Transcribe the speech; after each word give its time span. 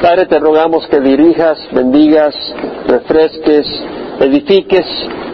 Padre, 0.00 0.24
te 0.26 0.38
rogamos 0.38 0.86
que 0.86 0.98
dirijas, 0.98 1.58
bendigas, 1.72 2.34
refresques, 2.86 3.66
edifiques, 4.20 4.86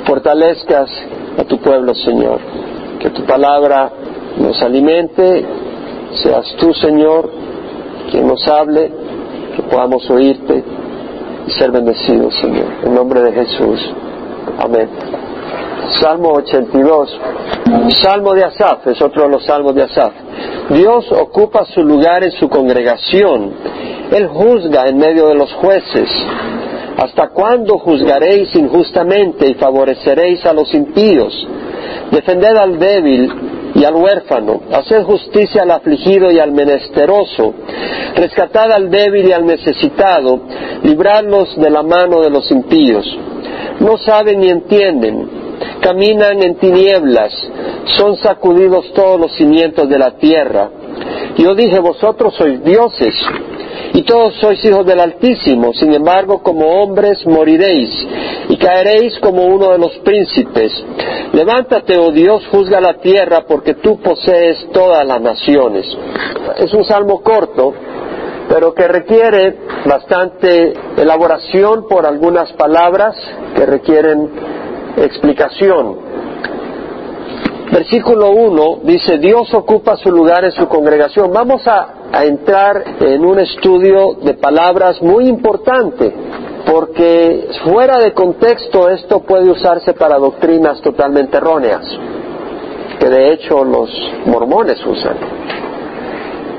fortalezcas 0.04 0.91
a 1.39 1.45
tu 1.45 1.58
pueblo, 1.58 1.95
Señor. 1.95 2.41
Que 2.99 3.10
tu 3.10 3.25
palabra 3.25 3.91
nos 4.39 4.60
alimente, 4.63 5.44
seas 6.15 6.57
tú, 6.58 6.75
Señor, 6.75 7.31
quien 8.11 8.27
nos 8.27 8.46
hable, 8.48 8.91
que 9.55 9.62
podamos 9.62 10.09
oírte 10.11 10.64
y 11.46 11.50
ser 11.52 11.70
bendecidos, 11.70 12.34
Señor. 12.40 12.66
En 12.84 12.94
nombre 12.94 13.22
de 13.22 13.32
Jesús. 13.32 13.80
Amén. 14.58 14.88
Salmo 16.00 16.32
82. 16.32 17.20
Salmo 18.02 18.34
de 18.34 18.45
Asaf 18.45 18.86
es 18.86 19.00
otro 19.00 19.25
de 19.25 19.29
los 19.29 19.45
salmos 19.45 19.75
de 19.75 19.82
Asaf. 19.82 20.12
Dios 20.70 21.11
ocupa 21.12 21.64
su 21.66 21.82
lugar 21.82 22.25
en 22.25 22.32
su 22.32 22.48
congregación. 22.48 23.52
Él 24.11 24.29
juzga 24.29 24.89
en 24.89 24.98
medio 24.98 25.29
de 25.29 25.34
los 25.34 25.52
jueces. 25.54 26.08
¿Hasta 26.99 27.29
cuándo 27.29 27.79
juzgaréis 27.79 28.54
injustamente 28.54 29.49
y 29.49 29.54
favoreceréis 29.54 30.44
a 30.46 30.52
los 30.52 30.72
impíos? 30.75 31.46
Defended 32.11 32.57
al 32.57 32.79
débil 32.79 33.33
y 33.74 33.85
al 33.85 33.95
huérfano, 33.95 34.63
haced 34.73 35.02
justicia 35.02 35.63
al 35.63 35.71
afligido 35.71 36.30
y 36.30 36.38
al 36.38 36.52
menesteroso, 36.52 37.55
rescatad 38.15 38.73
al 38.73 38.91
débil 38.91 39.29
y 39.29 39.33
al 39.33 39.45
necesitado, 39.45 40.41
libradlos 40.83 41.55
de 41.57 41.69
la 41.69 41.83
mano 41.83 42.23
de 42.23 42.30
los 42.30 42.51
impíos. 42.51 43.05
No 43.80 43.99
saben 43.99 44.41
ni 44.41 44.49
entienden, 44.49 45.46
caminan 45.80 46.42
en 46.42 46.56
tinieblas, 46.56 47.33
son 47.96 48.16
sacudidos 48.16 48.92
todos 48.92 49.20
los 49.20 49.37
cimientos 49.37 49.88
de 49.88 49.98
la 49.98 50.12
tierra. 50.12 50.70
Yo 51.37 51.55
dije, 51.55 51.79
vosotros 51.79 52.34
sois 52.37 52.62
dioses, 52.65 53.15
y 53.96 54.02
todos 54.02 54.34
sois 54.34 54.62
hijos 54.65 54.84
del 54.84 55.01
Altísimo, 55.01 55.73
sin 55.73 55.95
embargo 55.95 56.42
como 56.42 56.82
hombres 56.82 57.27
moriréis 57.27 57.91
y 58.48 58.57
caeréis 58.59 59.18
como 59.21 59.45
uno 59.46 59.73
de 59.73 59.79
los 59.79 59.93
príncipes. 59.98 60.73
Levántate, 61.32 61.98
oh 61.98 62.10
Dios, 62.10 62.46
juzga 62.51 62.80
la 62.80 62.98
tierra 62.98 63.45
porque 63.48 63.74
tú 63.74 63.98
posees 64.00 64.68
todas 64.72 65.06
las 65.06 65.20
naciones. 65.20 65.86
Es 66.58 66.74
un 66.74 66.84
salmo 66.84 67.22
corto, 67.22 67.72
pero 68.50 68.74
que 68.74 68.86
requiere 68.86 69.56
bastante 69.86 70.74
elaboración 70.96 71.86
por 71.88 72.06
algunas 72.06 72.52
palabras 72.52 73.16
que 73.54 73.64
requieren 73.64 74.30
explicación. 74.97 75.97
Versículo 77.72 78.30
1 78.30 78.80
dice, 78.84 79.19
Dios 79.19 79.53
ocupa 79.53 79.97
su 79.97 80.11
lugar 80.11 80.44
en 80.44 80.53
su 80.53 80.69
congregación. 80.69 81.33
Vamos 81.33 81.66
a, 81.66 81.92
entrar 82.22 82.83
en 83.00 83.27
un 83.27 83.38
estudio 83.41 84.14
de 84.22 84.34
palabras 84.34 85.03
muy 85.03 85.28
importante, 85.28 86.14
porque 86.64 87.48
fuera 87.64 87.98
de 87.98 88.14
contexto 88.14 88.88
esto 88.88 89.20
puede 89.20 89.50
usarse 89.50 89.92
para 89.92 90.16
doctrinas 90.16 90.80
totalmente 90.80 91.36
erróneas, 91.36 91.83
que 92.98 93.10
de 93.10 93.33
hecho 93.33 93.64
los 93.64 93.91
mormones 94.25 94.78
usan. 94.86 95.16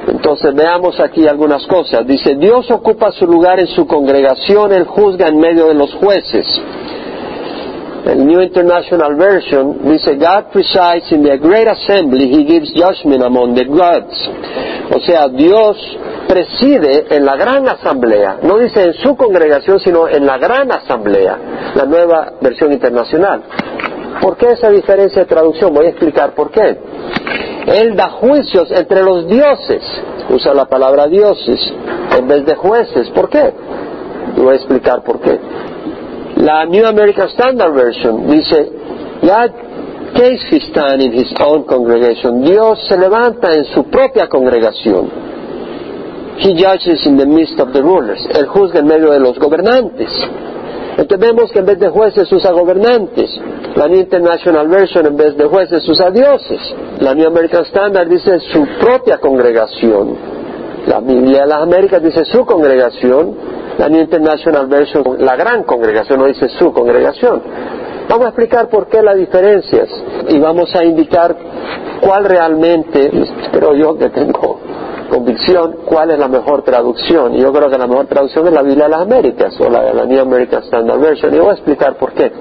Entonces 0.09 0.53
veamos 0.53 0.99
aquí 0.99 1.27
algunas 1.27 1.65
cosas. 1.65 2.05
Dice, 2.05 2.35
Dios 2.35 2.69
ocupa 2.69 3.11
su 3.11 3.25
lugar 3.25 3.59
en 3.59 3.67
su 3.67 3.87
congregación, 3.87 4.73
Él 4.73 4.85
juzga 4.85 5.27
en 5.27 5.39
medio 5.39 5.67
de 5.67 5.73
los 5.73 5.93
jueces. 5.95 6.45
El 8.07 8.25
New 8.25 8.41
International 8.41 9.15
Version 9.15 9.79
dice, 9.83 10.15
God 10.15 10.51
presides 10.53 11.11
in 11.11 11.23
the 11.23 11.37
great 11.37 11.67
assembly, 11.67 12.29
He 12.29 12.45
gives 12.45 12.71
judgment 12.73 13.21
among 13.21 13.53
the 13.55 13.65
gods. 13.65 14.15
O 14.95 14.99
sea, 15.01 15.27
Dios 15.27 15.75
preside 16.27 17.13
en 17.15 17.25
la 17.25 17.35
gran 17.35 17.67
asamblea, 17.67 18.39
no 18.43 18.57
dice 18.59 18.81
en 18.81 18.93
su 18.93 19.15
congregación, 19.17 19.79
sino 19.79 20.07
en 20.07 20.25
la 20.25 20.37
gran 20.37 20.71
asamblea, 20.71 21.37
la 21.75 21.85
nueva 21.85 22.33
versión 22.39 22.71
internacional. 22.71 23.43
¿Por 24.21 24.37
qué 24.37 24.51
esa 24.51 24.69
diferencia 24.69 25.23
de 25.23 25.27
traducción? 25.27 25.73
Voy 25.73 25.87
a 25.87 25.89
explicar 25.89 26.33
por 26.33 26.49
qué. 26.49 26.77
Él 27.67 27.95
da 27.97 28.09
juicios 28.09 28.71
entre 28.71 29.03
los 29.03 29.27
dioses, 29.27 29.83
usa 30.29 30.53
la 30.53 30.65
palabra 30.65 31.07
dioses 31.07 31.59
en 32.17 32.27
vez 32.27 32.45
de 32.45 32.55
jueces. 32.55 33.09
¿Por 33.09 33.29
qué? 33.29 33.51
voy 34.35 34.53
a 34.53 34.55
explicar 34.55 35.03
por 35.03 35.19
qué. 35.19 35.39
La 36.47 36.63
New 36.63 36.85
American 36.85 37.27
Standard 37.27 37.73
Version 37.73 38.25
dice, 38.31 38.71
God 39.19 39.51
takes 40.15 40.47
his 40.49 40.63
stand 40.71 41.01
in 41.01 41.11
his 41.11 41.27
own 41.41 41.65
congregation. 41.67 42.41
Dios 42.41 42.87
se 42.87 42.95
levanta 42.95 43.53
en 43.53 43.65
su 43.65 43.83
propia 43.91 44.29
congregación. 44.29 45.11
He 46.39 46.55
judges 46.55 47.05
in 47.05 47.17
the 47.17 47.25
midst 47.25 47.59
of 47.59 47.73
the 47.73 47.83
rulers. 47.83 48.25
Él 48.33 48.47
juzga 48.47 48.79
en 48.79 48.87
medio 48.87 49.11
de 49.11 49.19
los 49.19 49.37
gobernantes. 49.37 50.07
Entonces 50.95 51.19
vemos 51.19 51.51
que 51.51 51.59
en 51.59 51.65
vez 51.65 51.79
de 51.79 51.89
jueces 51.89 52.31
usa 52.31 52.51
gobernantes. 52.53 53.29
La 53.75 53.89
New 53.89 53.99
International 53.99 54.69
Version 54.69 55.05
en 55.05 55.17
vez 55.17 55.35
de 55.35 55.47
jueces 55.47 55.85
usa 55.89 56.11
dioses. 56.11 56.61
La 57.01 57.13
New 57.13 57.27
American 57.27 57.65
Standard 57.65 58.07
dice 58.07 58.39
su 58.53 58.65
propia 58.79 59.17
congregación. 59.17 60.15
La 60.87 61.01
Biblia 61.01 61.41
de 61.41 61.47
las 61.47 61.61
Américas 61.63 62.01
dice 62.01 62.23
su 62.23 62.45
congregación 62.45 63.35
la 63.77 63.89
New 63.89 64.01
International 64.01 64.67
Version, 64.67 65.03
la 65.19 65.35
gran 65.35 65.63
congregación, 65.63 66.19
no 66.19 66.25
dice 66.25 66.49
su 66.49 66.73
congregación. 66.73 67.41
Vamos 68.09 68.25
a 68.25 68.29
explicar 68.29 68.69
por 68.69 68.87
qué 68.87 69.01
las 69.01 69.17
diferencias 69.17 69.89
y 70.29 70.39
vamos 70.39 70.73
a 70.75 70.83
indicar 70.83 71.35
cuál 72.01 72.25
realmente, 72.25 73.11
creo 73.51 73.75
yo 73.75 73.97
que 73.97 74.09
tengo 74.09 74.59
convicción, 75.09 75.77
cuál 75.85 76.11
es 76.11 76.19
la 76.19 76.27
mejor 76.27 76.63
traducción. 76.63 77.35
Y 77.35 77.41
yo 77.41 77.51
creo 77.51 77.69
que 77.69 77.77
la 77.77 77.87
mejor 77.87 78.07
traducción 78.07 78.47
es 78.47 78.53
la 78.53 78.61
Biblia 78.61 78.85
de 78.85 78.91
las 78.91 79.01
Américas 79.01 79.59
o 79.59 79.69
la 79.69 79.81
de 79.83 79.93
la 79.93 80.05
New 80.05 80.21
American 80.21 80.63
Standard 80.63 80.99
Version. 80.99 81.35
Y 81.35 81.39
voy 81.39 81.49
a 81.49 81.53
explicar 81.53 81.97
por 81.97 82.13
qué. 82.13 82.31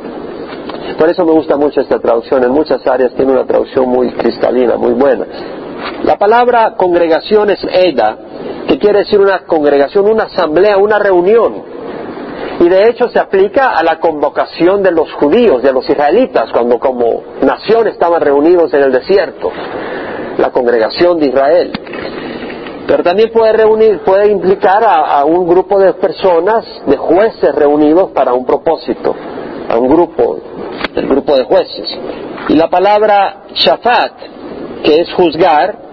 Por 0.98 1.08
eso 1.08 1.24
me 1.24 1.32
gusta 1.32 1.56
mucho 1.56 1.80
esta 1.80 1.98
traducción. 1.98 2.44
En 2.44 2.52
muchas 2.52 2.86
áreas 2.86 3.12
tiene 3.14 3.32
una 3.32 3.44
traducción 3.44 3.88
muy 3.88 4.10
cristalina, 4.12 4.76
muy 4.76 4.92
buena. 4.92 5.26
La 6.04 6.16
palabra 6.16 6.74
congregación 6.76 7.50
es 7.50 7.62
EDA, 7.64 8.16
que 8.66 8.78
quiere 8.78 9.00
decir 9.00 9.20
una 9.20 9.40
congregación, 9.46 10.08
una 10.08 10.24
asamblea, 10.24 10.76
una 10.76 10.98
reunión. 10.98 11.76
Y 12.58 12.68
de 12.68 12.88
hecho 12.88 13.08
se 13.08 13.18
aplica 13.18 13.76
a 13.76 13.82
la 13.82 14.00
convocación 14.00 14.82
de 14.82 14.90
los 14.90 15.12
judíos, 15.14 15.62
de 15.62 15.72
los 15.72 15.88
israelitas, 15.88 16.50
cuando 16.52 16.78
como 16.78 17.22
nación 17.42 17.86
estaban 17.88 18.20
reunidos 18.20 18.72
en 18.72 18.82
el 18.82 18.92
desierto, 18.92 19.50
la 20.38 20.50
congregación 20.50 21.18
de 21.18 21.26
Israel. 21.26 21.72
Pero 22.86 23.02
también 23.02 23.30
puede 23.32 23.52
reunir, 23.52 24.00
puede 24.00 24.30
implicar 24.30 24.82
a, 24.84 25.18
a 25.18 25.24
un 25.24 25.46
grupo 25.46 25.78
de 25.78 25.92
personas, 25.94 26.64
de 26.86 26.96
jueces 26.96 27.54
reunidos 27.54 28.10
para 28.12 28.32
un 28.32 28.46
propósito, 28.46 29.14
a 29.68 29.76
un 29.76 29.88
grupo, 29.88 30.38
el 30.94 31.06
grupo 31.06 31.36
de 31.36 31.44
jueces. 31.44 31.98
Y 32.48 32.54
la 32.54 32.68
palabra 32.68 33.42
shafat, 33.54 34.12
que 34.82 35.00
es 35.00 35.12
juzgar, 35.14 35.85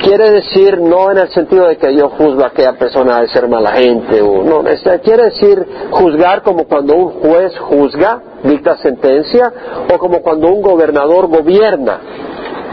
quiere 0.00 0.30
decir 0.30 0.80
no 0.80 1.10
en 1.10 1.18
el 1.18 1.28
sentido 1.30 1.68
de 1.68 1.76
que 1.76 1.94
yo 1.94 2.08
juzgo 2.10 2.44
a 2.44 2.48
aquella 2.48 2.74
persona 2.74 3.20
de 3.20 3.28
ser 3.28 3.48
mala 3.48 3.72
gente 3.72 4.20
o 4.20 4.42
no, 4.42 4.62
quiere 5.02 5.24
decir 5.24 5.66
juzgar 5.90 6.42
como 6.42 6.64
cuando 6.66 6.94
un 6.94 7.10
juez 7.20 7.56
juzga, 7.58 8.20
dicta 8.44 8.76
sentencia 8.78 9.52
o 9.92 9.98
como 9.98 10.22
cuando 10.22 10.48
un 10.48 10.62
gobernador 10.62 11.28
gobierna. 11.28 12.00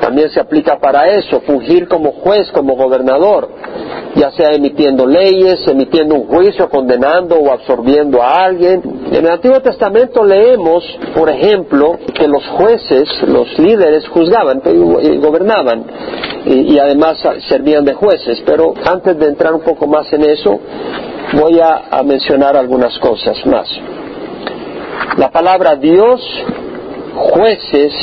También 0.02 0.30
se 0.30 0.40
aplica 0.40 0.80
para 0.80 1.08
eso, 1.08 1.42
fungir 1.42 1.88
como 1.88 2.12
juez, 2.12 2.50
como 2.52 2.76
gobernador, 2.76 3.50
ya 4.16 4.32
sea 4.32 4.52
emitiendo 4.52 5.06
leyes, 5.06 5.68
emitiendo 5.68 6.16
un 6.16 6.28
juicio, 6.28 6.70
condenando 6.70 7.36
o 7.36 7.52
absorbiendo 7.52 8.22
a 8.22 8.46
alguien. 8.46 8.82
En 9.12 9.26
el 9.26 9.30
Antiguo 9.32 9.60
Testamento 9.62 10.24
leemos, 10.24 10.84
por 11.16 11.30
ejemplo, 11.30 11.98
que 12.14 12.28
los 12.28 12.46
jueces, 12.48 13.10
los 13.28 13.58
líderes, 13.60 14.08
juzgaban 14.08 14.62
y 14.66 15.18
gobernaban 15.18 15.86
y, 16.46 16.78
además 16.80 17.18
servían 17.50 17.84
de 17.86 17.94
jueces. 17.94 18.42
Pero 18.46 18.74
antes 18.86 19.18
de 19.18 19.28
entrar 19.28 19.54
un 19.54 19.62
poco 19.62 19.86
más 19.88 20.12
en 20.14 20.24
eso, 20.24 20.60
voy 21.34 21.60
a, 21.60 21.90
a 21.92 22.04
mencionar 22.04 22.56
algunas 22.56 22.98
cosas 23.00 23.46
más. 23.46 23.68
La 25.18 25.30
palabra 25.30 25.76
Dios, 25.76 26.22
jueces 27.16 27.94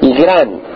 y 0.00 0.12
gran 0.12 0.67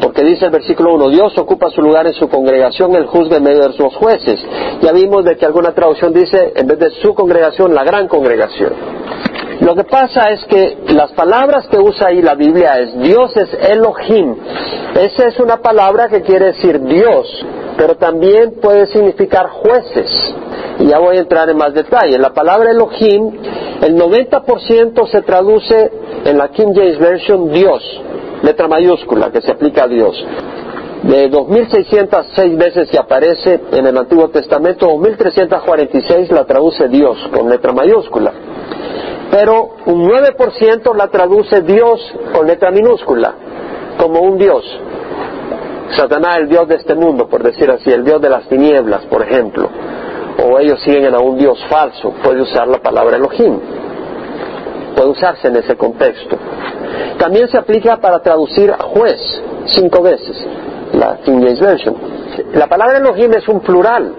porque 0.00 0.22
dice 0.22 0.46
el 0.46 0.50
versículo 0.50 0.94
1, 0.94 1.10
Dios 1.10 1.38
ocupa 1.38 1.70
su 1.70 1.80
lugar 1.80 2.06
en 2.06 2.14
su 2.14 2.28
congregación, 2.28 2.94
Él 2.94 3.06
juzga 3.06 3.38
en 3.38 3.44
medio 3.44 3.68
de 3.68 3.72
sus 3.74 3.94
jueces. 3.96 4.38
Ya 4.82 4.92
vimos 4.92 5.24
de 5.24 5.36
que 5.36 5.46
alguna 5.46 5.72
traducción 5.72 6.12
dice, 6.12 6.52
en 6.54 6.66
vez 6.66 6.78
de 6.78 6.90
su 7.02 7.14
congregación, 7.14 7.74
la 7.74 7.84
gran 7.84 8.08
congregación. 8.08 8.72
Lo 9.60 9.74
que 9.74 9.84
pasa 9.84 10.30
es 10.30 10.44
que 10.44 10.76
las 10.88 11.12
palabras 11.12 11.66
que 11.68 11.78
usa 11.78 12.08
ahí 12.08 12.20
la 12.20 12.34
Biblia 12.34 12.78
es 12.78 12.98
Dios 12.98 13.34
es 13.36 13.48
Elohim. 13.70 14.36
Esa 14.94 15.28
es 15.28 15.40
una 15.40 15.56
palabra 15.58 16.08
que 16.08 16.20
quiere 16.20 16.46
decir 16.46 16.78
Dios, 16.80 17.46
pero 17.76 17.96
también 17.96 18.60
puede 18.60 18.86
significar 18.86 19.48
jueces. 19.48 20.10
Y 20.78 20.88
ya 20.88 20.98
voy 20.98 21.16
a 21.16 21.20
entrar 21.20 21.48
en 21.48 21.56
más 21.56 21.72
detalle. 21.72 22.18
La 22.18 22.34
palabra 22.34 22.70
Elohim, 22.70 23.32
el 23.82 23.96
90% 23.96 25.06
se 25.10 25.22
traduce 25.22 25.90
en 26.26 26.36
la 26.36 26.48
King 26.48 26.72
James 26.74 26.98
Version 26.98 27.50
Dios 27.50 28.02
letra 28.42 28.68
mayúscula 28.68 29.30
que 29.30 29.40
se 29.40 29.52
aplica 29.52 29.84
a 29.84 29.88
Dios. 29.88 30.24
de 31.02 31.30
2.606 31.30 32.56
veces 32.56 32.90
que 32.90 32.98
aparece 32.98 33.60
en 33.72 33.86
el 33.86 33.96
Antiguo 33.96 34.28
Testamento, 34.30 34.88
2.346 34.88 36.30
la 36.30 36.44
traduce 36.44 36.88
Dios 36.88 37.16
con 37.32 37.48
letra 37.48 37.72
mayúscula. 37.72 38.32
Pero 39.30 39.76
un 39.86 40.08
9% 40.08 40.94
la 40.96 41.08
traduce 41.08 41.60
Dios 41.62 42.00
con 42.32 42.46
letra 42.46 42.70
minúscula, 42.70 43.34
como 43.98 44.20
un 44.20 44.38
Dios. 44.38 44.64
Satanás, 45.94 46.38
el 46.38 46.48
Dios 46.48 46.66
de 46.68 46.76
este 46.76 46.94
mundo, 46.94 47.28
por 47.28 47.42
decir 47.42 47.70
así, 47.70 47.90
el 47.90 48.04
Dios 48.04 48.20
de 48.20 48.30
las 48.30 48.48
tinieblas, 48.48 49.02
por 49.06 49.22
ejemplo. 49.22 49.68
O 50.44 50.58
ellos 50.58 50.80
siguen 50.82 51.14
a 51.14 51.20
un 51.20 51.38
Dios 51.38 51.58
falso, 51.68 52.12
puede 52.22 52.42
usar 52.42 52.66
la 52.68 52.78
palabra 52.78 53.16
Elohim. 53.16 53.58
Puede 54.96 55.10
usarse 55.10 55.48
en 55.48 55.56
ese 55.56 55.76
contexto. 55.76 56.36
También 57.18 57.48
se 57.48 57.58
aplica 57.58 57.98
para 57.98 58.20
traducir 58.20 58.72
juez 58.72 59.20
cinco 59.66 60.02
veces 60.02 60.36
la 60.94 61.18
King 61.24 61.40
James 61.42 61.60
Version. 61.60 61.96
La 62.54 62.66
palabra 62.66 62.98
Elohim 62.98 63.32
es 63.34 63.46
un 63.48 63.60
plural, 63.60 64.12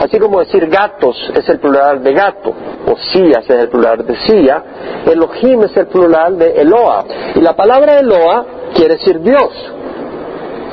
así 0.00 0.18
como 0.18 0.40
decir 0.40 0.66
gatos 0.68 1.16
es 1.34 1.48
el 1.48 1.58
plural 1.58 2.02
de 2.02 2.12
gato, 2.12 2.54
o 2.86 2.96
sillas 3.12 3.44
es 3.48 3.56
el 3.56 3.68
plural 3.68 4.06
de 4.06 4.16
silla, 4.16 4.62
Elohim 5.06 5.64
es 5.64 5.76
el 5.76 5.86
plural 5.86 6.38
de 6.38 6.60
Eloa. 6.60 7.04
Y 7.34 7.40
la 7.40 7.54
palabra 7.54 7.98
Eloa 7.98 8.46
quiere 8.74 8.96
decir 8.96 9.20
Dios, 9.20 9.50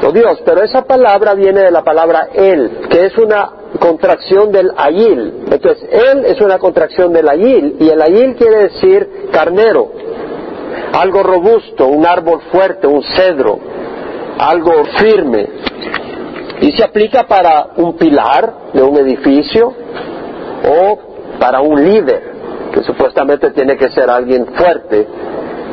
o 0.05 0.11
Dios, 0.11 0.41
pero 0.45 0.63
esa 0.63 0.83
palabra 0.83 1.33
viene 1.33 1.61
de 1.61 1.71
la 1.71 1.83
palabra 1.83 2.29
El, 2.33 2.87
que 2.89 3.05
es 3.05 3.17
una 3.17 3.49
contracción 3.79 4.51
del 4.51 4.71
ayil. 4.75 5.45
Entonces, 5.51 5.87
él 5.91 6.25
es 6.25 6.41
una 6.41 6.59
contracción 6.59 7.13
del 7.13 7.27
ayil, 7.29 7.77
y 7.79 7.89
el 7.89 8.01
ayil 8.01 8.35
quiere 8.35 8.69
decir 8.69 9.29
carnero, 9.31 9.91
algo 10.93 11.23
robusto, 11.23 11.87
un 11.87 12.05
árbol 12.05 12.41
fuerte, 12.51 12.87
un 12.87 13.03
cedro 13.03 13.59
algo 14.41 14.83
firme. 14.97 15.47
Y 16.61 16.71
se 16.71 16.83
aplica 16.83 17.23
para 17.27 17.69
un 17.77 17.95
pilar 17.95 18.53
de 18.73 18.83
un 18.83 18.97
edificio 18.97 19.73
o 20.67 20.99
para 21.39 21.61
un 21.61 21.83
líder, 21.83 22.31
que 22.73 22.83
supuestamente 22.83 23.51
tiene 23.51 23.77
que 23.77 23.89
ser 23.89 24.09
alguien 24.09 24.45
fuerte 24.47 25.07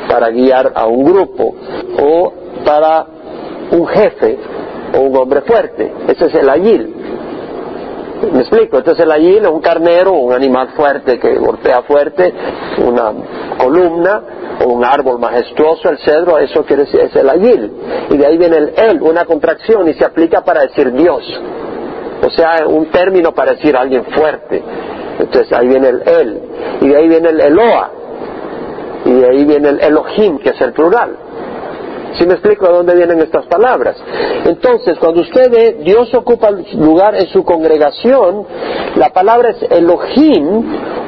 para 0.08 0.30
guiar 0.30 0.72
a 0.74 0.86
un 0.86 1.04
grupo, 1.04 1.54
o 2.00 2.32
para 2.64 3.06
un 3.70 3.86
jefe 3.86 4.38
o 4.94 5.00
un 5.00 5.16
hombre 5.16 5.42
fuerte. 5.42 5.92
Ese 6.08 6.26
es 6.26 6.34
el 6.34 6.48
ayil. 6.48 6.94
¿Me 8.32 8.40
explico? 8.40 8.78
Entonces 8.78 9.04
el 9.04 9.12
ayil 9.12 9.44
es 9.44 9.48
un 9.48 9.60
carnero, 9.60 10.12
un 10.12 10.32
animal 10.32 10.70
fuerte 10.76 11.18
que 11.18 11.36
golpea 11.36 11.82
fuerte, 11.82 12.34
una 12.78 13.12
columna, 13.58 14.22
o 14.64 14.72
un 14.72 14.84
árbol 14.84 15.20
majestuoso, 15.20 15.88
el 15.88 15.98
cedro, 15.98 16.38
eso 16.38 16.64
quiere 16.64 16.84
decir, 16.84 17.00
es 17.00 17.14
el 17.14 17.28
ayil. 17.28 17.72
Y 18.10 18.16
de 18.16 18.26
ahí 18.26 18.36
viene 18.36 18.56
el 18.56 18.72
el, 18.76 19.02
una 19.02 19.24
contracción, 19.24 19.88
y 19.88 19.94
se 19.94 20.04
aplica 20.04 20.42
para 20.42 20.62
decir 20.62 20.92
Dios. 20.92 21.22
O 22.26 22.30
sea, 22.30 22.66
un 22.66 22.86
término 22.86 23.32
para 23.32 23.52
decir 23.52 23.76
alguien 23.76 24.04
fuerte. 24.06 24.62
Entonces 25.20 25.52
ahí 25.52 25.68
viene 25.68 25.88
el 25.88 26.02
el. 26.08 26.42
Y 26.80 26.88
de 26.88 26.96
ahí 26.96 27.08
viene 27.08 27.28
el 27.28 27.40
Eloa. 27.40 27.90
Y 29.04 29.12
de 29.12 29.28
ahí 29.28 29.44
viene 29.44 29.68
el 29.68 29.80
Elohim, 29.80 30.38
que 30.38 30.50
es 30.50 30.60
el 30.60 30.72
plural. 30.72 31.16
¿Sí 32.18 32.26
me 32.26 32.34
explico 32.34 32.66
de 32.66 32.72
dónde 32.72 32.96
vienen 32.96 33.20
estas 33.20 33.46
palabras? 33.46 33.96
Entonces, 34.44 34.98
cuando 34.98 35.20
usted 35.20 35.50
ve 35.52 35.76
Dios 35.84 36.12
ocupa 36.14 36.50
lugar 36.50 37.14
en 37.14 37.28
su 37.28 37.44
congregación, 37.44 38.44
la 38.96 39.10
palabra 39.10 39.50
es 39.50 39.62
Elohim, 39.70 40.64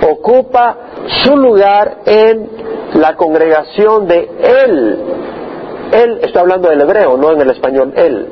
ocupa 0.08 0.76
su 1.24 1.36
lugar 1.36 1.98
en 2.06 2.48
la 2.94 3.16
congregación 3.16 4.06
de 4.06 4.30
Él. 4.64 4.98
Él 5.92 6.20
está 6.22 6.40
hablando 6.40 6.68
del 6.68 6.80
hebreo, 6.80 7.16
no 7.16 7.32
en 7.32 7.40
el 7.40 7.50
español 7.50 7.92
Él. 7.96 8.28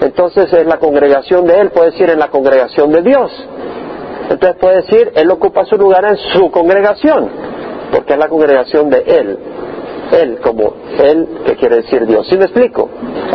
Entonces, 0.00 0.50
en 0.54 0.68
la 0.68 0.78
congregación 0.78 1.46
de 1.46 1.60
Él 1.60 1.70
puede 1.70 1.90
decir 1.90 2.08
en 2.08 2.18
la 2.18 2.28
congregación 2.28 2.92
de 2.92 3.02
Dios. 3.02 3.30
Entonces 4.30 4.56
puede 4.58 4.76
decir, 4.76 5.12
Él 5.14 5.30
ocupa 5.30 5.66
su 5.66 5.76
lugar 5.76 6.04
en 6.06 6.16
su 6.16 6.50
congregación, 6.50 7.28
porque 7.92 8.14
es 8.14 8.18
la 8.18 8.28
congregación 8.28 8.88
de 8.88 8.98
Él. 9.06 9.38
Él 10.12 10.38
como 10.40 10.74
Él, 10.98 11.40
que 11.44 11.56
quiere 11.56 11.76
decir 11.76 12.06
Dios. 12.06 12.26
¿Sí 12.28 12.36
me 12.36 12.44
explico? 12.44 12.88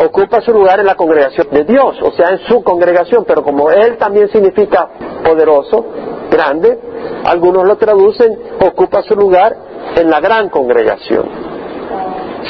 Ocupa 0.06 0.42
su 0.42 0.52
lugar 0.52 0.80
en 0.80 0.86
la 0.86 0.96
congregación 0.96 1.48
de 1.52 1.64
Dios, 1.64 2.02
o 2.02 2.12
sea, 2.12 2.30
en 2.30 2.40
su 2.40 2.64
congregación, 2.64 3.26
pero 3.26 3.44
como 3.44 3.70
Él 3.70 3.98
también 3.98 4.30
significa 4.30 4.90
poderoso, 5.24 5.86
grande, 6.30 6.80
algunos 7.26 7.68
lo 7.68 7.78
traducen, 7.78 8.38
ocupa 8.66 9.04
su 9.04 9.16
lugar 9.16 9.56
en 9.96 10.10
la 10.10 10.20
gran 10.20 10.50
congregación. 10.50 11.26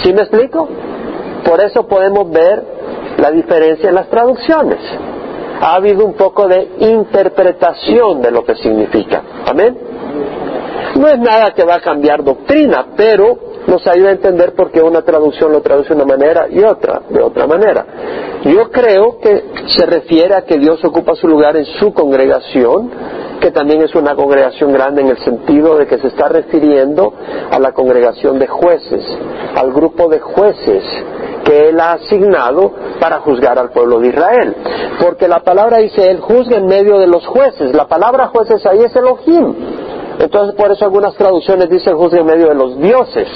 ¿Sí 0.03 0.13
me 0.13 0.21
explico? 0.21 0.67
Por 1.43 1.61
eso 1.61 1.87
podemos 1.87 2.29
ver 2.31 2.63
la 3.17 3.31
diferencia 3.31 3.89
en 3.89 3.95
las 3.95 4.07
traducciones. 4.07 4.79
Ha 5.61 5.75
habido 5.75 6.05
un 6.05 6.13
poco 6.13 6.47
de 6.47 6.71
interpretación 6.79 8.21
de 8.21 8.31
lo 8.31 8.43
que 8.43 8.55
significa. 8.55 9.21
Amén. 9.45 9.77
No 10.95 11.07
es 11.07 11.19
nada 11.19 11.51
que 11.51 11.63
va 11.63 11.75
a 11.75 11.81
cambiar 11.81 12.23
doctrina, 12.23 12.87
pero 12.95 13.50
nos 13.67 13.85
ayuda 13.87 14.09
a 14.09 14.13
entender 14.13 14.53
por 14.53 14.71
qué 14.71 14.81
una 14.81 15.01
traducción 15.01 15.51
lo 15.51 15.61
traduce 15.61 15.89
de 15.89 15.95
una 15.95 16.05
manera 16.05 16.47
y 16.49 16.63
otra 16.63 17.01
de 17.09 17.21
otra 17.21 17.47
manera. 17.47 17.85
Yo 18.43 18.71
creo 18.71 19.19
que 19.19 19.43
se 19.67 19.85
refiere 19.85 20.35
a 20.35 20.41
que 20.43 20.57
Dios 20.57 20.83
ocupa 20.83 21.15
su 21.15 21.27
lugar 21.27 21.55
en 21.57 21.65
su 21.65 21.93
congregación, 21.93 22.89
que 23.39 23.51
también 23.51 23.83
es 23.83 23.93
una 23.93 24.15
congregación 24.15 24.73
grande 24.73 25.01
en 25.01 25.09
el 25.09 25.17
sentido 25.19 25.77
de 25.77 25.85
que 25.85 25.99
se 25.99 26.07
está 26.07 26.27
refiriendo 26.27 27.13
a 27.51 27.59
la 27.59 27.71
congregación 27.73 28.39
de 28.39 28.47
jueces, 28.47 29.03
al 29.55 29.71
grupo 29.71 30.09
de 30.09 30.19
jueces 30.19 30.83
que 31.43 31.69
Él 31.69 31.79
ha 31.79 31.93
asignado 31.93 32.71
para 32.99 33.19
juzgar 33.19 33.59
al 33.59 33.69
pueblo 33.69 33.99
de 33.99 34.09
Israel. 34.09 34.55
Porque 34.99 35.27
la 35.27 35.39
palabra 35.39 35.77
dice, 35.77 36.09
Él 36.09 36.19
juzga 36.19 36.57
en 36.57 36.67
medio 36.67 36.99
de 36.99 37.07
los 37.07 37.25
jueces. 37.27 37.75
La 37.75 37.87
palabra 37.87 38.27
jueces 38.27 38.65
ahí 38.65 38.79
es 38.83 38.95
Elohim. 38.95 39.55
Entonces 40.21 40.55
por 40.55 40.71
eso 40.71 40.85
algunas 40.85 41.15
traducciones 41.15 41.69
dicen 41.69 41.97
juzga 41.97 42.19
en 42.19 42.25
medio 42.27 42.49
de 42.49 42.55
los 42.55 42.77
dioses. 42.79 43.27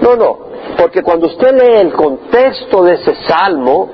No, 0.00 0.14
no, 0.14 0.38
porque 0.78 1.02
cuando 1.02 1.26
usted 1.26 1.52
lee 1.52 1.80
el 1.80 1.92
contexto 1.92 2.84
de 2.84 2.94
ese 2.94 3.14
salmo, 3.26 3.90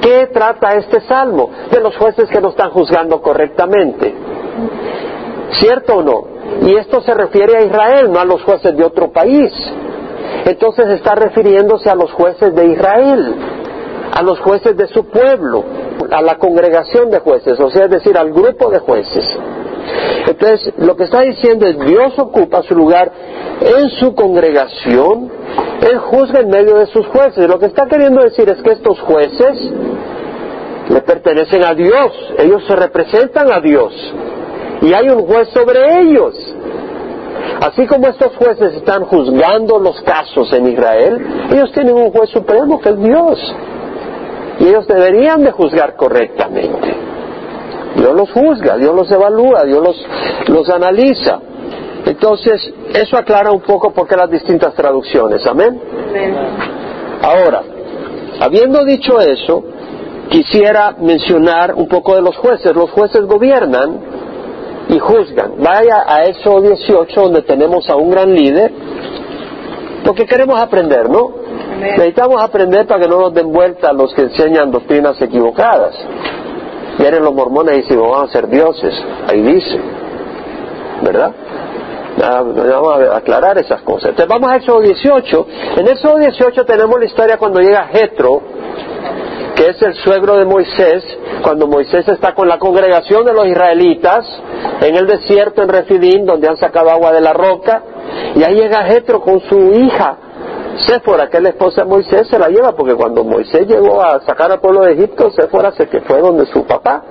¿qué 0.00 0.28
trata 0.32 0.74
este 0.74 1.02
salmo? 1.02 1.50
De 1.70 1.80
los 1.80 1.96
jueces 1.96 2.30
que 2.30 2.40
no 2.40 2.48
están 2.48 2.70
juzgando 2.70 3.20
correctamente. 3.20 4.14
¿Cierto 5.52 5.96
o 5.96 6.02
no? 6.02 6.24
Y 6.62 6.76
esto 6.76 7.02
se 7.02 7.12
refiere 7.12 7.58
a 7.58 7.62
Israel, 7.62 8.10
no 8.10 8.20
a 8.20 8.24
los 8.24 8.42
jueces 8.42 8.74
de 8.76 8.84
otro 8.84 9.12
país. 9.12 9.52
Entonces 10.46 10.88
está 10.88 11.14
refiriéndose 11.14 11.90
a 11.90 11.94
los 11.94 12.10
jueces 12.12 12.54
de 12.54 12.66
Israel, 12.68 13.34
a 14.14 14.22
los 14.22 14.40
jueces 14.40 14.76
de 14.76 14.86
su 14.88 15.04
pueblo, 15.04 15.62
a 16.10 16.22
la 16.22 16.38
congregación 16.38 17.10
de 17.10 17.18
jueces, 17.18 17.60
o 17.60 17.70
sea, 17.70 17.84
es 17.84 17.90
decir, 17.90 18.16
al 18.16 18.32
grupo 18.32 18.70
de 18.70 18.78
jueces. 18.78 19.24
Entonces, 20.26 20.72
lo 20.78 20.96
que 20.96 21.04
está 21.04 21.22
diciendo 21.22 21.66
es, 21.66 21.78
Dios 21.78 22.18
ocupa 22.18 22.62
su 22.62 22.74
lugar 22.74 23.10
en 23.60 23.90
su 23.90 24.14
congregación, 24.14 25.30
Él 25.88 25.98
juzga 25.98 26.40
en 26.40 26.50
medio 26.50 26.76
de 26.78 26.86
sus 26.86 27.06
jueces. 27.06 27.48
Lo 27.48 27.58
que 27.58 27.66
está 27.66 27.86
queriendo 27.86 28.22
decir 28.22 28.48
es 28.48 28.62
que 28.62 28.72
estos 28.72 29.00
jueces 29.00 29.72
le 30.88 31.00
pertenecen 31.02 31.64
a 31.64 31.74
Dios, 31.74 32.12
ellos 32.38 32.62
se 32.66 32.76
representan 32.76 33.50
a 33.50 33.60
Dios, 33.60 33.92
y 34.82 34.92
hay 34.92 35.08
un 35.08 35.26
juez 35.26 35.48
sobre 35.48 36.00
ellos. 36.00 36.34
Así 37.60 37.86
como 37.86 38.06
estos 38.08 38.36
jueces 38.36 38.74
están 38.74 39.04
juzgando 39.04 39.78
los 39.78 40.00
casos 40.02 40.52
en 40.52 40.68
Israel, 40.68 41.48
ellos 41.50 41.72
tienen 41.72 41.94
un 41.94 42.10
juez 42.10 42.30
supremo 42.30 42.80
que 42.80 42.90
es 42.90 42.98
Dios. 42.98 43.54
Y 44.60 44.68
ellos 44.68 44.86
deberían 44.86 45.42
de 45.42 45.52
juzgar 45.52 45.96
correctamente. 45.96 47.07
Dios 47.98 48.14
los 48.14 48.30
juzga, 48.30 48.76
Dios 48.76 48.94
los 48.94 49.10
evalúa, 49.10 49.64
Dios 49.64 49.82
los, 49.82 50.06
los 50.48 50.68
analiza. 50.70 51.40
Entonces, 52.06 52.72
eso 52.94 53.16
aclara 53.16 53.50
un 53.50 53.60
poco 53.60 53.92
por 53.92 54.06
qué 54.06 54.16
las 54.16 54.30
distintas 54.30 54.74
traducciones. 54.74 55.44
Amén. 55.46 55.80
Ahora, 57.22 57.62
habiendo 58.40 58.84
dicho 58.84 59.20
eso, 59.20 59.64
quisiera 60.30 60.94
mencionar 60.98 61.74
un 61.74 61.88
poco 61.88 62.14
de 62.14 62.22
los 62.22 62.36
jueces. 62.36 62.74
Los 62.74 62.90
jueces 62.90 63.22
gobiernan 63.26 64.00
y 64.88 64.98
juzgan. 64.98 65.54
Vaya 65.58 66.04
a 66.06 66.24
eso 66.24 66.60
18 66.60 67.20
donde 67.20 67.42
tenemos 67.42 67.88
a 67.90 67.96
un 67.96 68.10
gran 68.10 68.32
líder, 68.32 68.72
porque 70.04 70.24
queremos 70.24 70.60
aprender, 70.60 71.10
¿no? 71.10 71.34
Necesitamos 71.78 72.42
aprender 72.42 72.86
para 72.86 73.02
que 73.02 73.08
no 73.08 73.20
nos 73.20 73.34
den 73.34 73.52
vuelta 73.52 73.92
los 73.92 74.12
que 74.14 74.22
enseñan 74.22 74.70
doctrinas 74.70 75.20
equivocadas. 75.20 75.94
Vienen 76.98 77.22
los 77.22 77.34
mormones 77.34 77.74
y 77.74 77.82
dicen, 77.82 78.00
vamos 78.00 78.28
a 78.28 78.32
ser 78.32 78.48
dioses. 78.48 78.94
Ahí 79.26 79.42
dice. 79.42 79.80
¿Verdad? 81.02 81.32
Vamos 82.18 83.00
a 83.00 83.16
aclarar 83.16 83.58
esas 83.58 83.82
cosas. 83.82 84.10
Entonces 84.10 84.28
vamos 84.28 84.50
a 84.50 84.56
Éxodo 84.56 84.80
18. 84.80 85.46
En 85.76 85.88
Éxodo 85.88 86.18
18 86.18 86.64
tenemos 86.64 86.98
la 86.98 87.06
historia 87.06 87.36
cuando 87.36 87.60
llega 87.60 87.86
Jetro, 87.92 88.42
que 89.54 89.70
es 89.70 89.82
el 89.82 89.94
suegro 89.94 90.36
de 90.36 90.44
Moisés, 90.44 91.04
cuando 91.42 91.68
Moisés 91.68 92.08
está 92.08 92.34
con 92.34 92.48
la 92.48 92.58
congregación 92.58 93.24
de 93.24 93.32
los 93.32 93.46
israelitas 93.46 94.26
en 94.80 94.96
el 94.96 95.06
desierto 95.06 95.62
en 95.62 95.68
Refidim, 95.68 96.24
donde 96.24 96.48
han 96.48 96.56
sacado 96.56 96.90
agua 96.90 97.12
de 97.12 97.20
la 97.20 97.32
roca, 97.32 97.82
y 98.34 98.42
ahí 98.42 98.54
llega 98.54 98.84
Jetro 98.84 99.20
con 99.20 99.40
su 99.40 99.72
hija, 99.74 100.16
Séfora, 100.86 101.28
que 101.28 101.38
es 101.38 101.42
la 101.42 101.48
esposa 101.50 101.82
de 101.82 101.88
Moisés, 101.88 102.28
se 102.28 102.38
la 102.38 102.48
lleva 102.48 102.72
porque 102.72 102.94
cuando 102.94 103.24
Moisés 103.24 103.66
llegó 103.66 104.00
a 104.02 104.20
sacar 104.20 104.52
al 104.52 104.60
pueblo 104.60 104.82
de 104.82 104.92
Egipto, 104.92 105.30
Séfora 105.30 105.72
se 105.72 105.88
que 105.88 106.00
fue 106.00 106.20
donde 106.20 106.46
su 106.46 106.64
papá, 106.64 107.02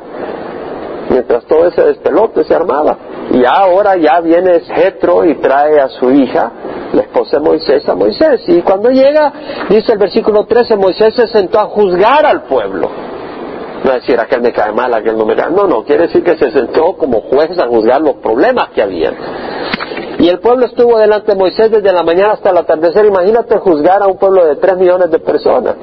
mientras 1.10 1.46
todo 1.46 1.68
ese 1.68 1.84
despelote 1.84 2.44
se 2.44 2.56
armaba. 2.56 2.98
Y 3.32 3.44
ahora 3.46 3.98
ya 3.98 4.22
viene 4.22 4.62
Jetro 4.62 5.26
y 5.26 5.36
trae 5.36 5.80
a 5.80 5.90
su 5.90 6.12
hija, 6.12 6.52
la 6.94 7.02
esposa 7.02 7.38
de 7.38 7.44
Moisés, 7.44 7.88
a 7.88 7.96
Moisés. 7.96 8.42
Y 8.48 8.62
cuando 8.62 8.90
llega, 8.90 9.34
dice 9.70 9.94
el 9.94 9.98
versículo 9.98 10.46
13, 10.46 10.76
Moisés 10.78 11.14
se 11.16 11.28
sentó 11.28 11.60
a 11.60 11.66
juzgar 11.66 12.26
al 12.26 12.44
pueblo. 12.44 12.90
No 13.84 13.94
decir, 13.94 14.20
aquel 14.20 14.42
me 14.42 14.52
cae 14.52 14.72
mal, 14.72 14.94
aquel 14.94 15.18
no 15.18 15.26
me 15.26 15.36
cae 15.36 15.52
No, 15.52 15.68
no, 15.68 15.84
quiere 15.84 16.04
decir 16.04 16.24
que 16.24 16.36
se 16.36 16.52
sentó 16.52 16.94
como 16.98 17.22
juez 17.22 17.58
a 17.60 17.68
juzgar 17.68 18.02
los 18.02 18.16
problemas 18.16 18.70
que 18.70 18.82
había. 18.82 19.14
Y 20.28 20.30
el 20.30 20.40
pueblo 20.40 20.66
estuvo 20.66 21.00
delante 21.00 21.32
de 21.32 21.38
Moisés 21.38 21.72
desde 21.72 21.94
la 21.94 22.04
mañana 22.04 22.34
hasta 22.34 22.50
el 22.50 22.58
atardecer. 22.58 23.06
Imagínate 23.06 23.60
juzgar 23.60 24.04
a 24.04 24.08
un 24.08 24.18
pueblo 24.18 24.44
de 24.44 24.58
tres 24.58 24.76
millones 24.76 25.10
de 25.10 25.20
personas. 25.20 25.74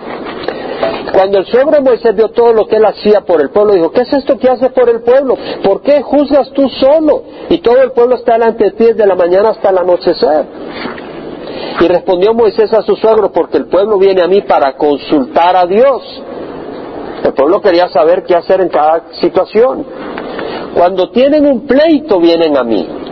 Cuando 1.14 1.38
el 1.38 1.46
suegro 1.46 1.70
de 1.70 1.80
Moisés 1.80 2.14
vio 2.14 2.28
todo 2.28 2.52
lo 2.52 2.66
que 2.66 2.76
él 2.76 2.84
hacía 2.84 3.22
por 3.22 3.40
el 3.40 3.48
pueblo, 3.48 3.72
dijo, 3.72 3.90
¿qué 3.90 4.02
es 4.02 4.12
esto 4.12 4.36
que 4.36 4.50
haces 4.50 4.70
por 4.72 4.90
el 4.90 5.00
pueblo? 5.00 5.38
¿Por 5.62 5.80
qué 5.80 6.02
juzgas 6.02 6.50
tú 6.50 6.68
solo? 6.68 7.22
Y 7.48 7.62
todo 7.62 7.80
el 7.80 7.92
pueblo 7.92 8.16
está 8.16 8.34
delante 8.34 8.64
de 8.64 8.70
ti 8.72 8.84
desde 8.84 9.06
la 9.06 9.14
mañana 9.14 9.48
hasta 9.48 9.70
el 9.70 9.78
anochecer. 9.78 10.44
Y 11.80 11.88
respondió 11.88 12.34
Moisés 12.34 12.70
a 12.74 12.82
su 12.82 12.96
suegro, 12.96 13.32
porque 13.32 13.56
el 13.56 13.64
pueblo 13.68 13.96
viene 13.96 14.20
a 14.20 14.28
mí 14.28 14.42
para 14.42 14.76
consultar 14.76 15.56
a 15.56 15.64
Dios. 15.64 16.02
El 17.24 17.32
pueblo 17.32 17.62
quería 17.62 17.88
saber 17.88 18.24
qué 18.24 18.34
hacer 18.36 18.60
en 18.60 18.68
cada 18.68 19.04
situación. 19.22 19.86
Cuando 20.74 21.08
tienen 21.12 21.46
un 21.46 21.66
pleito 21.66 22.20
vienen 22.20 22.58
a 22.58 22.62
mí. 22.62 23.03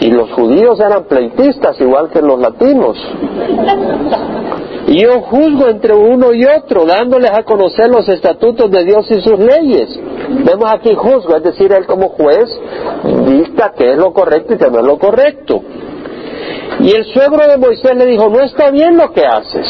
Y 0.00 0.10
los 0.10 0.30
judíos 0.32 0.78
eran 0.80 1.04
pleitistas 1.04 1.80
igual 1.80 2.10
que 2.10 2.20
los 2.20 2.38
latinos. 2.38 2.96
Y 4.88 5.02
yo 5.02 5.20
juzgo 5.22 5.68
entre 5.68 5.94
uno 5.94 6.32
y 6.32 6.44
otro, 6.44 6.84
dándoles 6.84 7.30
a 7.32 7.42
conocer 7.42 7.88
los 7.88 8.08
estatutos 8.08 8.70
de 8.70 8.84
Dios 8.84 9.10
y 9.10 9.20
sus 9.20 9.38
leyes. 9.38 9.98
Vemos 10.44 10.72
aquí 10.72 10.94
juzgo, 10.94 11.36
es 11.36 11.42
decir, 11.42 11.72
él 11.72 11.86
como 11.86 12.10
juez 12.10 12.48
dicta 13.26 13.72
qué 13.76 13.92
es 13.92 13.96
lo 13.96 14.12
correcto 14.12 14.54
y 14.54 14.58
qué 14.58 14.70
no 14.70 14.78
es 14.80 14.86
lo 14.86 14.98
correcto. 14.98 15.62
Y 16.80 16.94
el 16.94 17.04
suegro 17.06 17.48
de 17.48 17.56
Moisés 17.56 17.96
le 17.96 18.06
dijo, 18.06 18.28
no 18.28 18.40
está 18.40 18.70
bien 18.70 18.96
lo 18.96 19.12
que 19.12 19.24
haces. 19.24 19.66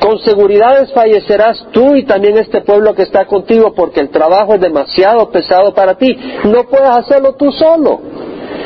Con 0.00 0.18
seguridad 0.18 0.80
desfallecerás 0.80 1.66
tú 1.72 1.96
y 1.96 2.04
también 2.04 2.36
este 2.36 2.60
pueblo 2.60 2.94
que 2.94 3.02
está 3.02 3.24
contigo 3.26 3.72
porque 3.74 4.00
el 4.00 4.10
trabajo 4.10 4.54
es 4.54 4.60
demasiado 4.60 5.30
pesado 5.30 5.72
para 5.74 5.94
ti. 5.94 6.16
No 6.44 6.64
puedes 6.64 6.90
hacerlo 6.90 7.34
tú 7.34 7.50
solo. 7.52 8.00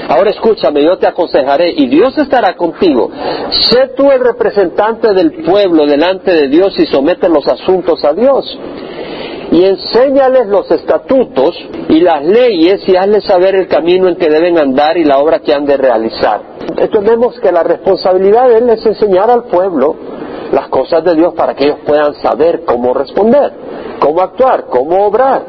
Ahora 0.08 0.30
escúchame, 0.30 0.84
yo 0.84 0.98
te 0.98 1.06
aconsejaré 1.06 1.72
y 1.76 1.88
Dios 1.88 2.16
estará 2.16 2.54
contigo. 2.56 3.10
Sé 3.70 3.88
tú 3.96 4.10
el 4.10 4.20
representante 4.20 5.12
del 5.12 5.44
pueblo 5.44 5.84
delante 5.86 6.32
de 6.32 6.48
Dios 6.48 6.78
y 6.78 6.86
somete 6.86 7.28
los 7.28 7.46
asuntos 7.48 8.04
a 8.04 8.12
Dios. 8.12 8.58
Y 9.50 9.64
enséñales 9.64 10.46
los 10.48 10.70
estatutos 10.70 11.56
y 11.88 12.00
las 12.00 12.24
leyes 12.24 12.88
y 12.88 12.96
hazles 12.96 13.24
saber 13.24 13.54
el 13.54 13.68
camino 13.68 14.08
en 14.08 14.16
que 14.16 14.28
deben 14.28 14.58
andar 14.58 14.96
y 14.96 15.04
la 15.04 15.18
obra 15.18 15.40
que 15.40 15.52
han 15.52 15.66
de 15.66 15.76
realizar. 15.76 16.40
Entendemos 16.76 17.38
que 17.40 17.52
la 17.52 17.62
responsabilidad 17.62 18.48
de 18.48 18.58
él 18.58 18.70
es 18.70 18.84
enseñar 18.84 19.30
al 19.30 19.44
pueblo 19.44 19.96
las 20.52 20.68
cosas 20.68 21.04
de 21.04 21.14
Dios 21.14 21.34
para 21.34 21.54
que 21.54 21.64
ellos 21.64 21.78
puedan 21.84 22.14
saber 22.22 22.64
cómo 22.64 22.94
responder, 22.94 23.52
cómo 24.00 24.20
actuar, 24.20 24.66
cómo 24.66 25.06
obrar. 25.06 25.42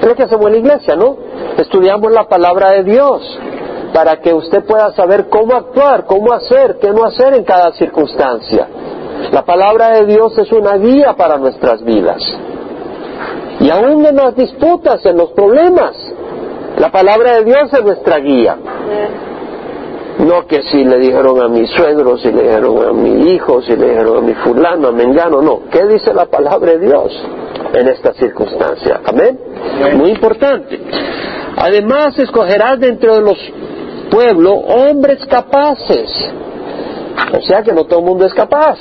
Es 0.00 0.06
lo 0.06 0.14
que 0.14 0.24
hacemos 0.24 0.46
en 0.46 0.52
la 0.52 0.58
iglesia, 0.58 0.96
¿no? 0.96 1.16
Estudiamos 1.56 2.12
la 2.12 2.28
palabra 2.28 2.70
de 2.72 2.84
Dios, 2.84 3.38
para 3.92 4.20
que 4.20 4.34
usted 4.34 4.64
pueda 4.64 4.92
saber 4.92 5.28
cómo 5.28 5.54
actuar, 5.54 6.04
cómo 6.06 6.32
hacer, 6.32 6.78
qué 6.80 6.90
no 6.90 7.04
hacer 7.04 7.34
en 7.34 7.44
cada 7.44 7.72
circunstancia. 7.72 8.68
La 9.32 9.44
palabra 9.44 9.90
de 9.90 10.06
Dios 10.06 10.36
es 10.38 10.50
una 10.52 10.76
guía 10.76 11.14
para 11.16 11.38
nuestras 11.38 11.82
vidas. 11.82 12.22
Y 13.60 13.70
aún 13.70 14.04
en 14.04 14.16
las 14.16 14.36
disputas, 14.36 15.04
en 15.06 15.16
los 15.16 15.30
problemas, 15.30 15.96
la 16.78 16.90
palabra 16.90 17.36
de 17.36 17.44
Dios 17.44 17.72
es 17.72 17.84
nuestra 17.84 18.18
guía. 18.18 18.56
No 20.18 20.46
que 20.46 20.62
si 20.62 20.84
le 20.84 20.98
dijeron 20.98 21.42
a 21.42 21.48
mi 21.48 21.66
suegro, 21.66 22.16
si 22.18 22.30
le 22.30 22.42
dijeron 22.42 22.88
a 22.88 22.92
mi 22.92 23.30
hijo, 23.30 23.60
si 23.62 23.76
le 23.76 23.90
dijeron 23.90 24.18
a 24.18 24.20
mi 24.20 24.34
fulano, 24.34 24.88
a 24.88 24.92
mengano, 24.92 25.42
no. 25.42 25.60
¿Qué 25.70 25.86
dice 25.86 26.12
la 26.14 26.26
palabra 26.26 26.72
de 26.72 26.78
Dios 26.78 27.12
en 27.74 27.88
esta 27.88 28.12
circunstancia? 28.14 29.00
Amén. 29.04 29.38
Muy 29.94 30.10
importante. 30.10 30.80
Además, 31.56 32.18
escogerás 32.18 32.78
dentro 32.78 33.14
de 33.14 33.20
los 33.22 33.38
pueblo 34.10 34.52
hombres 34.54 35.24
capaces. 35.26 36.10
O 37.32 37.40
sea 37.42 37.62
que 37.62 37.72
no 37.72 37.84
todo 37.84 38.00
el 38.00 38.06
mundo 38.06 38.26
es 38.26 38.34
capaz. 38.34 38.78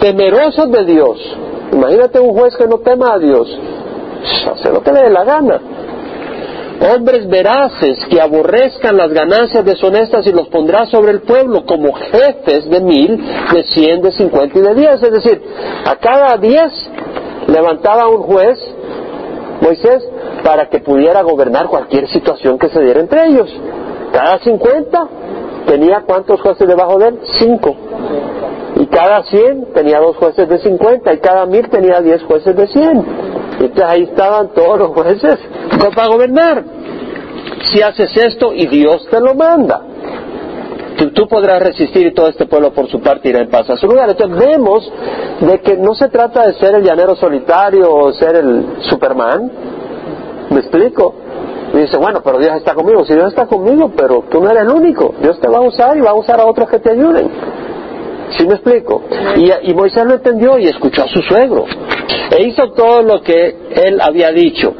Temerosos 0.00 0.70
de 0.70 0.84
Dios. 0.84 1.36
Imagínate 1.72 2.20
un 2.20 2.36
juez 2.36 2.56
que 2.56 2.66
no 2.66 2.78
tema 2.78 3.14
a 3.14 3.18
Dios. 3.18 3.48
Hace 4.52 4.70
lo 4.70 4.82
que 4.82 4.92
le 4.92 5.02
dé 5.02 5.10
la 5.10 5.24
gana. 5.24 5.60
Hombres 6.94 7.28
veraces 7.28 7.98
que 8.08 8.20
aborrezcan 8.20 8.96
las 8.96 9.12
ganancias 9.12 9.64
deshonestas 9.64 10.26
y 10.26 10.32
los 10.32 10.48
pondrá 10.48 10.86
sobre 10.86 11.10
el 11.10 11.22
pueblo 11.22 11.66
como 11.66 11.92
jefes 11.92 12.70
de 12.70 12.80
mil, 12.80 13.20
de 13.52 13.64
cien, 13.64 14.00
de 14.00 14.12
cincuenta 14.12 14.56
y 14.56 14.62
de 14.62 14.74
diez. 14.74 15.02
Es 15.02 15.12
decir, 15.12 15.42
a 15.84 15.96
cada 15.96 16.36
diez 16.36 16.72
levantaba 17.48 18.08
un 18.08 18.22
juez, 18.22 18.58
Moisés, 19.60 20.08
para 20.44 20.68
que 20.68 20.80
pudiera 20.80 21.22
gobernar 21.22 21.66
cualquier 21.66 22.08
situación 22.08 22.58
que 22.58 22.68
se 22.68 22.80
diera 22.80 23.00
entre 23.00 23.26
ellos. 23.26 23.50
Cada 24.12 24.38
50 24.38 25.08
tenía 25.66 26.02
cuántos 26.06 26.40
jueces 26.40 26.66
debajo 26.66 26.98
de 26.98 27.08
él? 27.08 27.18
Cinco. 27.38 27.76
Y 28.76 28.86
cada 28.86 29.22
100 29.24 29.72
tenía 29.74 29.98
dos 30.00 30.16
jueces 30.16 30.48
de 30.48 30.58
50 30.58 31.12
y 31.12 31.18
cada 31.18 31.46
mil 31.46 31.68
tenía 31.68 32.00
diez 32.00 32.22
jueces 32.22 32.54
de 32.56 32.66
100. 32.66 33.06
Entonces 33.60 33.84
ahí 33.84 34.02
estaban 34.04 34.48
todos 34.54 34.78
los 34.78 34.88
jueces 34.90 35.38
para 35.94 36.08
gobernar. 36.08 36.64
Si 37.72 37.82
haces 37.82 38.16
esto 38.16 38.52
y 38.52 38.66
Dios 38.66 39.06
te 39.10 39.20
lo 39.20 39.34
manda, 39.34 39.82
tú, 40.98 41.10
tú, 41.12 41.28
podrás 41.28 41.62
resistir 41.62 42.08
y 42.08 42.14
todo 42.14 42.28
este 42.28 42.46
pueblo 42.46 42.72
por 42.72 42.88
su 42.88 43.00
parte 43.00 43.28
irá 43.28 43.40
en 43.40 43.48
paz 43.48 43.70
a 43.70 43.76
su 43.76 43.86
lugar. 43.86 44.10
Entonces 44.10 44.38
vemos 44.38 44.92
de 45.40 45.60
que 45.60 45.76
no 45.76 45.94
se 45.94 46.08
trata 46.08 46.46
de 46.46 46.54
ser 46.54 46.74
el 46.74 46.82
llanero 46.82 47.16
solitario 47.16 47.90
o 47.90 48.12
ser 48.12 48.36
el 48.36 48.66
Superman, 48.80 49.50
¿Me 50.50 50.60
explico? 50.60 51.14
Y 51.74 51.78
dice, 51.78 51.96
bueno, 51.98 52.22
pero 52.24 52.38
Dios 52.38 52.56
está 52.56 52.74
conmigo. 52.74 53.04
Si 53.04 53.12
Dios 53.12 53.28
está 53.28 53.46
conmigo, 53.46 53.92
pero 53.96 54.24
tú 54.30 54.40
no 54.40 54.50
eres 54.50 54.62
el 54.62 54.70
único. 54.70 55.14
Dios 55.20 55.38
te 55.40 55.48
va 55.48 55.58
a 55.58 55.62
usar 55.62 55.96
y 55.96 56.00
va 56.00 56.10
a 56.10 56.14
usar 56.14 56.40
a 56.40 56.46
otros 56.46 56.68
que 56.68 56.78
te 56.78 56.90
ayuden. 56.90 57.30
¿Sí 58.36 58.46
me 58.46 58.54
explico? 58.54 59.02
Y, 59.36 59.70
y, 59.70 59.74
Moisés 59.74 60.04
lo 60.04 60.14
entendió 60.14 60.58
y 60.58 60.66
escuchó 60.66 61.02
a 61.02 61.08
su 61.08 61.20
suegro. 61.22 61.64
E 62.30 62.42
hizo 62.42 62.70
todo 62.72 63.02
lo 63.02 63.22
que 63.22 63.56
él 63.70 64.00
había 64.00 64.30
dicho. 64.30 64.74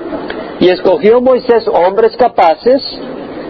Y 0.60 0.68
escogió 0.68 1.20
Moisés 1.20 1.66
hombres 1.68 2.16
capaces 2.16 2.82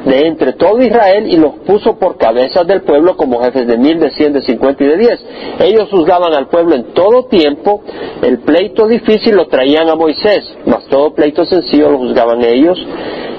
de 0.05 0.27
entre 0.27 0.53
todo 0.53 0.81
Israel 0.81 1.27
y 1.27 1.37
los 1.37 1.55
puso 1.67 1.99
por 1.99 2.17
cabezas 2.17 2.67
del 2.67 2.83
pueblo 2.83 3.17
como 3.17 3.43
jefes 3.43 3.67
de 3.67 3.77
mil, 3.77 3.99
de 3.99 4.11
cien, 4.11 4.33
de 4.33 4.43
cincuenta 4.43 4.85
y 4.85 4.87
de 4.87 4.97
diez. 4.97 5.25
Ellos 5.61 5.89
juzgaban 5.91 6.35
al 6.35 6.49
pueblo 6.49 6.75
en 6.75 6.95
todo 6.95 7.27
tiempo, 7.27 7.83
el 8.23 8.39
pleito 8.39 8.87
difícil 8.87 9.35
lo 9.35 9.49
traían 9.49 9.89
a 9.89 9.95
Moisés, 9.95 10.57
mas 10.67 10.87
todo 10.87 11.15
pleito 11.15 11.45
sencillo 11.45 11.91
lo 11.91 11.99
juzgaban 11.99 12.43
ellos. 12.45 12.79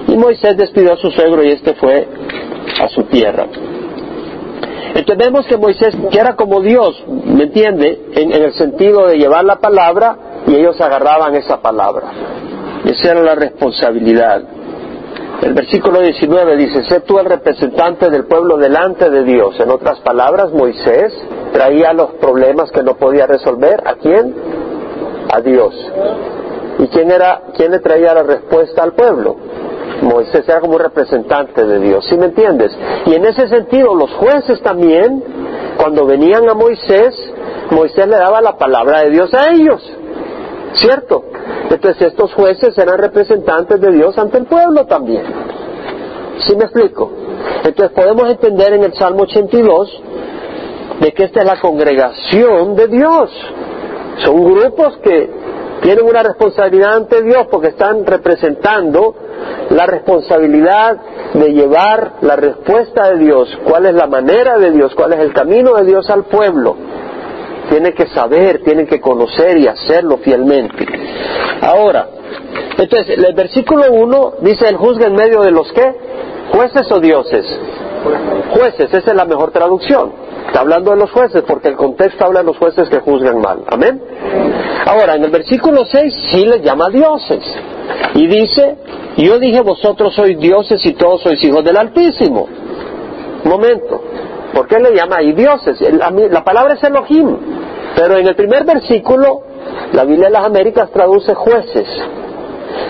Y 0.08 0.18
Moisés 0.18 0.58
despidió 0.58 0.94
a 0.94 0.98
su 0.98 1.12
suegro 1.12 1.44
y 1.44 1.52
este 1.52 1.74
fue 1.76 2.08
a 2.82 2.90
su 2.90 3.04
tierra. 3.04 3.48
Entendemos 4.96 5.46
que 5.46 5.56
Moisés, 5.56 5.96
que 6.12 6.20
era 6.20 6.36
como 6.36 6.62
Dios, 6.62 7.04
¿me 7.08 7.44
entiende? 7.44 8.08
En, 8.16 8.34
en 8.34 8.44
el 8.44 8.54
sentido 8.54 9.08
de 9.08 9.18
llevar 9.18 9.46
la 9.46 9.58
palabra 9.58 10.18
y 10.48 10.56
ellos 10.56 10.82
agarraban 10.82 11.36
esa 11.36 11.62
palabra. 11.62 12.08
Esa 12.86 13.12
era 13.12 13.22
la 13.22 13.36
responsabilidad. 13.36 14.42
El 15.42 15.54
versículo 15.54 16.02
19 16.02 16.58
dice, 16.58 16.84
sé 16.84 17.00
tú 17.02 17.18
el 17.18 17.26
representante 17.26 18.10
del 18.10 18.26
pueblo 18.26 18.58
delante 18.58 19.10
de 19.10 19.24
Dios. 19.24 19.58
En 19.60 19.70
otras 19.70 20.00
palabras, 20.02 20.52
Moisés 20.52 21.14
traía 21.54 21.94
los 21.94 22.12
problemas 22.16 22.72
que 22.72 22.84
no 22.84 22.96
podía 22.96 23.26
resolver. 23.26 23.82
¿A 23.86 23.96
quién? 23.96 24.36
A 25.32 25.40
Dios. 25.40 25.74
¿Y 26.80 26.88
quién 26.88 27.12
era, 27.12 27.42
quién 27.56 27.72
le 27.72 27.80
traía 27.80 28.14
la 28.14 28.24
respuesta 28.24 28.84
al 28.84 28.94
pueblo? 28.94 29.38
Moisés 30.02 30.48
era 30.48 30.60
como 30.60 30.78
representante 30.78 31.66
de 31.66 31.80
Dios, 31.80 32.06
¿sí 32.10 32.18
me 32.18 32.28
entiendes? 32.28 32.72
Y 33.06 33.16
en 33.16 33.26
ese 33.26 33.48
sentido, 33.48 33.96
los 33.96 34.12
jueces 34.12 34.62
también, 34.62 35.24
cuando 35.78 36.06
venían 36.06 36.50
a 36.50 36.54
Moisés, 36.54 37.16
Moisés 37.72 38.08
le 38.08 38.16
daba 38.16 38.42
la 38.42 38.58
palabra 38.58 39.02
de 39.02 39.10
Dios 39.10 39.34
a 39.34 39.52
ellos. 39.52 39.82
¿Cierto? 40.74 41.24
Entonces 41.70 42.08
estos 42.08 42.34
jueces 42.34 42.78
eran 42.78 42.98
representantes 42.98 43.80
de 43.80 43.92
Dios 43.92 44.18
ante 44.18 44.38
el 44.38 44.46
pueblo 44.46 44.86
también. 44.86 45.24
¿Sí 46.48 46.56
me 46.56 46.66
explico? 46.66 47.12
Entonces 47.64 47.92
podemos 47.96 48.30
entender 48.30 48.74
en 48.74 48.84
el 48.84 48.94
Salmo 48.94 49.24
82 49.24 50.02
de 51.02 51.12
que 51.12 51.26
esta 51.26 51.42
es 51.42 51.46
la 51.46 51.60
congregación 51.60 52.76
de 52.76 52.88
Dios. 52.88 53.30
Son 54.24 54.44
grupos 54.44 54.98
que 54.98 55.30
tienen 55.82 56.06
una 56.06 56.24
responsabilidad 56.24 56.96
ante 56.96 57.22
Dios 57.22 57.48
porque 57.50 57.70
están 57.70 58.06
representando 58.06 59.16
la 59.70 59.86
responsabilidad 59.86 60.98
de 61.34 61.54
llevar 61.54 62.14
la 62.22 62.36
respuesta 62.36 63.12
de 63.12 63.20
Dios, 63.20 63.58
cuál 63.64 63.86
es 63.86 63.94
la 63.94 64.08
manera 64.08 64.58
de 64.58 64.72
Dios, 64.72 64.94
cuál 64.96 65.14
es 65.14 65.20
el 65.20 65.34
camino 65.34 65.76
de 65.76 65.86
Dios 65.86 66.10
al 66.10 66.26
pueblo. 66.26 66.76
Tiene 67.70 67.94
que 67.94 68.08
saber, 68.08 68.64
tiene 68.64 68.86
que 68.86 69.00
conocer 69.00 69.58
y 69.58 69.68
hacerlo 69.68 70.18
fielmente. 70.18 70.86
Ahora, 71.62 72.08
entonces, 72.78 73.18
el 73.18 73.34
versículo 73.34 73.92
1 73.92 74.34
dice, 74.42 74.68
el 74.68 74.78
juzga 74.78 75.08
en 75.08 75.16
medio 75.16 75.42
de 75.42 75.52
los 75.52 75.72
qué? 75.74 75.94
¿Jueces 76.52 76.92
o 76.92 77.00
dioses? 77.00 77.46
Jueces, 78.52 78.94
esa 78.94 79.12
es 79.12 79.16
la 79.16 79.26
mejor 79.26 79.52
traducción. 79.52 80.14
Está 80.48 80.62
hablando 80.62 80.92
de 80.92 80.98
los 80.98 81.12
jueces 81.12 81.44
porque 81.46 81.68
el 81.68 81.76
contexto 81.76 82.26
habla 82.26 82.40
de 82.40 82.46
los 82.46 82.58
jueces 82.58 82.90
que 82.90 83.00
juzgan 83.00 83.40
mal. 83.40 83.64
Amén. 83.68 84.02
Ahora, 84.86 85.16
en 85.16 85.26
el 85.26 85.30
versículo 85.30 85.86
6 85.86 86.14
sí 86.32 86.46
les 86.46 86.64
llama 86.64 86.90
dioses. 86.90 87.44
Y 88.16 88.28
dice, 88.28 88.78
yo 89.18 89.38
dije 89.40 89.62
vosotros 89.62 90.16
sois 90.16 90.40
dioses 90.40 90.84
y 90.86 90.94
todos 90.94 91.22
sois 91.22 91.44
hijos 91.44 91.64
del 91.64 91.78
Altísimo. 91.78 92.48
Momento. 93.44 94.04
¿Por 94.54 94.68
qué 94.68 94.80
le 94.80 94.96
llama 94.96 95.18
ahí 95.18 95.34
dioses? 95.34 95.80
La 95.82 96.44
palabra 96.44 96.74
es 96.74 96.84
Elohim. 96.84 97.38
Pero 97.96 98.18
en 98.18 98.28
el 98.28 98.36
primer 98.36 98.66
versículo, 98.66 99.42
la 99.94 100.06
Biblia 100.06 100.28
de 100.28 100.34
las 100.34 100.46
Américas 100.46 100.90
traduce 100.92 101.34
jueces. 101.34 101.88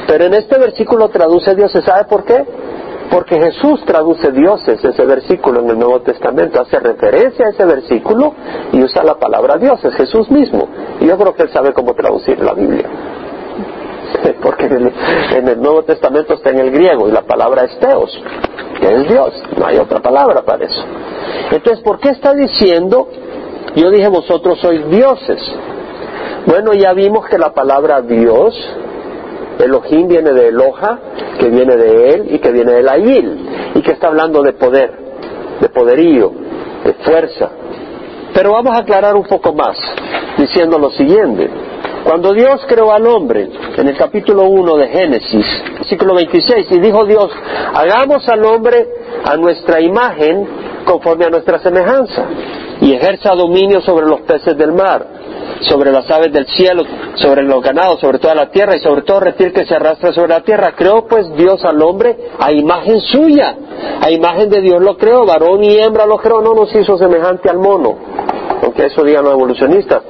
Pero 0.07 0.25
en 0.25 0.33
este 0.33 0.57
versículo 0.57 1.09
traduce 1.09 1.55
dioses. 1.55 1.83
¿Sabe 1.83 2.05
por 2.05 2.23
qué? 2.25 2.45
Porque 3.11 3.39
Jesús 3.39 3.83
traduce 3.85 4.31
dioses 4.31 4.83
ese 4.83 5.05
versículo 5.05 5.61
en 5.61 5.69
el 5.69 5.79
Nuevo 5.79 6.01
Testamento, 6.01 6.61
hace 6.61 6.79
referencia 6.79 7.47
a 7.47 7.49
ese 7.49 7.65
versículo 7.65 8.35
y 8.71 8.83
usa 8.83 9.03
la 9.03 9.15
palabra 9.15 9.57
dioses, 9.57 9.95
Jesús 9.95 10.29
mismo. 10.29 10.67
Y 10.99 11.07
yo 11.07 11.17
creo 11.17 11.33
que 11.33 11.43
él 11.43 11.49
sabe 11.49 11.73
cómo 11.73 11.95
traducir 11.95 12.39
la 12.39 12.53
Biblia. 12.53 12.87
Porque 14.41 14.65
en 14.65 15.47
el, 15.47 15.61
Nuevo 15.61 15.83
Testamento 15.83 16.33
está 16.33 16.51
en 16.51 16.59
el 16.59 16.71
griego 16.71 17.07
y 17.07 17.11
la 17.11 17.21
palabra 17.21 17.63
es 17.63 17.79
teos, 17.79 18.11
que 18.79 18.93
es 18.93 19.09
Dios, 19.09 19.33
no 19.57 19.65
hay 19.65 19.77
otra 19.77 19.99
palabra 19.99 20.43
para 20.43 20.65
eso. 20.65 20.83
Entonces, 21.51 21.83
¿por 21.83 21.99
qué 21.99 22.09
está 22.09 22.33
diciendo, 22.33 23.07
yo 23.75 23.89
dije 23.91 24.07
vosotros 24.07 24.59
sois 24.59 24.87
dioses? 24.89 25.41
Bueno, 26.45 26.73
ya 26.73 26.93
vimos 26.93 27.27
que 27.27 27.37
la 27.37 27.53
palabra 27.53 28.01
Dios 28.01 28.55
Elohim 29.59 30.07
viene 30.07 30.31
de 30.31 30.47
Eloja, 30.47 30.99
que 31.37 31.49
viene 31.49 31.75
de 31.75 32.09
él 32.09 32.27
y 32.33 32.39
que 32.39 32.51
viene 32.51 32.71
de 32.71 32.89
Ayil, 32.89 33.49
y 33.75 33.81
que 33.81 33.91
está 33.91 34.07
hablando 34.07 34.41
de 34.41 34.53
poder, 34.53 34.91
de 35.59 35.69
poderío, 35.69 36.31
de 36.85 36.93
fuerza. 36.93 37.49
Pero 38.33 38.53
vamos 38.53 38.73
a 38.73 38.79
aclarar 38.79 39.15
un 39.17 39.25
poco 39.25 39.53
más, 39.53 39.77
diciendo 40.37 40.79
lo 40.79 40.91
siguiente. 40.91 41.49
Cuando 42.09 42.33
Dios 42.33 42.61
creó 42.67 42.91
al 42.91 43.05
hombre, 43.05 43.47
en 43.77 43.87
el 43.87 43.95
capítulo 43.95 44.45
1 44.49 44.77
de 44.77 44.87
Génesis, 44.87 45.45
versículo 45.75 46.15
26, 46.15 46.65
y 46.71 46.79
dijo 46.79 47.05
Dios, 47.05 47.29
hagamos 47.71 48.27
al 48.27 48.43
hombre 48.45 48.87
a 49.23 49.37
nuestra 49.37 49.79
imagen 49.79 50.47
conforme 50.85 51.25
a 51.25 51.29
nuestra 51.29 51.59
semejanza, 51.59 52.25
y 52.81 52.93
ejerza 52.93 53.35
dominio 53.35 53.79
sobre 53.81 54.07
los 54.07 54.21
peces 54.21 54.57
del 54.57 54.71
mar, 54.71 55.05
sobre 55.69 55.91
las 55.91 56.09
aves 56.09 56.33
del 56.33 56.47
cielo, 56.47 56.81
sobre 57.13 57.43
los 57.43 57.61
ganados, 57.61 57.99
sobre 57.99 58.17
toda 58.17 58.33
la 58.33 58.49
tierra 58.49 58.75
y 58.75 58.79
sobre 58.79 59.03
todo 59.03 59.19
reptil 59.19 59.53
que 59.53 59.67
se 59.67 59.75
arrastra 59.75 60.11
sobre 60.11 60.29
la 60.29 60.41
tierra. 60.41 60.73
Creó 60.75 61.05
pues 61.05 61.31
Dios 61.35 61.63
al 61.63 61.79
hombre 61.79 62.17
a 62.39 62.51
imagen 62.51 63.01
suya, 63.01 63.55
a 64.01 64.09
imagen 64.09 64.49
de 64.49 64.61
Dios 64.61 64.81
lo 64.81 64.97
creó, 64.97 65.27
varón 65.27 65.63
y 65.63 65.77
hembra 65.77 66.07
lo 66.07 66.17
creó, 66.17 66.41
no 66.41 66.55
nos 66.55 66.73
hizo 66.73 66.97
semejante 66.97 67.51
al 67.51 67.59
mono, 67.59 67.97
aunque 68.61 68.85
eso 68.85 69.03
digan 69.03 69.23
los 69.23 69.33
evolucionistas, 69.33 70.01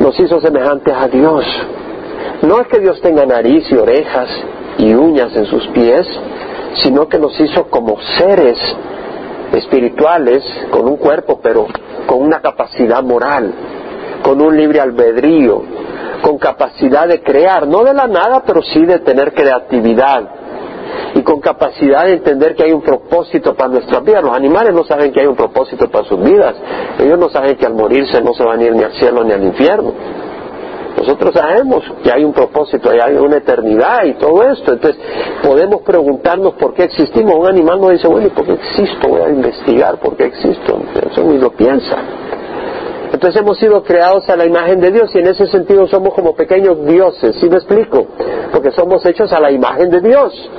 nos 0.00 0.18
hizo 0.18 0.40
semejantes 0.40 0.94
a 0.94 1.08
Dios. 1.08 1.44
No 2.42 2.60
es 2.60 2.68
que 2.68 2.80
Dios 2.80 3.00
tenga 3.00 3.24
nariz 3.24 3.70
y 3.70 3.76
orejas 3.76 4.28
y 4.78 4.92
uñas 4.94 5.34
en 5.36 5.46
sus 5.46 5.66
pies, 5.68 6.06
sino 6.82 7.08
que 7.08 7.18
nos 7.18 7.38
hizo 7.38 7.64
como 7.68 7.98
seres 8.18 8.58
espirituales, 9.52 10.42
con 10.70 10.88
un 10.88 10.96
cuerpo, 10.96 11.40
pero 11.42 11.66
con 12.06 12.22
una 12.22 12.40
capacidad 12.40 13.02
moral 13.02 13.52
con 14.22 14.40
un 14.40 14.56
libre 14.56 14.80
albedrío, 14.80 15.62
con 16.22 16.38
capacidad 16.38 17.06
de 17.06 17.22
crear, 17.22 17.66
no 17.66 17.84
de 17.84 17.92
la 17.92 18.06
nada, 18.06 18.42
pero 18.46 18.62
sí 18.62 18.84
de 18.86 19.00
tener 19.00 19.34
creatividad 19.34 20.41
y 21.14 21.22
con 21.22 21.40
capacidad 21.40 22.04
de 22.04 22.14
entender 22.14 22.54
que 22.54 22.64
hay 22.64 22.72
un 22.72 22.82
propósito 22.82 23.54
para 23.54 23.70
nuestras 23.70 24.02
vidas. 24.04 24.22
Los 24.22 24.34
animales 24.34 24.74
no 24.74 24.84
saben 24.84 25.12
que 25.12 25.20
hay 25.20 25.26
un 25.26 25.36
propósito 25.36 25.88
para 25.90 26.04
sus 26.04 26.22
vidas. 26.22 26.54
Ellos 26.98 27.18
no 27.18 27.28
saben 27.28 27.56
que 27.56 27.66
al 27.66 27.74
morirse 27.74 28.20
no 28.22 28.32
se 28.34 28.44
van 28.44 28.60
a 28.60 28.64
ir 28.64 28.74
ni 28.74 28.82
al 28.82 28.92
cielo 28.92 29.24
ni 29.24 29.32
al 29.32 29.42
infierno. 29.42 29.92
Nosotros 30.96 31.34
sabemos 31.34 31.82
que 32.02 32.12
hay 32.12 32.22
un 32.22 32.32
propósito, 32.32 32.90
hay 32.90 33.14
una 33.14 33.38
eternidad 33.38 34.04
y 34.04 34.14
todo 34.14 34.42
esto. 34.44 34.72
Entonces, 34.72 35.00
podemos 35.42 35.82
preguntarnos 35.82 36.54
por 36.54 36.74
qué 36.74 36.84
existimos. 36.84 37.34
Un 37.34 37.48
animal 37.48 37.80
no 37.80 37.88
dice, 37.90 38.06
bueno, 38.08 38.26
¿y 38.26 38.30
por 38.30 38.44
qué 38.44 38.52
existo? 38.52 39.08
Voy 39.08 39.22
a 39.22 39.28
investigar 39.28 39.98
por 39.98 40.16
qué 40.16 40.26
existo. 40.26 40.80
Eso 41.10 41.24
ni 41.24 41.38
lo 41.38 41.50
piensa. 41.50 41.96
Entonces 43.12 43.42
hemos 43.42 43.58
sido 43.58 43.82
creados 43.82 44.28
a 44.30 44.36
la 44.36 44.46
imagen 44.46 44.80
de 44.80 44.90
Dios 44.90 45.14
y 45.14 45.18
en 45.18 45.26
ese 45.26 45.46
sentido 45.46 45.86
somos 45.86 46.14
como 46.14 46.34
pequeños 46.34 46.84
dioses, 46.86 47.36
¿sí 47.36 47.48
me 47.48 47.56
explico? 47.56 48.06
Porque 48.50 48.70
somos 48.70 49.04
hechos 49.04 49.30
a 49.32 49.38
la 49.38 49.50
imagen 49.50 49.90
de 49.90 50.00
Dios. 50.00 50.50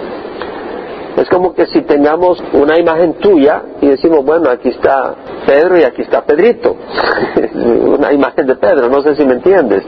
Es 1.17 1.30
como 1.30 1.54
que 1.54 1.67
si 1.67 1.82
tengamos 1.82 2.41
una 2.54 2.80
imagen 2.80 3.13
tuya 3.15 3.62
y 3.82 3.88
decimos, 3.88 4.26
bueno, 4.26 4.49
aquí 4.49 4.69
está 4.69 5.13
Pedro 5.45 5.78
y 5.78 5.84
aquí 5.84 6.02
está 6.02 6.23
Pedrito. 6.23 6.76
una 7.54 8.12
imagen 8.12 8.47
de 8.47 8.56
Pedro, 8.56 8.89
no 8.89 9.02
sé 9.02 9.15
si 9.15 9.23
me 9.23 9.34
entiendes. 9.34 9.84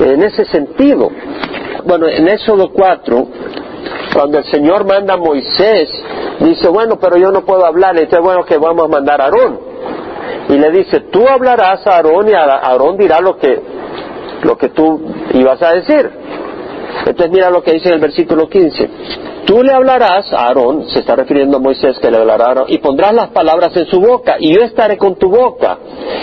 En 0.00 0.22
ese 0.22 0.44
sentido, 0.44 1.10
bueno, 1.84 2.06
en 2.06 2.28
Éxodo 2.28 2.70
4, 2.72 3.26
cuando 4.14 4.38
el 4.38 4.44
Señor 4.44 4.84
manda 4.84 5.14
a 5.14 5.16
Moisés, 5.16 5.90
dice, 6.40 6.68
bueno, 6.68 6.98
pero 7.00 7.16
yo 7.16 7.32
no 7.32 7.44
puedo 7.44 7.66
hablar, 7.66 7.96
entonces 7.96 8.20
bueno 8.20 8.44
que 8.44 8.56
vamos 8.56 8.84
a 8.84 8.88
mandar 8.88 9.20
a 9.20 9.24
Aarón 9.24 9.70
y 10.48 10.58
le 10.58 10.70
dice, 10.70 11.00
tú 11.12 11.26
hablarás 11.28 11.86
a 11.86 11.96
Aarón 11.96 12.28
y 12.28 12.32
Aarón 12.32 12.96
dirá 12.96 13.20
lo 13.20 13.36
que, 13.36 13.60
lo 14.42 14.56
que 14.56 14.68
tú 14.70 15.00
ibas 15.34 15.60
a 15.62 15.72
decir. 15.74 16.10
Entonces 17.06 17.30
mira 17.30 17.50
lo 17.50 17.62
que 17.62 17.72
dice 17.72 17.88
en 17.88 17.94
el 17.94 18.00
versículo 18.00 18.48
15. 18.48 18.90
Tú 19.46 19.62
le 19.62 19.72
hablarás 19.72 20.32
a 20.32 20.46
Aarón, 20.48 20.88
se 20.88 21.00
está 21.00 21.16
refiriendo 21.16 21.56
a 21.56 21.60
Moisés 21.60 21.98
que 21.98 22.10
le 22.10 22.18
hablará 22.18 22.44
a 22.44 22.48
Aarón, 22.48 22.64
y 22.68 22.78
pondrás 22.78 23.12
las 23.14 23.28
palabras 23.30 23.76
en 23.76 23.86
su 23.86 24.00
boca, 24.00 24.36
y 24.38 24.54
yo 24.54 24.62
estaré 24.62 24.96
con 24.96 25.16
tu 25.16 25.28
boca, 25.28 25.78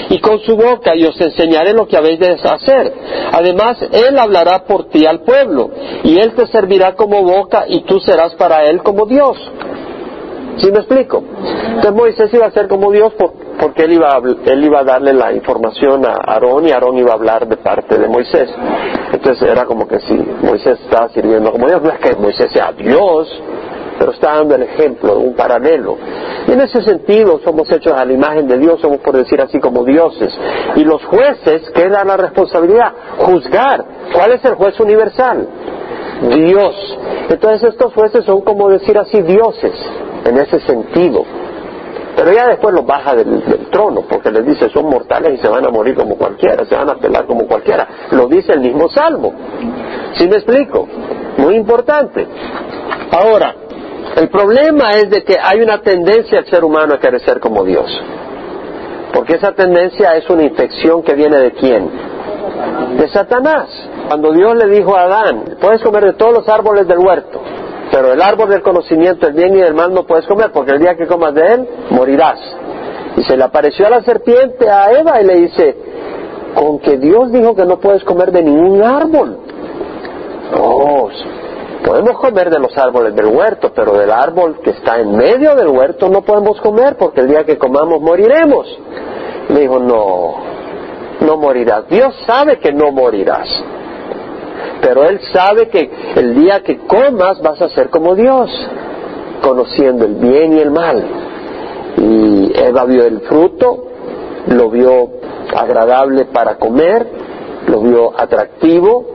y 0.09 0.19
con 0.19 0.39
su 0.39 0.55
boca, 0.55 0.95
y 0.95 1.05
os 1.05 1.19
enseñaré 1.19 1.73
lo 1.73 1.87
que 1.87 1.97
habéis 1.97 2.19
de 2.19 2.33
hacer. 2.33 2.93
Además, 3.33 3.77
él 3.91 4.17
hablará 4.17 4.63
por 4.65 4.89
ti 4.89 5.05
al 5.05 5.21
pueblo, 5.21 5.69
y 6.03 6.17
él 6.19 6.33
te 6.33 6.47
servirá 6.47 6.95
como 6.95 7.23
boca, 7.23 7.65
y 7.67 7.81
tú 7.81 7.99
serás 7.99 8.35
para 8.35 8.63
él 8.65 8.81
como 8.83 9.05
Dios. 9.05 9.37
¿Sí 10.57 10.71
me 10.71 10.79
explico? 10.79 11.23
Entonces 11.43 11.93
Moisés 11.93 12.33
iba 12.33 12.47
a 12.47 12.51
ser 12.51 12.67
como 12.67 12.91
Dios 12.91 13.13
porque 13.59 13.83
él 13.83 13.93
iba, 13.93 14.09
a, 14.09 14.17
él 14.17 14.63
iba 14.63 14.79
a 14.79 14.83
darle 14.83 15.13
la 15.13 15.31
información 15.31 16.05
a 16.05 16.13
Aarón 16.13 16.67
y 16.67 16.71
Aarón 16.71 16.97
iba 16.97 17.11
a 17.11 17.15
hablar 17.15 17.47
de 17.47 17.57
parte 17.57 17.97
de 17.97 18.07
Moisés. 18.07 18.49
Entonces 19.11 19.49
era 19.49 19.65
como 19.65 19.87
que 19.87 19.99
si 19.99 20.13
Moisés 20.13 20.79
estaba 20.81 21.09
sirviendo 21.09 21.51
como 21.51 21.67
Dios, 21.67 21.81
no 21.81 21.89
es 21.89 21.99
que 21.99 22.15
Moisés 22.15 22.51
sea 22.51 22.71
Dios, 22.73 23.41
pero 23.97 24.11
está 24.11 24.35
dando 24.35 24.55
el 24.55 24.63
ejemplo, 24.63 25.17
un 25.17 25.33
paralelo. 25.33 25.97
Y 26.47 26.51
en 26.51 26.61
ese 26.61 26.81
sentido 26.81 27.39
somos 27.43 27.71
hechos 27.71 27.93
a 27.93 28.05
la 28.05 28.13
imagen 28.13 28.47
de 28.47 28.57
Dios, 28.57 28.79
somos 28.81 28.99
por 28.99 29.15
decir 29.15 29.41
así 29.41 29.59
como 29.59 29.83
dioses. 29.83 30.37
Y 30.75 30.83
los 30.83 31.03
jueces, 31.05 31.69
¿qué 31.73 31.89
dan 31.89 32.07
la 32.07 32.17
responsabilidad? 32.17 32.93
Juzgar. 33.17 33.85
¿Cuál 34.13 34.33
es 34.33 34.45
el 34.45 34.55
juez 34.55 34.79
universal? 34.79 35.47
Dios. 36.21 36.97
Entonces 37.29 37.69
estos 37.69 37.93
jueces 37.93 38.25
son 38.25 38.41
como 38.41 38.69
decir 38.69 38.97
así 38.97 39.21
dioses 39.21 39.73
en 40.25 40.37
ese 40.37 40.59
sentido. 40.61 41.23
Pero 42.17 42.33
ya 42.33 42.47
después 42.47 42.73
los 42.73 42.83
baja 42.83 43.13
del, 43.13 43.69
trono, 43.69 44.01
porque 44.09 44.31
les 44.31 44.43
dice, 44.43 44.69
son 44.69 44.89
mortales 44.89 45.35
y 45.35 45.37
se 45.37 45.47
van 45.47 45.63
a 45.63 45.69
morir 45.69 45.93
como 45.93 46.17
cualquiera, 46.17 46.65
se 46.65 46.75
van 46.75 46.89
a 46.89 46.95
pelar 46.95 47.27
como 47.27 47.45
cualquiera. 47.45 47.87
Lo 48.09 48.25
dice 48.25 48.53
el 48.53 48.61
mismo 48.61 48.89
Salmo. 48.89 49.31
¿Sí 50.15 50.27
me 50.27 50.37
explico? 50.37 50.87
Muy 51.37 51.55
importante. 51.55 52.27
Ahora, 53.11 53.53
el 54.15 54.29
problema 54.29 54.93
es 54.95 55.11
de 55.11 55.23
que 55.23 55.37
hay 55.39 55.61
una 55.61 55.79
tendencia 55.81 56.39
al 56.39 56.47
ser 56.47 56.63
humano 56.63 56.95
a 56.95 56.99
querer 56.99 57.21
ser 57.21 57.39
como 57.39 57.63
Dios. 57.63 57.85
Porque 59.13 59.35
esa 59.35 59.51
tendencia 59.51 60.15
es 60.15 60.27
una 60.27 60.41
infección 60.41 61.03
que 61.03 61.13
viene 61.13 61.37
de 61.37 61.51
quién? 61.51 61.87
De 62.97 63.07
Satanás. 63.09 63.69
Cuando 64.07 64.31
Dios 64.31 64.55
le 64.55 64.65
dijo 64.75 64.97
a 64.97 65.03
Adán, 65.03 65.43
puedes 65.61 65.83
comer 65.83 66.05
de 66.05 66.13
todos 66.13 66.33
los 66.33 66.49
árboles 66.49 66.87
del 66.87 66.97
huerto, 66.97 67.43
pero 67.97 68.13
el 68.13 68.21
árbol 68.21 68.49
del 68.49 68.61
conocimiento, 68.61 69.25
el 69.25 69.33
bien 69.33 69.55
y 69.55 69.59
el 69.59 69.73
mal 69.73 69.91
no 69.91 70.05
puedes 70.05 70.27
comer, 70.27 70.51
porque 70.51 70.73
el 70.73 70.79
día 70.79 70.95
que 70.95 71.07
comas 71.07 71.33
de 71.33 71.41
él, 71.41 71.67
morirás. 71.89 72.39
Y 73.15 73.23
se 73.23 73.35
le 73.35 73.43
apareció 73.43 73.87
a 73.87 73.89
la 73.89 74.03
serpiente 74.03 74.69
a 74.69 74.91
Eva 74.91 75.19
y 75.19 75.25
le 75.25 75.35
dice, 75.37 75.75
con 76.53 76.77
que 76.77 76.97
Dios 76.97 77.31
dijo 77.31 77.55
que 77.55 77.65
no 77.65 77.79
puedes 77.79 78.03
comer 78.03 78.31
de 78.31 78.43
ningún 78.43 78.83
árbol. 78.83 79.39
No, 80.51 81.07
podemos 81.83 82.19
comer 82.19 82.51
de 82.51 82.59
los 82.59 82.77
árboles 82.77 83.15
del 83.15 83.25
huerto, 83.25 83.71
pero 83.73 83.97
del 83.97 84.11
árbol 84.11 84.59
que 84.63 84.69
está 84.69 84.99
en 84.99 85.17
medio 85.17 85.55
del 85.55 85.69
huerto 85.69 86.07
no 86.07 86.21
podemos 86.21 86.61
comer, 86.61 86.97
porque 86.97 87.21
el 87.21 87.29
día 87.29 87.45
que 87.45 87.57
comamos 87.57 87.99
moriremos. 87.99 88.67
Le 89.49 89.61
dijo, 89.61 89.79
no, 89.79 90.35
no 91.21 91.37
morirás. 91.37 91.87
Dios 91.89 92.13
sabe 92.27 92.59
que 92.59 92.71
no 92.71 92.91
morirás. 92.91 93.47
Pero 94.81 95.05
él 95.05 95.19
sabe 95.33 95.69
que 95.69 95.89
el 96.15 96.35
día 96.35 96.61
que 96.61 96.77
comas 96.77 97.41
vas 97.41 97.61
a 97.61 97.69
ser 97.69 97.89
como 97.89 98.15
Dios, 98.15 98.49
conociendo 99.41 100.05
el 100.05 100.15
bien 100.15 100.53
y 100.53 100.59
el 100.59 100.71
mal. 100.71 101.03
Y 101.97 102.51
Eva 102.55 102.85
vio 102.85 103.05
el 103.05 103.21
fruto, 103.21 103.87
lo 104.47 104.69
vio 104.69 105.09
agradable 105.55 106.25
para 106.25 106.55
comer, 106.55 107.07
lo 107.67 107.81
vio 107.81 108.19
atractivo 108.19 109.05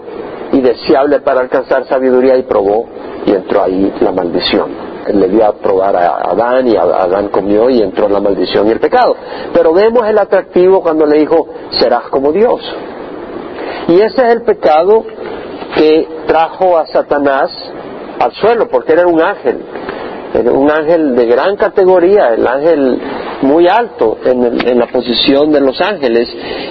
y 0.53 0.61
deseable 0.61 1.21
para 1.21 1.41
alcanzar 1.41 1.87
sabiduría 1.87 2.37
y 2.37 2.43
probó 2.43 2.87
y 3.25 3.33
entró 3.33 3.63
ahí 3.63 3.93
la 4.01 4.13
maldición 4.13 4.93
le 5.09 5.29
dio 5.29 5.45
a 5.45 5.53
probar 5.53 5.97
a 5.97 6.31
Adán 6.31 6.69
y 6.69 6.77
Adán 6.77 7.29
comió 7.29 7.69
y 7.71 7.83
entró 7.83 8.07
en 8.07 8.13
la 8.13 8.21
maldición 8.21 8.69
y 8.69 8.71
el 8.71 8.81
pecado. 8.81 9.17
Pero 9.53 9.73
vemos 9.73 10.07
el 10.07 10.19
atractivo 10.19 10.83
cuando 10.83 11.07
le 11.07 11.19
dijo, 11.19 11.49
serás 11.79 12.05
como 12.05 12.33
Dios. 12.33 12.61
Y 13.89 14.01
ese 14.01 14.23
es 14.23 14.33
el 14.33 14.43
pecado 14.43 15.05
que 15.75 16.09
trajo 16.27 16.79
a 16.79 16.87
Satanás 16.87 17.51
al 18.19 18.33
suelo, 18.33 18.69
porque 18.69 18.93
era 18.93 19.07
un 19.07 19.21
ángel, 19.21 19.59
un 20.53 20.71
ángel 20.71 21.17
de 21.17 21.27
gran 21.27 21.57
categoría, 21.57 22.35
el 22.35 22.47
ángel 22.47 23.01
muy 23.43 23.67
alto 23.67 24.19
en, 24.25 24.69
en, 24.69 24.79
la 24.79 24.87
posición 24.87 25.51
de 25.51 25.61
los 25.61 25.81
ángeles. 25.81 26.29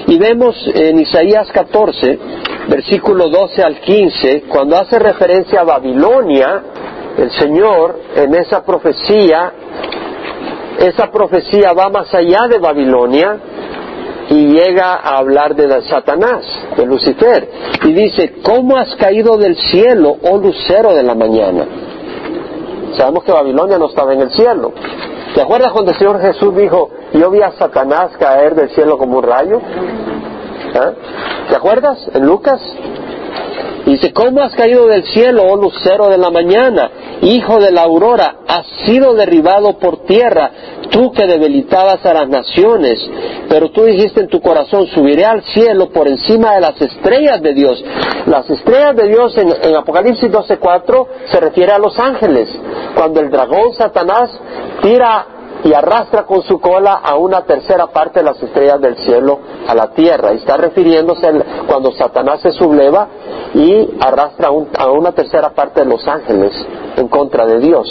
Y 0.08 0.18
vemos 0.18 0.56
en 0.74 1.00
Isaías 1.00 1.52
14, 1.52 2.20
versículo 2.70 3.30
12 3.30 3.64
al 3.64 3.80
15, 3.82 4.44
cuando 4.48 4.78
hace 4.78 4.98
referencia 4.98 5.62
a 5.62 5.64
Babilonia, 5.64 6.64
el 7.18 7.32
Señor 7.32 8.00
en 8.16 8.34
esa 8.36 8.64
profecía, 8.64 9.52
esa 10.80 11.12
profecía 11.12 11.74
va 11.74 11.90
más 11.90 12.14
allá 12.14 12.48
de 12.50 12.58
Babilonia 12.58 13.38
y 14.32 14.48
llega 14.48 14.94
a 14.94 15.18
hablar 15.18 15.56
de 15.56 15.82
Satanás, 15.84 16.46
de 16.78 16.86
Lucifer, 16.86 17.50
y 17.84 17.92
dice, 17.92 18.36
¿cómo 18.42 18.78
has 18.78 18.96
caído 18.96 19.38
del 19.38 19.58
cielo, 19.58 20.16
oh 20.24 20.38
lucero 20.38 20.94
de 20.94 21.04
la 21.04 21.14
mañana? 21.14 21.66
Sabemos 22.96 23.26
que 23.26 23.32
Babilonia 23.34 23.78
no 23.78 23.88
estaba 23.88 24.14
en 24.14 24.22
el 24.22 24.32
cielo. 24.32 24.72
¿Te 25.36 25.42
acuerdas 25.42 25.74
cuando 25.74 25.92
el 25.92 25.98
Señor 25.98 26.22
Jesús 26.22 26.56
dijo, 26.56 26.90
yo 27.14 27.30
vi 27.30 27.42
a 27.42 27.52
Satanás 27.52 28.12
caer 28.18 28.56
del 28.56 28.70
cielo 28.70 28.98
como 28.98 29.18
un 29.18 29.24
rayo? 29.24 29.60
¿Ah? 30.76 30.92
¿Te 31.50 31.56
acuerdas? 31.56 32.10
En 32.14 32.26
Lucas. 32.26 32.62
Dice, 33.86 34.14
¿cómo 34.14 34.42
has 34.42 34.54
caído 34.56 34.88
del 34.88 35.04
cielo, 35.06 35.44
oh 35.44 35.56
lucero 35.56 36.10
de 36.10 36.18
la 36.18 36.30
mañana, 36.30 36.92
hijo 37.22 37.60
de 37.60 37.72
la 37.72 37.82
aurora? 37.82 38.38
Has 38.48 38.68
sido 38.86 39.14
derribado 39.16 39.80
por 39.80 40.06
tierra, 40.06 40.52
tú 40.92 41.12
que 41.12 41.26
debilitabas 41.26 42.06
a 42.06 42.14
las 42.14 42.30
naciones. 42.30 43.00
Pero 43.50 43.72
tú 43.72 43.84
dijiste 43.84 44.22
en 44.22 44.28
tu 44.28 44.40
corazón, 44.40 44.88
subiré 44.88 45.26
al 45.26 45.44
cielo 45.44 45.90
por 45.90 46.08
encima 46.08 46.54
de 46.54 46.62
las 46.62 46.80
estrellas 46.82 47.42
de 47.42 47.54
Dios. 47.54 47.84
Las 48.28 48.50
estrellas 48.50 48.96
de 48.96 49.08
Dios 49.08 49.38
en, 49.38 49.76
Apocalipsis 49.76 50.30
12.4 50.32 51.08
se 51.32 51.40
refiere 51.40 51.72
a 51.72 51.80
los 51.80 51.98
ángeles. 51.98 52.50
Cuando 52.96 53.20
el 53.20 53.32
dragón 53.32 53.74
Satanás 53.74 54.30
tira 54.82 55.41
y 55.64 55.74
arrastra 55.74 56.24
con 56.24 56.42
su 56.44 56.60
cola 56.60 57.02
a 57.04 57.16
una 57.16 57.44
tercera 57.44 57.88
parte 57.88 58.20
de 58.20 58.26
las 58.26 58.42
estrellas 58.42 58.82
del 58.82 58.96
cielo 58.98 59.40
a 59.68 59.76
la 59.76 59.92
tierra. 59.92 60.34
Y 60.34 60.38
está 60.38 60.58
refiriéndose 60.58 61.32
cuando 61.68 61.92
Satanás 61.92 62.42
se 62.42 62.52
subleva 62.52 63.08
y 63.54 63.90
arrastra 64.00 64.50
a 64.50 64.92
una 64.92 65.12
tercera 65.12 65.50
parte 65.50 65.82
de 65.82 65.86
los 65.88 66.08
ángeles 66.08 66.52
en 66.98 67.08
contra 67.08 67.46
de 67.46 67.60
Dios. 67.60 67.88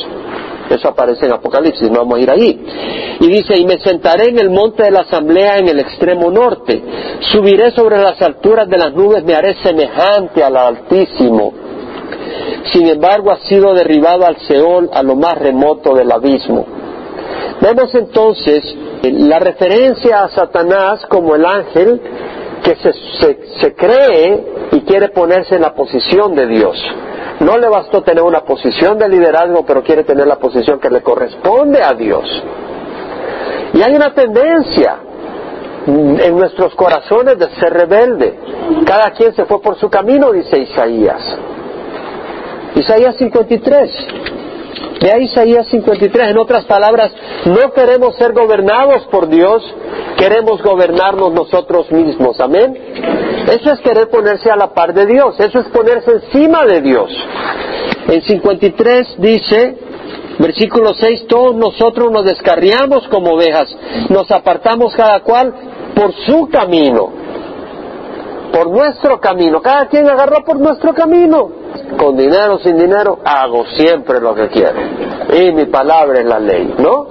Eso 0.70 0.88
aparece 0.88 1.26
en 1.26 1.33
Apocalipsis, 1.33 1.90
no 1.90 1.98
vamos 2.00 2.18
a 2.18 2.20
ir 2.20 2.30
ahí. 2.30 2.64
Y 3.20 3.26
dice, 3.26 3.54
y 3.59 3.64
me 3.64 3.80
sentaré 3.80 4.28
en 4.30 4.38
el 4.38 4.50
monte 4.50 4.85
de 4.85 4.92
la 4.92 5.00
asamblea 5.00 5.59
en 5.59 5.68
el 5.68 5.80
extremo 5.80 6.30
norte, 6.30 6.80
subiré 7.33 7.72
sobre 7.72 7.98
las 7.98 8.22
alturas 8.22 8.68
de 8.68 8.78
las 8.78 8.94
nubes, 8.94 9.24
me 9.24 9.35
haré 9.35 9.56
semejante 9.62 10.44
al 10.44 10.56
Altísimo. 10.56 11.52
Sin 12.72 12.87
embargo, 12.87 13.33
ha 13.33 13.38
sido 13.48 13.74
derribado 13.74 14.24
al 14.24 14.37
Seol, 14.42 14.90
a 14.92 15.02
lo 15.02 15.16
más 15.16 15.37
remoto 15.38 15.94
del 15.94 16.12
abismo. 16.12 16.80
Vemos 17.61 17.95
entonces 17.95 18.64
la 19.03 19.38
referencia 19.38 20.25
a 20.25 20.29
Satanás 20.31 21.05
como 21.09 21.35
el 21.35 21.45
ángel 21.45 22.01
que 22.62 22.77
se, 22.77 23.75
cree 23.75 24.45
y 24.73 24.81
quiere 24.83 25.09
ponerse 25.09 25.57
en 25.57 25.62
la 25.62 25.75
posición 25.75 26.35
de 26.35 26.47
Dios. 26.47 26.77
No 27.40 27.59
le 27.59 27.69
bastó 27.69 28.03
tener 28.03 28.23
una 28.23 28.40
posición 28.40 28.99
de 28.99 29.09
liderazgo, 29.09 29.64
pero 29.66 29.83
quiere 29.83 30.05
tener 30.05 30.27
la 30.27 30.37
posición 30.37 30.79
que 30.79 30.90
le 30.90 31.03
corresponde 31.03 31.83
a 31.83 31.93
Dios. 31.95 32.25
Y 33.73 33.83
hay 33.83 33.95
una 33.95 34.12
tendencia 34.12 34.99
en 35.87 36.37
nuestros 36.37 36.75
corazones 36.75 37.38
de 37.38 37.49
ser 37.57 37.73
rebelde. 37.73 38.38
Cada 38.85 39.11
quien 39.12 39.35
se 39.35 39.45
fue 39.45 39.61
por 39.61 39.79
su 39.79 39.88
camino, 39.88 40.33
dice 40.33 40.59
Isaías. 40.59 41.23
Isaías 42.75 43.16
53. 43.16 43.90
Vea 45.01 45.19
Isaías 45.19 45.66
53. 45.69 46.31
En 46.31 46.38
otras 46.38 46.64
palabras, 46.64 47.12
no 47.45 47.73
queremos 47.73 48.16
ser 48.16 48.33
gobernados 48.33 49.07
por 49.11 49.29
Dios, 49.29 49.62
queremos 50.19 50.62
gobernarnos 50.62 51.33
nosotros 51.33 51.90
mismos. 51.90 52.38
Amén. 52.40 52.77
Eso 53.51 53.73
es 53.73 53.81
querer 53.81 54.09
ponerse 54.09 54.51
a 54.51 54.57
la 54.57 54.73
par 54.73 54.93
de 54.93 55.07
Dios. 55.07 55.38
Eso 55.40 55.61
es 55.61 55.66
ponerse 55.69 56.12
encima 56.12 56.64
de 56.66 56.81
Dios. 56.83 57.11
En 58.09 58.23
53 58.23 59.14
dice, 59.19 59.79
versículo 60.38 60.95
6, 60.95 61.27
todos 61.29 61.55
nosotros 61.55 62.11
nos 62.11 62.25
descarriamos 62.25 63.07
como 63.09 63.33
ovejas, 63.33 63.69
nos 64.09 64.31
apartamos 64.31 64.95
cada 64.95 65.21
cual 65.21 65.55
por 65.95 66.12
su 66.27 66.49
camino, 66.49 67.12
por 68.52 68.70
nuestro 68.70 69.20
camino. 69.20 69.60
Cada 69.60 69.86
quien 69.88 70.08
agarró 70.08 70.44
por 70.44 70.58
nuestro 70.58 70.94
camino 70.94 71.60
con 71.98 72.16
dinero 72.16 72.54
o 72.54 72.58
sin 72.58 72.76
dinero, 72.78 73.18
hago 73.24 73.64
siempre 73.76 74.20
lo 74.20 74.34
que 74.34 74.48
quiero. 74.48 74.78
Y 75.32 75.52
mi 75.52 75.66
palabra 75.66 76.20
es 76.20 76.26
la 76.26 76.38
ley, 76.38 76.74
¿no? 76.78 77.08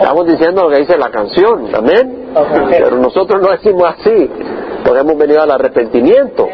Estamos 0.00 0.26
diciendo 0.26 0.64
lo 0.64 0.70
que 0.70 0.80
dice 0.80 0.96
la 0.96 1.10
canción, 1.10 1.74
amén. 1.74 2.32
Pero 2.70 2.90
nosotros 2.96 3.40
no 3.40 3.50
decimos 3.50 3.84
así, 3.98 4.30
porque 4.84 5.00
hemos 5.00 5.16
venido 5.16 5.42
al 5.42 5.50
arrepentimiento. 5.50 6.48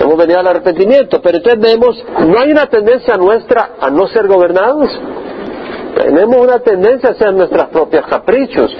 Hemos 0.00 0.16
venido 0.16 0.40
al 0.40 0.46
arrepentimiento, 0.48 1.20
pero 1.22 1.38
entonces 1.38 1.60
vemos, 1.60 2.04
no 2.26 2.40
hay 2.40 2.50
una 2.50 2.66
tendencia 2.66 3.16
nuestra 3.16 3.72
a 3.80 3.90
no 3.90 4.08
ser 4.08 4.26
gobernados. 4.26 4.88
Tenemos 5.96 6.36
una 6.36 6.58
tendencia 6.60 7.10
a 7.10 7.14
ser 7.14 7.34
nuestros 7.34 7.66
propios 7.68 8.06
caprichos. 8.06 8.74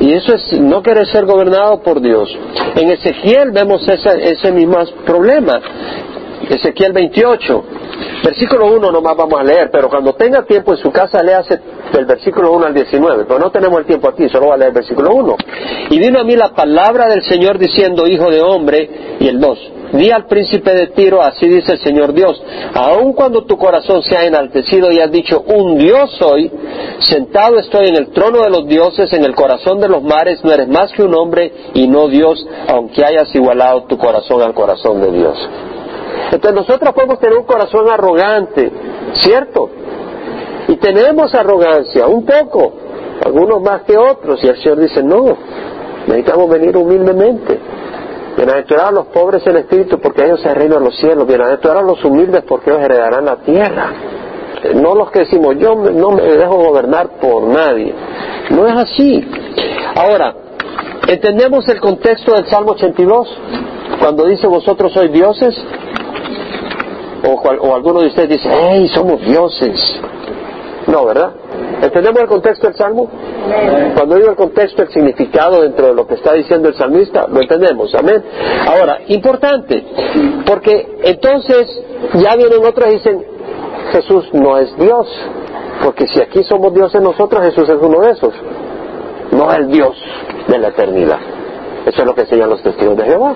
Y 0.00 0.12
eso 0.12 0.34
es 0.34 0.60
no 0.60 0.82
querer 0.82 1.06
ser 1.06 1.24
gobernado 1.24 1.80
por 1.82 2.00
Dios. 2.00 2.28
En 2.74 2.90
Ezequiel 2.90 3.50
vemos 3.52 3.86
ese, 3.88 4.32
ese 4.32 4.52
mismo 4.52 4.78
problema. 5.04 5.60
Ezequiel 6.48 6.92
28, 6.92 7.64
versículo 8.22 8.66
1 8.66 8.90
nomás 8.90 9.16
vamos 9.16 9.38
a 9.38 9.42
leer, 9.42 9.70
pero 9.70 9.88
cuando 9.88 10.14
tenga 10.14 10.44
tiempo 10.44 10.72
en 10.72 10.78
su 10.78 10.90
casa 10.90 11.22
léase 11.22 11.60
del 11.92 12.04
versículo 12.06 12.52
1 12.52 12.66
al 12.66 12.74
19, 12.74 13.24
pero 13.26 13.38
no 13.38 13.50
tenemos 13.50 13.78
el 13.78 13.86
tiempo 13.86 14.08
aquí, 14.08 14.28
solo 14.28 14.46
voy 14.46 14.54
a 14.54 14.56
leer 14.56 14.68
el 14.68 14.74
versículo 14.74 15.14
1. 15.14 15.36
Y 15.90 15.98
vino 15.98 16.20
a 16.20 16.24
mí 16.24 16.36
la 16.36 16.54
palabra 16.54 17.06
del 17.08 17.22
Señor 17.22 17.58
diciendo, 17.58 18.06
hijo 18.06 18.30
de 18.30 18.42
hombre, 18.42 19.16
y 19.20 19.28
el 19.28 19.40
2, 19.40 19.58
di 19.92 20.10
al 20.10 20.26
príncipe 20.26 20.74
de 20.74 20.88
Tiro, 20.88 21.22
así 21.22 21.46
dice 21.48 21.72
el 21.72 21.78
Señor 21.78 22.12
Dios, 22.12 22.42
aun 22.74 23.12
cuando 23.12 23.44
tu 23.44 23.56
corazón 23.56 24.02
se 24.02 24.16
ha 24.16 24.24
enaltecido 24.24 24.90
y 24.90 25.00
has 25.00 25.10
dicho, 25.10 25.42
un 25.46 25.78
Dios 25.78 26.10
soy, 26.18 26.50
sentado 27.00 27.58
estoy 27.58 27.88
en 27.88 27.96
el 27.96 28.10
trono 28.10 28.42
de 28.42 28.50
los 28.50 28.66
dioses, 28.66 29.12
en 29.12 29.24
el 29.24 29.34
corazón 29.34 29.80
de 29.80 29.88
los 29.88 30.02
mares, 30.02 30.42
no 30.44 30.52
eres 30.52 30.68
más 30.68 30.92
que 30.92 31.02
un 31.02 31.14
hombre 31.14 31.52
y 31.74 31.86
no 31.86 32.08
Dios, 32.08 32.44
aunque 32.68 33.04
hayas 33.04 33.34
igualado 33.34 33.84
tu 33.84 33.96
corazón 33.98 34.42
al 34.42 34.54
corazón 34.54 35.00
de 35.00 35.12
Dios. 35.12 35.48
Entonces 36.32 36.54
nosotros 36.54 36.94
podemos 36.94 37.18
tener 37.18 37.38
un 37.38 37.44
corazón 37.44 37.88
arrogante, 37.88 38.72
¿cierto? 39.14 39.70
Y 40.68 40.76
tenemos 40.76 41.34
arrogancia, 41.34 42.06
un 42.06 42.24
poco, 42.24 42.72
algunos 43.24 43.60
más 43.62 43.82
que 43.82 43.96
otros, 43.96 44.42
y 44.42 44.48
el 44.48 44.56
Señor 44.56 44.80
dice, 44.80 45.02
no, 45.02 45.36
necesitamos 46.06 46.48
venir 46.48 46.76
humildemente. 46.76 47.60
Bienaventurados 48.36 48.92
los 48.92 49.06
pobres 49.06 49.46
en 49.46 49.58
espíritu, 49.58 50.00
porque 50.00 50.24
ellos 50.24 50.40
se 50.40 50.52
reinan 50.52 50.82
los 50.82 50.96
cielos. 50.96 51.26
Bienaventurados 51.26 51.84
los 51.84 52.04
humildes, 52.04 52.42
porque 52.42 52.70
ellos 52.70 52.82
heredarán 52.82 53.24
la 53.24 53.36
tierra. 53.36 53.92
No 54.74 54.94
los 54.94 55.10
que 55.10 55.20
decimos, 55.20 55.56
yo 55.58 55.74
no 55.76 56.10
me 56.10 56.22
dejo 56.22 56.56
gobernar 56.56 57.10
por 57.20 57.44
nadie. 57.44 57.94
No 58.50 58.66
es 58.66 58.74
así. 58.74 59.24
Ahora, 59.94 60.34
¿entendemos 61.06 61.68
el 61.68 61.80
contexto 61.80 62.32
del 62.32 62.46
Salmo 62.46 62.72
82? 62.72 63.38
Cuando 64.00 64.26
dice, 64.26 64.46
vosotros 64.48 64.92
sois 64.92 65.12
dioses, 65.12 65.54
o, 67.26 67.34
o 67.34 67.74
alguno 67.74 68.00
de 68.00 68.08
ustedes 68.08 68.28
dice, 68.30 68.48
¡hey, 68.50 68.88
somos 68.94 69.20
dioses! 69.22 70.00
No, 70.86 71.06
¿verdad? 71.06 71.32
¿Entendemos 71.82 72.20
el 72.20 72.28
contexto 72.28 72.66
del 72.66 72.76
salmo? 72.76 73.08
Cuando 73.94 74.16
digo 74.16 74.30
el 74.30 74.36
contexto, 74.36 74.82
el 74.82 74.88
significado 74.90 75.62
dentro 75.62 75.86
de 75.86 75.94
lo 75.94 76.06
que 76.06 76.14
está 76.14 76.34
diciendo 76.34 76.68
el 76.68 76.74
salmista, 76.74 77.26
lo 77.26 77.40
entendemos, 77.40 77.94
amén. 77.94 78.22
Ahora, 78.66 79.00
importante, 79.08 79.84
porque 80.46 80.98
entonces 81.02 81.82
ya 82.14 82.36
vienen 82.36 82.64
otros 82.64 82.88
y 82.88 82.92
dicen, 82.92 83.24
Jesús 83.92 84.28
no 84.32 84.58
es 84.58 84.76
Dios, 84.76 85.06
porque 85.82 86.06
si 86.06 86.20
aquí 86.20 86.42
somos 86.44 86.72
dioses 86.74 87.00
nosotros, 87.02 87.44
Jesús 87.44 87.68
es 87.68 87.76
uno 87.80 88.00
de 88.00 88.10
esos, 88.12 88.34
no 89.32 89.50
es 89.50 89.58
el 89.58 89.68
Dios 89.68 89.96
de 90.48 90.58
la 90.58 90.68
eternidad. 90.68 91.18
Eso 91.86 92.00
es 92.00 92.06
lo 92.06 92.14
que 92.14 92.22
enseñan 92.22 92.48
los 92.48 92.62
testigos 92.62 92.96
de 92.96 93.04
Jehová, 93.04 93.34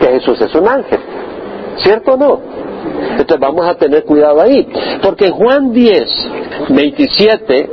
que 0.00 0.06
Jesús 0.08 0.40
es 0.40 0.54
un 0.54 0.68
ángel. 0.68 1.00
¿Cierto 1.78 2.14
o 2.14 2.16
no? 2.16 2.40
Entonces 3.12 3.38
vamos 3.40 3.66
a 3.66 3.74
tener 3.74 4.04
cuidado 4.04 4.40
ahí. 4.40 4.66
Porque 5.02 5.30
Juan 5.30 5.72
10, 5.72 6.28
27, 6.70 7.70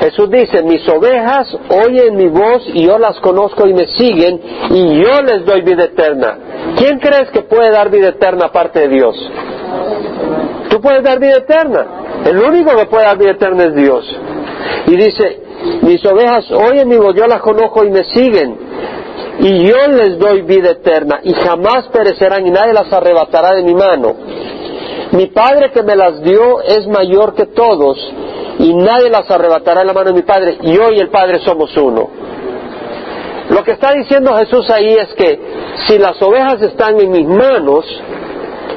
Jesús 0.00 0.30
dice, 0.30 0.62
mis 0.62 0.88
ovejas 0.88 1.54
oyen 1.68 2.16
mi 2.16 2.28
voz 2.28 2.62
y 2.72 2.86
yo 2.86 2.98
las 2.98 3.18
conozco 3.20 3.66
y 3.66 3.74
me 3.74 3.86
siguen 3.98 4.40
y 4.70 5.02
yo 5.02 5.22
les 5.22 5.44
doy 5.44 5.62
vida 5.62 5.84
eterna. 5.84 6.38
¿Quién 6.76 6.98
crees 6.98 7.30
que 7.30 7.42
puede 7.42 7.70
dar 7.70 7.90
vida 7.90 8.08
eterna 8.08 8.46
aparte 8.46 8.80
de 8.80 8.88
Dios? 8.88 9.16
Tú 10.70 10.80
puedes 10.80 11.02
dar 11.02 11.18
vida 11.18 11.38
eterna. 11.38 11.86
El 12.24 12.38
único 12.38 12.76
que 12.76 12.86
puede 12.86 13.04
dar 13.04 13.18
vida 13.18 13.32
eterna 13.32 13.64
es 13.64 13.74
Dios. 13.74 14.18
Y 14.86 14.96
dice, 14.96 15.42
mis 15.82 16.04
ovejas 16.06 16.50
oyen 16.52 16.88
mi 16.88 16.96
voz, 16.96 17.14
yo 17.14 17.26
las 17.26 17.40
conozco 17.40 17.84
y 17.84 17.90
me 17.90 18.04
siguen. 18.04 18.56
Y 19.42 19.66
yo 19.66 19.86
les 19.88 20.18
doy 20.18 20.42
vida 20.42 20.70
eterna 20.70 21.20
y 21.22 21.32
jamás 21.32 21.88
perecerán 21.88 22.46
y 22.46 22.50
nadie 22.50 22.74
las 22.74 22.92
arrebatará 22.92 23.54
de 23.54 23.62
mi 23.62 23.74
mano. 23.74 24.14
Mi 25.12 25.26
Padre 25.26 25.70
que 25.72 25.82
me 25.82 25.96
las 25.96 26.22
dio 26.22 26.60
es 26.60 26.86
mayor 26.86 27.34
que 27.34 27.46
todos 27.46 27.98
y 28.58 28.74
nadie 28.74 29.08
las 29.08 29.30
arrebatará 29.30 29.80
de 29.80 29.86
la 29.86 29.92
mano 29.94 30.10
de 30.10 30.14
mi 30.14 30.22
Padre. 30.22 30.58
Y 30.60 30.74
yo 30.74 30.90
y 30.92 31.00
el 31.00 31.08
Padre 31.08 31.40
somos 31.40 31.74
uno. 31.76 32.10
Lo 33.48 33.64
que 33.64 33.72
está 33.72 33.92
diciendo 33.92 34.36
Jesús 34.36 34.70
ahí 34.70 34.94
es 34.94 35.08
que 35.14 35.40
si 35.86 35.98
las 35.98 36.20
ovejas 36.22 36.60
están 36.62 37.00
en 37.00 37.10
mis 37.10 37.26
manos, 37.26 37.84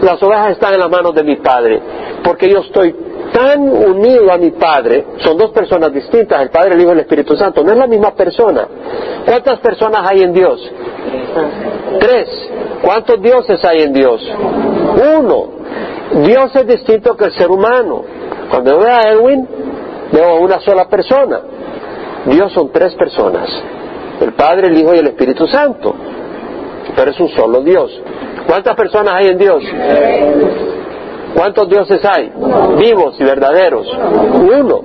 las 0.01 0.21
ovejas 0.23 0.51
están 0.51 0.73
en 0.73 0.79
las 0.79 0.89
manos 0.89 1.13
de 1.13 1.23
mi 1.23 1.35
Padre, 1.35 1.79
porque 2.23 2.49
yo 2.49 2.59
estoy 2.59 2.95
tan 3.33 3.61
unido 3.61 4.31
a 4.31 4.37
mi 4.37 4.51
Padre, 4.51 5.05
son 5.17 5.37
dos 5.37 5.51
personas 5.51 5.91
distintas, 5.91 6.41
el 6.41 6.49
Padre, 6.49 6.75
el 6.75 6.81
Hijo 6.81 6.91
y 6.91 6.93
el 6.93 6.99
Espíritu 6.99 7.35
Santo, 7.35 7.63
no 7.63 7.71
es 7.71 7.77
la 7.77 7.87
misma 7.87 8.13
persona. 8.13 8.67
¿Cuántas 9.25 9.59
personas 9.59 10.01
hay 10.09 10.21
en 10.21 10.33
Dios? 10.33 10.71
Tres. 11.99 12.29
¿Cuántos 12.81 13.21
dioses 13.21 13.63
hay 13.65 13.83
en 13.83 13.93
Dios? 13.93 14.21
Uno. 15.17 15.47
Dios 16.25 16.55
es 16.55 16.67
distinto 16.67 17.17
que 17.17 17.25
el 17.25 17.33
ser 17.33 17.49
humano. 17.49 18.03
Cuando 18.49 18.77
veo 18.77 18.91
a 18.91 19.01
Edwin, 19.09 19.47
veo 20.11 20.29
a 20.29 20.39
una 20.39 20.59
sola 20.59 20.87
persona. 20.87 21.41
Dios 22.25 22.51
son 22.53 22.71
tres 22.71 22.93
personas. 22.93 23.49
El 24.21 24.33
Padre, 24.33 24.67
el 24.67 24.77
Hijo 24.77 24.93
y 24.93 24.99
el 24.99 25.07
Espíritu 25.07 25.47
Santo. 25.47 25.95
Pero 26.95 27.11
es 27.11 27.19
un 27.19 27.29
solo 27.29 27.61
Dios. 27.61 27.91
¿Cuántas 28.45 28.75
personas 28.75 29.15
hay 29.15 29.27
en 29.27 29.37
Dios? 29.37 29.63
¿Cuántos 31.35 31.67
dioses 31.69 32.01
hay? 32.05 32.31
Vivos 32.77 33.15
y 33.19 33.23
verdaderos. 33.23 33.87
Uno. 33.91 34.81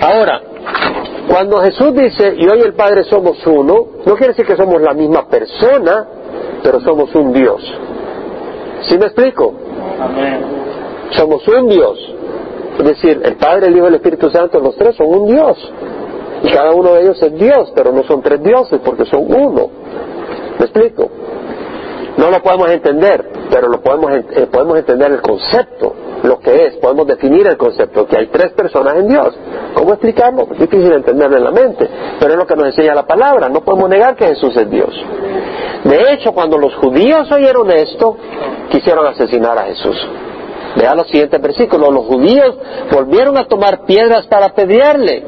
Ahora, 0.00 0.40
cuando 1.28 1.60
Jesús 1.62 1.94
dice, 1.94 2.34
y 2.38 2.48
hoy 2.48 2.60
el 2.60 2.74
Padre 2.74 3.04
somos 3.04 3.44
uno, 3.46 3.86
no 4.04 4.14
quiere 4.14 4.28
decir 4.28 4.46
que 4.46 4.56
somos 4.56 4.80
la 4.80 4.94
misma 4.94 5.26
persona, 5.28 6.06
pero 6.62 6.80
somos 6.80 7.14
un 7.14 7.32
Dios. 7.32 7.62
¿Sí 8.82 8.98
me 8.98 9.06
explico? 9.06 9.54
Somos 11.10 11.46
un 11.48 11.68
Dios. 11.68 11.98
Es 12.78 12.84
decir, 12.84 13.20
el 13.24 13.36
Padre, 13.36 13.66
el 13.66 13.76
Hijo 13.76 13.86
y 13.86 13.88
el 13.88 13.94
Espíritu 13.96 14.30
Santo, 14.30 14.60
los 14.60 14.76
tres 14.76 14.94
son 14.96 15.08
un 15.08 15.26
Dios. 15.26 15.72
Y 16.42 16.50
cada 16.50 16.70
uno 16.72 16.94
de 16.94 17.02
ellos 17.02 17.22
es 17.22 17.34
Dios, 17.34 17.72
pero 17.74 17.92
no 17.92 18.04
son 18.04 18.22
tres 18.22 18.42
dioses 18.42 18.80
porque 18.84 19.04
son 19.06 19.24
uno. 19.32 19.68
¿Me 20.58 20.64
explico? 20.64 21.10
No 22.16 22.30
lo 22.30 22.40
podemos 22.42 22.70
entender, 22.70 23.24
pero 23.50 23.68
lo 23.68 23.80
podemos, 23.80 24.12
eh, 24.12 24.48
podemos 24.50 24.78
entender 24.78 25.12
el 25.12 25.20
concepto, 25.20 25.94
lo 26.22 26.38
que 26.40 26.66
es, 26.66 26.76
podemos 26.76 27.06
definir 27.06 27.46
el 27.46 27.56
concepto, 27.56 28.06
que 28.06 28.16
hay 28.16 28.26
tres 28.28 28.52
personas 28.52 28.96
en 28.96 29.08
Dios. 29.08 29.36
¿Cómo 29.74 29.92
explicarlo? 29.92 30.48
Es 30.52 30.58
difícil 30.58 30.92
entenderlo 30.92 31.36
en 31.36 31.44
la 31.44 31.50
mente, 31.50 31.88
pero 32.18 32.32
es 32.32 32.38
lo 32.38 32.46
que 32.46 32.56
nos 32.56 32.66
enseña 32.66 32.94
la 32.94 33.06
palabra, 33.06 33.48
no 33.48 33.60
podemos 33.60 33.88
negar 33.88 34.16
que 34.16 34.26
Jesús 34.26 34.56
es 34.56 34.70
Dios. 34.70 34.94
De 35.84 36.12
hecho, 36.12 36.32
cuando 36.32 36.58
los 36.58 36.74
judíos 36.76 37.30
oyeron 37.30 37.70
esto, 37.70 38.16
quisieron 38.70 39.06
asesinar 39.06 39.58
a 39.58 39.64
Jesús. 39.64 39.96
Vea 40.78 40.94
los 40.94 41.08
siguientes 41.08 41.40
versículos. 41.40 41.92
Los 41.92 42.06
judíos 42.06 42.54
volvieron 42.92 43.36
a 43.36 43.46
tomar 43.46 43.84
piedras 43.84 44.26
para 44.26 44.46
apedrearle. 44.46 45.24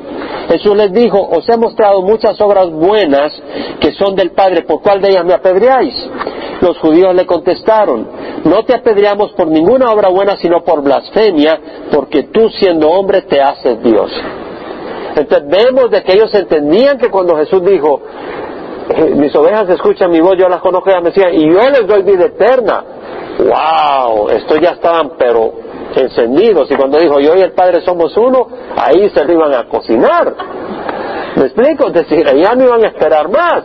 Jesús 0.48 0.76
les 0.76 0.92
dijo, 0.92 1.18
os 1.20 1.48
he 1.48 1.56
mostrado 1.56 2.02
muchas 2.02 2.40
obras 2.40 2.70
buenas 2.70 3.32
que 3.80 3.92
son 3.92 4.14
del 4.14 4.30
Padre, 4.30 4.62
¿por 4.62 4.80
cuál 4.80 5.00
de 5.00 5.08
ellas 5.10 5.24
me 5.24 5.34
apedreáis? 5.34 5.94
Los 6.60 6.78
judíos 6.78 7.14
le 7.14 7.24
contestaron, 7.24 8.06
no 8.44 8.64
te 8.64 8.74
apedreamos 8.74 9.32
por 9.32 9.46
ninguna 9.46 9.90
obra 9.92 10.08
buena, 10.08 10.36
sino 10.36 10.62
por 10.62 10.82
blasfemia, 10.82 11.58
porque 11.92 12.24
tú 12.24 12.48
siendo 12.50 12.90
hombre 12.90 13.22
te 13.22 13.40
haces 13.40 13.82
Dios. 13.82 14.10
Entonces 15.16 15.48
vemos 15.48 15.90
de 15.90 16.02
que 16.02 16.12
ellos 16.12 16.34
entendían 16.34 16.98
que 16.98 17.10
cuando 17.10 17.36
Jesús 17.36 17.64
dijo, 17.64 18.02
eh, 18.90 19.14
mis 19.16 19.34
ovejas 19.34 19.68
escuchan 19.68 20.10
mi 20.10 20.20
voz, 20.20 20.36
yo 20.36 20.48
las 20.48 20.60
conozco 20.60 20.90
y 20.90 20.94
me 21.02 21.10
decían, 21.10 21.34
y 21.34 21.46
yo 21.52 21.60
les 21.70 21.86
doy 21.86 22.02
vida 22.02 22.26
eterna 22.26 22.84
wow, 23.44 24.28
esto 24.30 24.56
ya 24.56 24.70
estaban 24.70 25.12
pero 25.18 25.52
encendidos 25.94 26.70
y 26.70 26.76
cuando 26.76 26.98
dijo 26.98 27.18
yo 27.20 27.34
y 27.36 27.40
el 27.40 27.52
Padre 27.52 27.80
somos 27.82 28.16
uno, 28.16 28.46
ahí 28.76 29.08
se 29.10 29.24
lo 29.24 29.32
iban 29.32 29.54
a 29.54 29.68
cocinar. 29.68 30.34
¿Me 31.36 31.44
explico? 31.44 31.88
Es 31.88 31.94
decir, 31.94 32.26
ya 32.26 32.54
no 32.54 32.64
iban 32.64 32.84
a 32.84 32.88
esperar 32.88 33.28
más. 33.28 33.64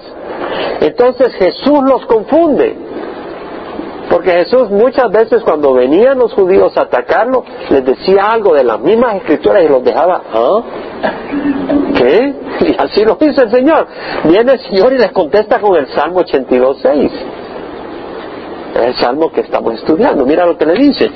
Entonces 0.81 1.33
Jesús 1.35 1.79
los 1.83 2.05
confunde. 2.05 2.77
Porque 4.09 4.31
Jesús 4.31 4.69
muchas 4.69 5.09
veces 5.09 5.41
cuando 5.43 5.73
venían 5.73 6.19
los 6.19 6.31
judíos 6.31 6.77
a 6.77 6.83
atacarlo, 6.83 7.43
les 7.71 7.83
decía 7.83 8.29
algo 8.31 8.53
de 8.53 8.63
las 8.63 8.79
mismas 8.79 9.15
escrituras 9.15 9.63
y 9.63 9.67
los 9.67 9.83
dejaba, 9.83 10.21
¿ah? 10.31 10.61
¿Qué? 11.97 12.33
Y 12.61 12.75
así 12.77 13.03
lo 13.03 13.15
dice 13.15 13.41
el 13.41 13.51
Señor. 13.51 13.87
Viene 14.25 14.53
el 14.53 14.59
Señor 14.59 14.93
y 14.93 14.99
les 14.99 15.11
contesta 15.11 15.59
con 15.59 15.75
el 15.75 15.87
Salmo 15.87 16.21
82.6 16.21 17.11
el 18.83 18.95
salmo 18.95 19.31
que 19.31 19.41
estamos 19.41 19.73
estudiando. 19.75 20.25
Mira 20.25 20.45
lo 20.45 20.57
que 20.57 20.65
le 20.65 20.73
dice. 20.73 21.09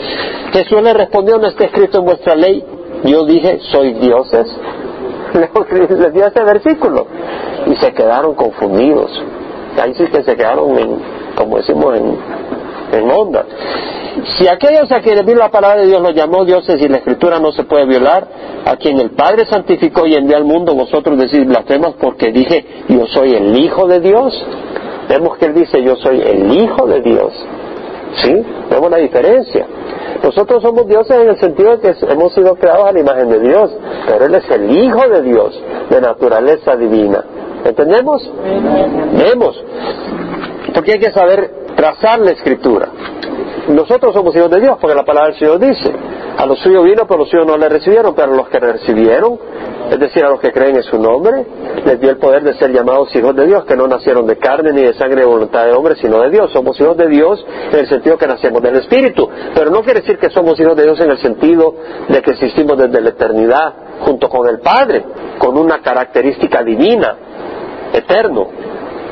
Jesús 0.53 0.81
le 0.81 0.93
respondió, 0.93 1.37
no 1.37 1.47
está 1.47 1.65
escrito 1.65 1.99
en 1.99 2.05
vuestra 2.05 2.35
ley. 2.35 2.63
Yo 3.03 3.25
dije, 3.25 3.59
soy 3.71 3.93
dioses. 3.93 4.47
Les 5.33 6.13
dio 6.13 6.27
ese 6.27 6.43
versículo. 6.43 7.07
Y 7.67 7.75
se 7.75 7.93
quedaron 7.93 8.35
confundidos. 8.35 9.11
Ahí 9.81 9.93
sí 9.95 10.05
que 10.07 10.23
se 10.23 10.35
quedaron, 10.35 10.77
en, 10.77 10.97
como 11.35 11.57
decimos, 11.57 11.97
en, 11.97 12.17
en 12.99 13.11
onda. 13.11 13.45
Si 14.37 14.47
aquellos 14.47 14.91
a 14.91 15.01
quienes 15.01 15.25
vino 15.25 15.39
la 15.39 15.51
palabra 15.51 15.81
de 15.81 15.87
Dios 15.87 16.01
los 16.01 16.13
llamó 16.13 16.43
dioses 16.43 16.81
y 16.81 16.87
la 16.87 16.97
escritura 16.97 17.39
no 17.39 17.51
se 17.51 17.63
puede 17.63 17.85
violar, 17.85 18.27
a 18.65 18.75
quien 18.75 18.99
el 18.99 19.11
Padre 19.11 19.45
santificó 19.45 20.05
y 20.07 20.15
envió 20.15 20.37
al 20.37 20.43
mundo, 20.43 20.73
vosotros 20.73 21.17
decís 21.17 21.45
blasfemas 21.45 21.93
porque 21.99 22.31
dije, 22.31 22.65
yo 22.87 23.05
soy 23.07 23.33
el 23.33 23.57
Hijo 23.57 23.87
de 23.87 23.99
Dios. 23.99 24.33
Vemos 25.09 25.37
que 25.37 25.45
él 25.47 25.55
dice, 25.55 25.83
yo 25.83 25.95
soy 25.95 26.21
el 26.21 26.53
Hijo 26.53 26.85
de 26.85 27.01
Dios. 27.01 27.33
¿Sí? 28.21 28.45
Vemos 28.69 28.91
la 28.91 28.97
diferencia. 28.97 29.65
Nosotros 30.23 30.61
somos 30.61 30.87
dioses 30.87 31.17
en 31.17 31.29
el 31.29 31.37
sentido 31.37 31.77
de 31.77 31.79
que 31.79 32.05
hemos 32.11 32.33
sido 32.33 32.55
creados 32.55 32.87
a 32.87 32.91
la 32.91 32.99
imagen 32.99 33.29
de 33.29 33.39
Dios, 33.39 33.71
pero 34.07 34.25
Él 34.25 34.35
es 34.35 34.49
el 34.51 34.69
Hijo 34.71 35.07
de 35.09 35.21
Dios, 35.23 35.63
de 35.89 36.01
naturaleza 36.01 36.75
divina. 36.75 37.23
¿Entendemos? 37.65 38.29
Vemos. 39.17 39.63
Porque 40.73 40.93
hay 40.93 40.99
que 40.99 41.11
saber 41.11 41.51
trazar 41.75 42.19
la 42.19 42.31
escritura. 42.31 42.89
Nosotros 43.69 44.13
somos 44.13 44.35
hijos 44.35 44.49
de 44.49 44.59
Dios, 44.61 44.77
porque 44.81 44.95
la 44.95 45.05
palabra 45.05 45.29
del 45.29 45.39
Señor 45.39 45.59
dice, 45.59 45.93
a 46.37 46.45
los 46.45 46.59
suyos 46.59 46.83
vino, 46.83 47.05
pero 47.07 47.19
los 47.19 47.29
suyos 47.29 47.45
no 47.45 47.57
le 47.57 47.69
recibieron, 47.69 48.15
pero 48.15 48.33
los 48.33 48.49
que 48.49 48.59
recibieron, 48.59 49.37
es 49.91 49.99
decir, 49.99 50.23
a 50.23 50.29
los 50.29 50.39
que 50.39 50.51
creen 50.51 50.75
en 50.77 50.83
su 50.83 50.97
nombre, 50.97 51.45
les 51.85 51.99
dio 51.99 52.09
el 52.09 52.17
poder 52.17 52.43
de 52.43 52.53
ser 52.55 52.71
llamados 52.71 53.15
hijos 53.15 53.35
de 53.35 53.45
Dios, 53.45 53.65
que 53.65 53.75
no 53.75 53.87
nacieron 53.87 54.25
de 54.25 54.37
carne 54.37 54.73
ni 54.73 54.83
de 54.83 54.93
sangre 54.93 55.21
de 55.21 55.27
voluntad 55.27 55.65
de 55.65 55.73
hombre, 55.73 55.95
sino 55.95 56.21
de 56.21 56.29
Dios. 56.29 56.51
Somos 56.51 56.79
hijos 56.79 56.97
de 56.97 57.07
Dios 57.07 57.45
en 57.71 57.79
el 57.79 57.87
sentido 57.87 58.17
que 58.17 58.27
nacemos 58.27 58.61
del 58.61 58.77
Espíritu, 58.77 59.29
pero 59.53 59.69
no 59.69 59.81
quiere 59.81 60.01
decir 60.01 60.17
que 60.17 60.29
somos 60.29 60.59
hijos 60.59 60.75
de 60.75 60.83
Dios 60.83 60.99
en 60.99 61.11
el 61.11 61.17
sentido 61.17 61.75
de 62.07 62.21
que 62.21 62.31
existimos 62.31 62.77
desde 62.77 63.01
la 63.01 63.09
eternidad 63.09 63.73
junto 64.01 64.29
con 64.29 64.47
el 64.47 64.59
Padre, 64.59 65.03
con 65.37 65.57
una 65.57 65.81
característica 65.81 66.63
divina, 66.63 67.17
eterno. 67.93 68.47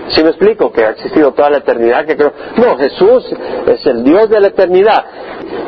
¿Sí 0.10 0.24
me 0.24 0.30
explico? 0.30 0.72
Que 0.72 0.86
ha 0.86 0.90
existido 0.92 1.34
toda 1.34 1.50
la 1.50 1.58
eternidad 1.58 2.06
que 2.06 2.16
creo. 2.16 2.34
No, 2.58 2.78
Jesús 2.78 3.26
es 3.68 3.86
el 3.86 4.04
Dios 4.04 4.30
de 4.30 4.40
la 4.40 4.48
eternidad. 4.48 5.06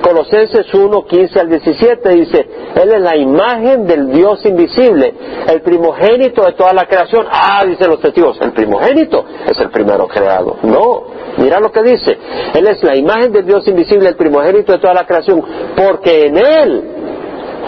Colosenses 0.02 0.73
1, 0.73 1.06
15 1.06 1.39
al 1.39 1.49
17 1.49 2.10
dice, 2.10 2.49
Él 2.75 2.91
es 2.93 3.02
la 3.02 3.17
imagen 3.17 3.86
del 3.86 4.12
Dios 4.12 4.45
invisible, 4.45 5.13
el 5.47 5.62
primogénito 5.62 6.45
de 6.45 6.54
toda 6.54 6.73
la 6.73 6.86
creación. 6.86 7.25
Ah, 7.30 7.63
dicen 7.65 7.89
los 7.89 7.99
testigos, 7.99 8.39
el 8.41 8.54
primogénito 8.54 9.25
es 9.45 9.60
el 9.60 9.69
primero 9.69 10.08
creado. 10.08 10.58
No, 10.63 11.04
mira 11.38 11.60
lo 11.60 11.71
que 11.71 11.84
dice. 11.84 12.17
Él 12.54 12.67
es 12.67 12.82
la 12.84 12.95
imagen 12.95 13.32
del 13.32 13.45
Dios 13.45 13.67
invisible, 13.67 14.10
el 14.10 14.15
primogénito 14.15 14.71
de 14.71 14.80
toda 14.80 14.93
la 14.93 15.06
creación, 15.06 15.43
porque 15.75 16.28
en 16.28 16.38
Él 16.38 16.99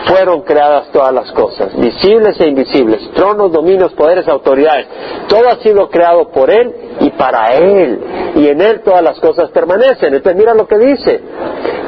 fueron 0.05 0.41
creadas 0.41 0.91
todas 0.91 1.13
las 1.13 1.31
cosas, 1.31 1.75
visibles 1.77 2.39
e 2.39 2.47
invisibles, 2.47 3.11
tronos, 3.13 3.51
dominios, 3.51 3.93
poderes, 3.93 4.27
autoridades. 4.27 4.87
Todo 5.27 5.49
ha 5.49 5.55
sido 5.57 5.89
creado 5.89 6.29
por 6.29 6.49
Él 6.49 6.73
y 6.99 7.09
para 7.11 7.53
Él. 7.55 7.99
Y 8.35 8.47
en 8.47 8.61
Él 8.61 8.81
todas 8.83 9.03
las 9.03 9.19
cosas 9.19 9.49
permanecen. 9.51 10.13
Entonces 10.13 10.35
mira 10.35 10.53
lo 10.53 10.67
que 10.67 10.77
dice. 10.77 11.21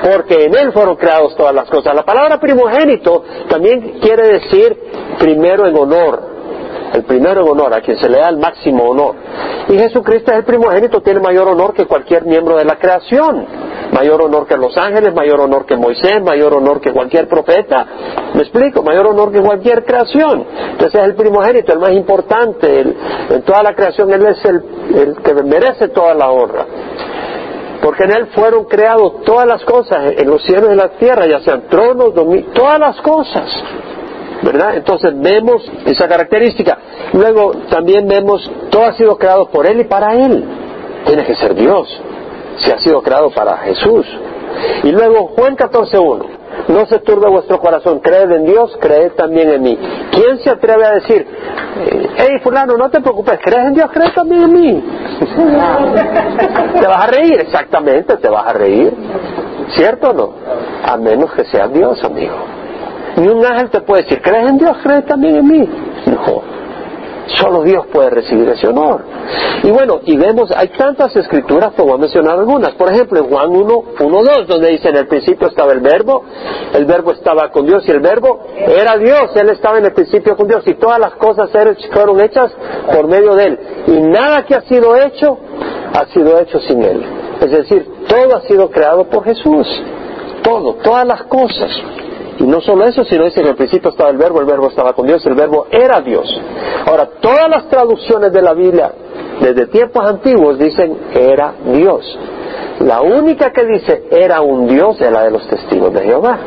Porque 0.04 0.46
en 0.46 0.56
Él 0.56 0.72
fueron 0.74 0.96
creadas 0.96 1.36
todas 1.36 1.54
las 1.54 1.70
cosas. 1.70 1.96
La 1.96 2.04
palabra 2.04 2.40
primogénito 2.40 3.24
también 3.50 4.00
quiere 4.02 4.28
decir 4.40 4.78
primero 5.18 5.66
en 5.66 5.78
honor. 5.78 6.33
El 6.94 7.04
primero 7.04 7.42
en 7.42 7.50
honor, 7.50 7.74
a 7.74 7.82
quien 7.82 7.98
se 7.98 8.08
le 8.08 8.20
da 8.20 8.30
el 8.30 8.38
máximo 8.38 8.84
honor. 8.84 9.16
Y 9.68 9.78
Jesucristo 9.78 10.32
es 10.32 10.38
el 10.38 10.44
primogénito, 10.44 11.02
tiene 11.02 11.20
mayor 11.20 11.48
honor 11.48 11.74
que 11.74 11.86
cualquier 11.86 12.26
miembro 12.26 12.58
de 12.58 12.66
la 12.66 12.76
creación, 12.76 13.46
mayor 13.92 14.22
honor 14.22 14.46
que 14.46 14.56
los 14.58 14.78
ángeles, 14.78 15.14
mayor 15.14 15.40
honor 15.40 15.66
que 15.66 15.76
Moisés, 15.76 16.22
mayor 16.22 16.54
honor 16.54 16.80
que 16.80 16.92
cualquier 16.92 17.28
profeta, 17.28 17.86
me 18.34 18.42
explico, 18.42 18.84
mayor 18.84 19.08
honor 19.08 19.32
que 19.32 19.42
cualquier 19.42 19.84
creación. 19.84 20.46
Entonces 20.72 21.02
es 21.02 21.08
el 21.08 21.16
primogénito, 21.16 21.74
el 21.74 21.80
más 21.80 21.94
importante, 21.94 22.82
en 23.30 23.42
toda 23.44 23.64
la 23.64 23.74
creación, 23.74 24.12
Él 24.14 24.26
es 24.28 24.46
el, 24.46 24.64
el 24.96 25.16
que 25.18 25.34
merece 25.34 25.88
toda 25.90 26.14
la 26.14 26.30
honra 26.30 26.66
porque 27.84 28.06
en 28.06 28.12
Él 28.12 28.28
fueron 28.28 28.64
creados 28.64 29.24
todas 29.26 29.46
las 29.46 29.62
cosas, 29.66 30.14
en 30.18 30.30
los 30.30 30.42
cielos 30.44 30.70
y 30.70 30.72
en 30.72 30.78
la 30.78 30.88
tierra, 30.98 31.26
ya 31.28 31.42
sean 31.42 31.64
tronos, 31.70 32.14
todas 32.54 32.80
las 32.80 33.02
cosas. 33.02 33.44
¿Verdad? 34.44 34.76
Entonces 34.76 35.14
vemos 35.20 35.64
esa 35.86 36.08
característica. 36.08 36.78
Luego 37.14 37.52
también 37.70 38.08
vemos, 38.08 38.50
todo 38.70 38.86
ha 38.86 38.94
sido 38.94 39.18
creado 39.18 39.48
por 39.48 39.66
Él 39.66 39.82
y 39.82 39.84
para 39.86 40.14
Él. 40.14 40.44
Tiene 41.06 41.24
que 41.26 41.36
ser 41.36 41.56
Dios, 41.56 41.88
si 42.58 42.72
ha 42.72 42.80
sido 42.80 43.02
creado 43.02 43.30
para 43.32 43.58
Jesús. 43.58 44.06
Y 44.84 44.92
luego 44.92 45.32
Juan 45.36 45.56
14.1, 45.58 46.26
no 46.68 46.86
se 46.86 47.00
turbe 47.00 47.30
vuestro 47.30 47.60
corazón, 47.60 48.00
creed 48.00 48.32
en 48.32 48.46
Dios, 48.46 48.78
creed 48.80 49.14
también 49.14 49.50
en 49.50 49.64
mí. 49.64 49.78
¿Quién 50.12 50.40
se 50.40 50.50
atreve 50.52 50.86
a 50.86 50.94
decir, 50.94 51.26
hey 52.18 52.40
fulano, 52.44 52.78
no 52.78 52.90
te 52.90 53.02
preocupes, 53.02 53.40
crees 53.44 53.68
en 53.68 53.74
Dios, 53.74 53.90
creed 53.92 54.12
también 54.14 54.44
en 54.44 54.54
mí? 54.54 54.84
¿Te 56.80 56.88
vas 56.88 57.04
a 57.04 57.08
reír? 57.08 57.42
Exactamente, 57.42 58.18
te 58.18 58.30
vas 58.30 58.48
a 58.48 58.54
reír. 58.54 58.94
¿Cierto 59.76 60.10
o 60.10 60.14
no? 60.14 60.34
A 60.86 60.98
menos 60.98 61.34
que 61.34 61.46
sea 61.46 61.68
Dios, 61.68 62.04
amigo. 62.04 62.63
Ni 63.18 63.28
un 63.28 63.46
ángel 63.46 63.70
te 63.70 63.82
puede 63.82 64.04
decir, 64.04 64.22
¿crees 64.22 64.50
en 64.50 64.58
Dios? 64.58 64.78
¿Crees 64.84 65.06
también 65.06 65.36
en 65.38 65.48
mí? 65.48 65.70
No. 66.08 66.54
Solo 67.28 67.64
Dios 67.64 67.86
puede 67.92 68.10
recibir 68.10 68.50
ese 68.50 68.68
honor. 68.68 69.02
Y 69.64 69.72
bueno, 69.72 70.02
y 70.06 70.18
vemos, 70.18 70.52
hay 70.52 70.68
tantas 70.70 71.16
escrituras, 71.16 71.72
pero 71.72 71.88
voy 71.88 71.96
a 71.96 71.98
mencionar 71.98 72.38
algunas. 72.38 72.72
Por 72.72 72.92
ejemplo, 72.92 73.20
en 73.20 73.30
Juan 73.30 73.50
1, 73.50 73.84
1, 74.00 74.24
2, 74.24 74.48
donde 74.48 74.72
dice, 74.72 74.90
en 74.90 74.98
el 74.98 75.08
principio 75.08 75.48
estaba 75.48 75.72
el 75.72 75.80
verbo, 75.80 76.26
el 76.74 76.86
verbo 76.86 77.12
estaba 77.12 77.50
con 77.50 77.66
Dios 77.66 77.88
y 77.88 77.92
el 77.92 78.02
verbo 78.02 78.42
era 78.56 78.98
Dios, 78.98 79.32
Él 79.36 79.50
estaba 79.50 79.78
en 79.78 79.86
el 79.86 79.94
principio 79.94 80.36
con 80.36 80.48
Dios 80.48 80.68
y 80.68 80.74
todas 80.74 81.00
las 81.00 81.14
cosas 81.14 81.50
fueron 81.94 82.20
hechas 82.20 82.52
por 82.92 83.08
medio 83.08 83.36
de 83.36 83.46
Él. 83.46 83.60
Y 83.88 84.02
nada 84.02 84.44
que 84.44 84.56
ha 84.56 84.62
sido 84.62 84.96
hecho, 84.98 85.38
ha 85.94 86.06
sido 86.14 86.40
hecho 86.40 86.60
sin 86.60 86.84
Él. 86.84 87.06
Es 87.40 87.52
decir, 87.52 87.88
todo 88.08 88.36
ha 88.36 88.42
sido 88.42 88.70
creado 88.70 89.06
por 89.06 89.24
Jesús. 89.24 89.68
Todo, 90.44 90.74
todas 90.84 91.08
las 91.08 91.24
cosas. 91.24 91.72
Y 92.44 92.46
no 92.46 92.60
solo 92.60 92.84
eso, 92.84 93.06
sino 93.06 93.24
que 93.32 93.40
el 93.40 93.56
principio 93.56 93.92
estaba 93.92 94.10
el 94.10 94.18
verbo, 94.18 94.42
el 94.42 94.46
verbo 94.46 94.68
estaba 94.68 94.92
con 94.92 95.08
Dios, 95.08 95.26
el 95.26 95.34
verbo 95.34 95.68
era 95.72 96.02
Dios. 96.02 96.28
Ahora, 96.86 97.10
todas 97.22 97.48
las 97.50 97.70
traducciones 97.70 98.34
de 98.34 98.42
la 98.42 98.54
Biblia, 98.54 98.92
desde 99.40 99.68
tiempos 99.68 100.06
antiguos, 100.06 100.60
dicen 100.60 100.98
era 101.14 101.54
Dios. 101.74 102.20
La 102.82 103.00
única 103.02 103.54
que 103.54 103.64
dice 103.66 104.04
era 104.12 104.42
un 104.42 104.68
Dios 104.68 105.00
es 105.00 105.10
la 105.10 105.24
de 105.24 105.32
los 105.32 105.48
testigos 105.48 105.94
de 105.94 106.02
Jehová. 106.02 106.38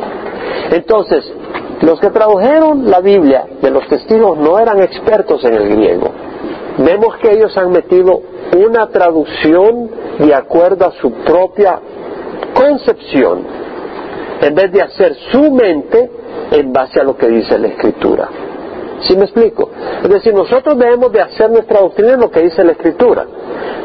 Entonces, 0.70 1.32
los 1.80 1.98
que 1.98 2.10
tradujeron 2.10 2.90
la 2.90 3.00
Biblia 3.00 3.46
de 3.62 3.70
los 3.70 3.88
testigos 3.88 4.36
no 4.36 4.58
eran 4.58 4.82
expertos 4.82 5.42
en 5.44 5.54
el 5.54 5.66
griego. 5.76 6.10
Vemos 6.76 7.16
que 7.22 7.32
ellos 7.32 7.56
han 7.56 7.72
metido 7.72 8.20
una 8.54 8.88
traducción 8.88 9.88
de 10.18 10.34
acuerdo 10.34 10.88
a 10.88 10.92
su 11.00 11.10
propia 11.10 11.80
concepción 12.54 13.65
en 14.40 14.54
vez 14.54 14.72
de 14.72 14.82
hacer 14.82 15.14
su 15.30 15.50
mente 15.50 16.10
en 16.50 16.72
base 16.72 17.00
a 17.00 17.04
lo 17.04 17.16
que 17.16 17.28
dice 17.28 17.58
la 17.58 17.68
Escritura. 17.68 18.28
¿Sí 19.00 19.16
me 19.16 19.24
explico? 19.24 19.70
Es 20.02 20.08
decir, 20.08 20.34
nosotros 20.34 20.78
debemos 20.78 21.12
de 21.12 21.20
hacer 21.20 21.50
nuestra 21.50 21.80
doctrina 21.80 22.14
en 22.14 22.20
lo 22.20 22.30
que 22.30 22.40
dice 22.40 22.64
la 22.64 22.72
Escritura, 22.72 23.26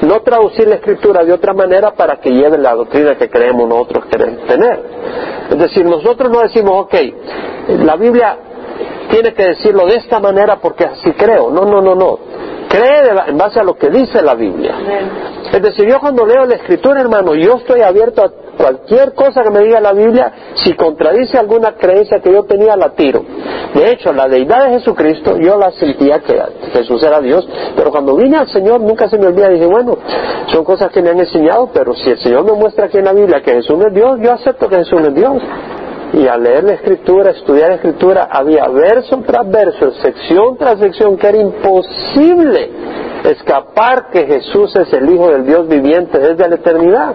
no 0.01 0.21
traducir 0.21 0.67
la 0.67 0.75
Escritura 0.75 1.23
de 1.23 1.33
otra 1.33 1.53
manera 1.53 1.91
para 1.91 2.17
que 2.17 2.31
lleve 2.31 2.57
la 2.57 2.73
doctrina 2.73 3.17
que 3.17 3.29
creemos 3.29 3.67
nosotros 3.67 4.05
tener. 4.09 4.83
Es 5.49 5.57
decir, 5.57 5.85
nosotros 5.85 6.29
no 6.31 6.41
decimos, 6.41 6.85
ok, 6.85 6.95
la 7.83 7.95
Biblia 7.97 8.37
tiene 9.09 9.33
que 9.33 9.43
decirlo 9.43 9.85
de 9.85 9.97
esta 9.97 10.19
manera 10.19 10.57
porque 10.61 10.85
así 10.85 11.11
creo. 11.11 11.51
No, 11.51 11.65
no, 11.65 11.81
no, 11.81 11.93
no. 11.93 12.19
Cree 12.69 13.11
en 13.27 13.37
base 13.37 13.59
a 13.59 13.63
lo 13.63 13.75
que 13.75 13.89
dice 13.89 14.21
la 14.21 14.33
Biblia. 14.33 14.73
Es 15.51 15.61
decir, 15.61 15.85
yo 15.89 15.99
cuando 15.99 16.25
leo 16.25 16.45
la 16.45 16.55
Escritura, 16.55 17.01
hermano, 17.01 17.35
yo 17.35 17.57
estoy 17.57 17.81
abierto 17.81 18.23
a 18.23 18.31
cualquier 18.57 19.13
cosa 19.13 19.43
que 19.43 19.49
me 19.49 19.59
diga 19.59 19.81
la 19.81 19.91
Biblia, 19.91 20.31
si 20.55 20.73
contradice 20.75 21.37
alguna 21.37 21.73
creencia 21.73 22.21
que 22.21 22.31
yo 22.31 22.43
tenía, 22.43 22.77
la 22.77 22.91
tiro. 22.91 23.21
De 23.73 23.91
hecho, 23.91 24.13
la 24.13 24.29
deidad 24.29 24.65
de 24.65 24.79
Jesucristo, 24.79 25.37
yo 25.37 25.57
la 25.57 25.71
sentía 25.71 26.19
que 26.19 26.41
Jesús 26.71 27.03
era 27.03 27.19
Dios, 27.19 27.47
pero 27.75 27.91
cuando 27.91 28.15
vine 28.15 28.37
al 28.37 28.47
Señor 28.47 28.79
nunca 28.79 29.09
se 29.09 29.17
me 29.17 29.27
olvida, 29.27 29.49
dije, 29.49 29.65
bueno, 29.65 29.97
son 30.47 30.63
cosas 30.63 30.89
que 30.91 31.01
me 31.01 31.09
han 31.09 31.19
enseñado, 31.19 31.69
pero 31.73 31.93
si 31.95 32.09
el 32.09 32.19
Señor 32.19 32.45
me 32.45 32.53
muestra 32.53 32.85
aquí 32.85 32.99
en 32.99 33.05
la 33.05 33.13
Biblia 33.13 33.41
que 33.41 33.51
Jesús 33.51 33.77
es 33.85 33.93
Dios, 33.93 34.19
yo 34.21 34.31
acepto 34.31 34.69
que 34.69 34.77
Jesús 34.77 35.01
es 35.01 35.13
Dios. 35.13 35.41
Y 36.13 36.27
al 36.27 36.43
leer 36.43 36.63
la 36.65 36.73
escritura, 36.73 37.31
estudiar 37.31 37.69
la 37.69 37.75
escritura, 37.75 38.27
había 38.31 38.67
verso 38.67 39.21
tras 39.25 39.49
verso, 39.49 39.91
sección 40.01 40.57
tras 40.57 40.79
sección, 40.79 41.17
que 41.17 41.27
era 41.27 41.37
imposible 41.37 42.69
escapar 43.23 44.09
que 44.11 44.25
Jesús 44.25 44.75
es 44.75 44.91
el 44.93 45.09
Hijo 45.09 45.29
del 45.29 45.45
Dios 45.45 45.67
viviente 45.67 46.19
desde 46.19 46.47
la 46.47 46.55
eternidad. 46.55 47.13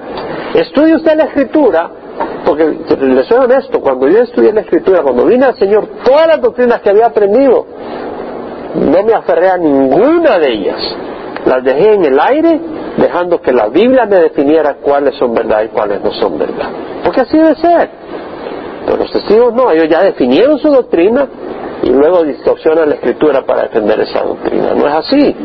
Estudie 0.55 0.97
usted 0.97 1.17
la 1.17 1.25
escritura, 1.25 1.91
porque 2.45 2.65
le 2.65 3.25
soy 3.25 3.39
honesto, 3.45 3.81
cuando 3.81 4.09
yo 4.09 4.21
estudié 4.21 4.53
la 4.53 4.61
escritura, 4.61 5.03
cuando 5.03 5.25
vine 5.27 5.47
al 5.47 5.57
Señor, 5.57 5.89
todas 6.05 6.27
las 6.27 6.41
doctrinas 6.41 6.81
que 6.81 6.91
había 6.91 7.07
aprendido, 7.07 7.67
no 8.75 9.03
me 9.03 9.15
aferré 9.15 9.49
a 9.49 9.57
ninguna 9.57 10.39
de 10.39 10.53
ellas. 10.53 10.97
Las 11.47 11.63
dejé 11.63 11.95
en 11.95 12.05
el 12.05 12.19
aire, 12.21 12.61
dejando 12.97 13.41
que 13.41 13.53
la 13.53 13.69
Biblia 13.69 14.05
me 14.07 14.17
definiera 14.17 14.75
cuáles 14.83 15.15
son 15.17 15.35
verdad 15.35 15.63
y 15.65 15.69
cuáles 15.69 16.03
no 16.03 16.13
son 16.13 16.39
verdad. 16.39 16.71
Porque 17.05 17.21
así 17.21 17.37
debe 17.37 17.55
ser. 17.57 17.89
Pero 18.85 18.99
los 18.99 19.11
testigos 19.11 19.53
no, 19.55 19.71
ellos 19.71 19.89
ya 19.89 20.03
definieron 20.03 20.59
su 20.59 20.69
doctrina 20.69 21.27
y 21.83 21.91
luego 21.91 22.23
distorsionan 22.25 22.89
la 22.89 22.95
escritura 22.97 23.43
para 23.45 23.63
defender 23.63 24.01
esa 24.01 24.23
doctrina. 24.23 24.75
No 24.75 24.89
es 24.89 24.95
así. 24.95 25.37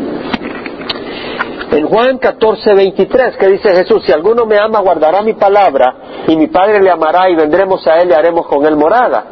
En 1.72 1.88
Juan 1.88 2.18
14, 2.18 2.74
23, 2.74 3.38
que 3.38 3.48
dice 3.48 3.74
Jesús, 3.74 4.04
si 4.06 4.12
alguno 4.12 4.46
me 4.46 4.60
ama, 4.60 4.82
guardará 4.82 5.22
mi 5.22 5.34
palabra, 5.34 5.96
y 6.28 6.36
mi 6.36 6.48
Padre 6.48 6.82
le 6.82 6.92
amará, 6.92 7.30
y 7.30 7.36
vendremos 7.36 7.88
a 7.88 8.02
él 8.02 8.10
y 8.10 8.14
haremos 8.14 8.46
con 8.48 8.66
él 8.66 8.76
morada. 8.76 9.24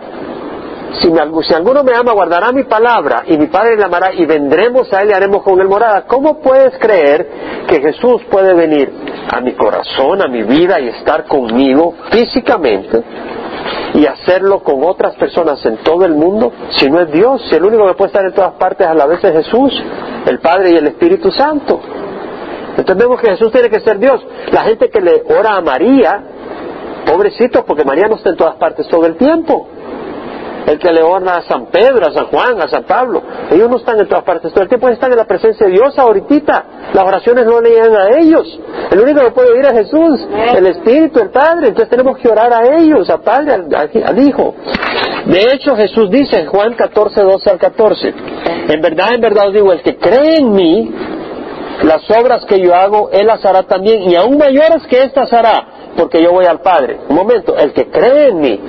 Si, 1.01 1.11
si, 1.11 1.53
alguno 1.53 1.83
me 1.83 1.93
ama, 1.93 2.13
guardará 2.13 2.53
mi 2.53 2.63
palabra, 2.63 3.23
y 3.27 3.37
mi 3.37 3.47
Padre 3.47 3.75
le 3.75 3.83
amará, 3.83 4.13
y 4.13 4.25
vendremos 4.25 4.91
a 4.93 5.01
él 5.01 5.09
y 5.09 5.13
haremos 5.13 5.43
con 5.43 5.59
él 5.59 5.67
morada. 5.67 6.05
¿Cómo 6.07 6.39
puedes 6.39 6.77
creer 6.79 7.27
que 7.67 7.81
Jesús 7.81 8.23
puede 8.31 8.53
venir 8.53 8.89
a 9.29 9.41
mi 9.41 9.51
corazón, 9.55 10.21
a 10.21 10.29
mi 10.29 10.43
vida, 10.43 10.79
y 10.79 10.87
estar 10.87 11.25
conmigo 11.25 11.93
físicamente, 12.09 13.03
y 13.95 14.05
hacerlo 14.05 14.61
con 14.63 14.81
otras 14.85 15.13
personas 15.17 15.63
en 15.65 15.77
todo 15.83 16.05
el 16.05 16.15
mundo, 16.15 16.53
si 16.77 16.89
no 16.89 17.01
es 17.01 17.11
Dios, 17.11 17.41
si 17.49 17.55
el 17.55 17.65
único 17.65 17.85
que 17.85 17.95
puede 17.95 18.07
estar 18.07 18.25
en 18.25 18.33
todas 18.33 18.53
partes 18.53 18.87
a 18.87 18.93
la 18.93 19.05
vez 19.05 19.21
es 19.21 19.33
Jesús, 19.33 19.83
el 20.25 20.39
Padre 20.39 20.71
y 20.71 20.77
el 20.77 20.87
Espíritu 20.87 21.31
Santo. 21.31 21.81
Entonces 22.79 22.97
vemos 22.97 23.19
que 23.19 23.29
Jesús 23.31 23.51
tiene 23.51 23.69
que 23.69 23.81
ser 23.81 23.99
Dios. 23.99 24.21
La 24.51 24.63
gente 24.63 24.89
que 24.89 25.01
le 25.01 25.23
ora 25.37 25.57
a 25.57 25.61
María, 25.61 26.23
pobrecitos, 27.05 27.65
porque 27.65 27.83
María 27.83 28.07
no 28.07 28.15
está 28.15 28.29
en 28.29 28.37
todas 28.37 28.55
partes 28.55 28.87
todo 28.87 29.05
el 29.05 29.17
tiempo. 29.17 29.67
El 30.65 30.79
que 30.79 30.91
le 30.91 31.01
ora 31.01 31.37
a 31.37 31.41
San 31.41 31.65
Pedro, 31.67 32.07
a 32.07 32.11
San 32.13 32.27
Juan, 32.27 32.61
a 32.61 32.67
San 32.67 32.83
Pablo, 32.83 33.21
ellos 33.51 33.69
no 33.69 33.77
están 33.77 33.99
en 33.99 34.07
todas 34.07 34.23
partes 34.23 34.53
todo 34.53 34.63
el 34.63 34.69
tiempo, 34.69 34.87
están 34.87 35.11
en 35.11 35.17
la 35.17 35.25
presencia 35.25 35.65
de 35.65 35.73
Dios 35.73 35.97
ahorita. 35.97 36.63
Las 36.93 37.05
oraciones 37.05 37.45
no 37.45 37.59
le 37.59 37.71
llegan 37.71 37.95
a 37.95 38.17
ellos. 38.17 38.59
El 38.91 38.99
único 39.01 39.21
que 39.21 39.31
puede 39.31 39.51
oír 39.51 39.65
es 39.65 39.73
Jesús, 39.73 40.27
el 40.55 40.65
Espíritu, 40.67 41.19
el 41.19 41.31
Padre. 41.31 41.69
Entonces 41.69 41.89
tenemos 41.89 42.17
que 42.17 42.29
orar 42.29 42.53
a 42.53 42.77
ellos, 42.77 43.09
al 43.09 43.21
Padre, 43.21 43.53
al, 43.53 43.91
al 44.05 44.19
Hijo. 44.19 44.55
De 45.25 45.53
hecho, 45.53 45.75
Jesús 45.75 46.09
dice 46.09 46.39
en 46.39 46.47
Juan 46.47 46.75
14, 46.75 47.21
12 47.23 47.49
al 47.49 47.57
14, 47.57 48.13
en 48.69 48.81
verdad, 48.81 49.13
en 49.15 49.21
verdad 49.21 49.47
os 49.47 49.53
digo, 49.53 49.73
el 49.73 49.81
que 49.81 49.97
cree 49.97 50.37
en 50.37 50.51
mí, 50.51 50.91
las 51.83 52.09
obras 52.11 52.45
que 52.45 52.59
yo 52.59 52.75
hago, 52.75 53.09
Él 53.11 53.27
las 53.27 53.43
hará 53.45 53.63
también, 53.63 54.09
y 54.09 54.15
aún 54.15 54.37
mayores 54.37 54.85
que 54.87 55.03
éstas 55.03 55.31
hará, 55.31 55.91
porque 55.97 56.21
yo 56.21 56.31
voy 56.31 56.45
al 56.45 56.61
Padre. 56.61 56.99
Un 57.07 57.15
momento, 57.15 57.55
el 57.57 57.73
que 57.73 57.89
cree 57.89 58.29
en 58.29 58.39
mí, 58.39 58.59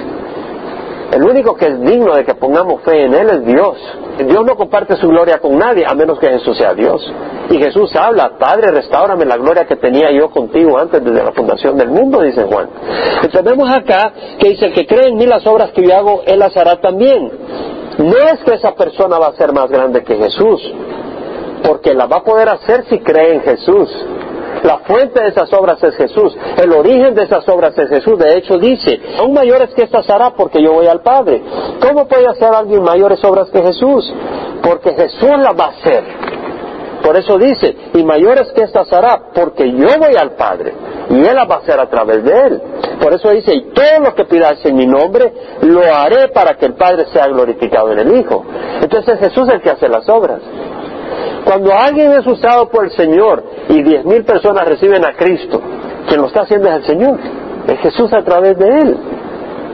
el 1.13 1.25
único 1.25 1.57
que 1.57 1.67
es 1.67 1.81
digno 1.81 2.15
de 2.15 2.25
que 2.25 2.35
pongamos 2.35 2.83
fe 2.83 3.05
en 3.05 3.15
Él 3.15 3.31
es 3.31 3.45
Dios. 3.45 3.77
Dios 4.19 4.45
no 4.45 4.55
comparte 4.55 4.97
su 4.97 5.09
gloria 5.09 5.39
con 5.39 5.59
nadie, 5.59 5.85
a 5.87 5.95
menos 5.95 6.19
que 6.21 6.29
Jesús 6.29 6.57
sea 6.57 6.73
Dios. 6.75 7.03
Y 7.51 7.59
Jesús 7.59 7.95
habla, 7.97 8.39
Padre, 8.39 8.71
restaurame 8.71 9.25
la 9.25 9.37
gloria 9.37 9.65
que 9.65 9.77
tenía 9.77 10.13
yo 10.13 10.31
contigo 10.31 10.79
antes 10.79 11.03
desde 11.03 11.25
la 11.25 11.33
fundación 11.33 11.77
del 11.77 11.89
mundo, 11.89 12.21
dice 12.21 12.45
Juan. 12.45 12.69
Entonces 13.17 13.43
vemos 13.43 13.69
acá 13.71 14.13
que 14.39 14.51
dice, 14.51 14.67
el 14.67 14.73
que 14.73 14.87
cree 14.87 15.09
en 15.09 15.17
mí 15.17 15.27
las 15.27 15.45
obras 15.47 15.73
que 15.73 15.83
yo 15.83 15.97
hago, 15.97 16.23
Él 16.27 16.39
las 16.39 16.57
hará 16.57 16.81
también. 16.81 17.29
No 17.99 18.17
es 18.17 18.41
que 18.45 18.55
esa 18.55 18.75
persona 18.75 19.19
va 19.19 19.29
a 19.29 19.33
ser 19.33 19.53
más 19.53 19.69
grande 19.69 20.05
que 20.05 20.15
Jesús, 20.15 20.63
porque 21.63 21.95
la 21.95 22.07
va 22.07 22.19
a 22.19 22.25
poder 22.25 22.49
hacer 22.49 22.85
si 22.89 22.99
cree 23.01 23.35
en 23.35 23.43
Jesús. 23.43 23.89
La 24.63 24.79
fuente 24.79 25.23
de 25.23 25.29
esas 25.29 25.51
obras 25.53 25.83
es 25.83 25.97
Jesús. 25.97 26.37
El 26.57 26.73
origen 26.73 27.15
de 27.15 27.23
esas 27.23 27.49
obras 27.49 27.77
es 27.79 27.89
Jesús. 27.89 28.19
De 28.19 28.37
hecho 28.37 28.59
dice, 28.59 29.01
aún 29.19 29.33
mayores 29.33 29.71
que 29.75 29.85
estas 29.85 30.09
hará 30.11 30.31
porque 30.31 30.63
yo 30.63 30.73
voy 30.73 30.87
al 30.87 31.01
Padre. 31.01 31.43
¿Cómo 31.81 32.07
puede 32.07 32.27
hacer 32.27 32.53
alguien 32.53 32.83
mayores 32.83 33.25
obras 33.25 33.49
que 33.51 33.63
Jesús? 33.63 34.13
porque 34.63 34.95
Jesús 34.95 35.31
la 35.39 35.53
va 35.53 35.67
a 35.67 35.69
hacer. 35.69 36.05
Por 37.03 37.17
eso 37.17 37.39
dice, 37.39 37.75
y 37.95 38.05
mayores 38.05 38.53
que 38.53 38.63
estas 38.63 38.93
hará, 38.93 39.31
porque 39.35 39.71
yo 39.73 39.89
voy 39.99 40.15
al 40.17 40.33
Padre, 40.33 40.75
y 41.09 41.15
Él 41.15 41.35
la 41.35 41.45
va 41.47 41.57
a 41.57 41.59
hacer 41.59 41.81
a 41.81 41.89
través 41.89 42.23
de 42.23 42.33
Él. 42.33 42.63
Por 43.01 43.15
eso 43.15 43.31
dice, 43.31 43.55
y 43.55 43.73
todo 43.73 44.01
lo 44.05 44.15
que 44.15 44.27
pidáis 44.27 44.65
en 44.67 44.77
mi 44.77 44.87
nombre, 44.87 45.33
lo 45.63 45.81
haré 45.81 46.29
para 46.29 46.57
que 46.57 46.67
el 46.67 46.75
Padre 46.75 47.07
sea 47.07 47.27
glorificado 47.29 47.91
en 47.93 48.01
el 48.01 48.21
Hijo. 48.21 48.45
Entonces 48.83 49.19
Jesús 49.19 49.49
es 49.49 49.55
el 49.55 49.63
que 49.63 49.71
hace 49.71 49.89
las 49.89 50.07
obras. 50.11 50.41
Cuando 51.45 51.73
alguien 51.73 52.13
es 52.13 52.27
usado 52.27 52.69
por 52.69 52.85
el 52.85 52.91
Señor 52.93 53.43
y 53.69 53.83
diez 53.83 54.05
mil 54.05 54.25
personas 54.25 54.69
reciben 54.69 55.05
a 55.05 55.15
Cristo, 55.15 55.61
quien 56.07 56.21
lo 56.21 56.27
está 56.27 56.43
haciendo 56.43 56.69
es 56.69 56.77
el 56.77 56.85
Señor, 56.85 57.19
es 57.67 57.79
Jesús 57.81 58.13
a 58.13 58.23
través 58.23 58.59
de 58.59 58.69
Él 58.69 58.97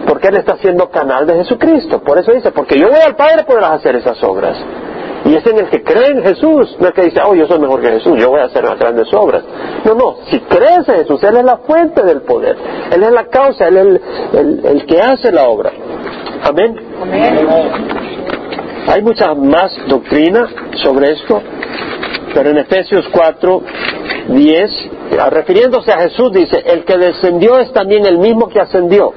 porque 0.06 0.28
Él 0.28 0.36
está 0.36 0.56
siendo 0.58 0.88
canal 0.88 1.26
de 1.26 1.34
Jesucristo. 1.34 2.00
Por 2.00 2.18
eso 2.18 2.32
dice, 2.32 2.52
porque 2.52 2.78
yo 2.78 2.88
voy 2.88 3.00
al 3.04 3.16
Padre 3.16 3.44
podrás 3.44 3.72
hacer 3.72 3.96
esas 3.96 4.22
obras. 4.22 4.56
Y 5.24 5.34
es 5.34 5.44
en 5.44 5.58
el 5.58 5.68
que 5.68 5.82
cree 5.82 6.12
en 6.12 6.22
Jesús, 6.22 6.76
no 6.78 6.86
es 6.86 6.94
que 6.94 7.02
dice, 7.02 7.20
oh, 7.24 7.34
yo 7.34 7.46
soy 7.46 7.58
mejor 7.58 7.80
que 7.80 7.90
Jesús, 7.90 8.16
yo 8.16 8.30
voy 8.30 8.40
a 8.40 8.44
hacer 8.44 8.62
las 8.62 8.78
grandes 8.78 9.12
obras. 9.12 9.42
No, 9.84 9.94
no, 9.94 10.16
si 10.30 10.38
crees 10.40 10.88
en 10.88 10.98
Jesús, 10.98 11.20
Él 11.24 11.38
es 11.38 11.44
la 11.44 11.56
fuente 11.58 12.02
del 12.04 12.22
poder, 12.22 12.56
Él 12.92 13.02
es 13.02 13.10
la 13.10 13.26
causa, 13.26 13.66
Él 13.66 13.76
es 13.76 14.38
el, 14.38 14.64
el 14.64 14.86
que 14.86 15.00
hace 15.00 15.32
la 15.32 15.48
obra. 15.48 15.72
Amén. 16.44 16.76
Amén. 17.02 18.05
Hay 18.88 19.02
mucha 19.02 19.34
más 19.34 19.72
doctrina 19.88 20.48
sobre 20.82 21.12
esto, 21.12 21.42
pero 22.32 22.50
en 22.50 22.58
Efesios 22.58 23.04
4, 23.10 23.62
10, 24.28 24.70
refiriéndose 25.30 25.92
a 25.92 26.02
Jesús, 26.02 26.32
dice, 26.32 26.62
el 26.64 26.84
que 26.84 26.96
descendió 26.96 27.58
es 27.58 27.72
también 27.72 28.06
el 28.06 28.18
mismo 28.18 28.48
que 28.48 28.60
ascendió 28.60 29.12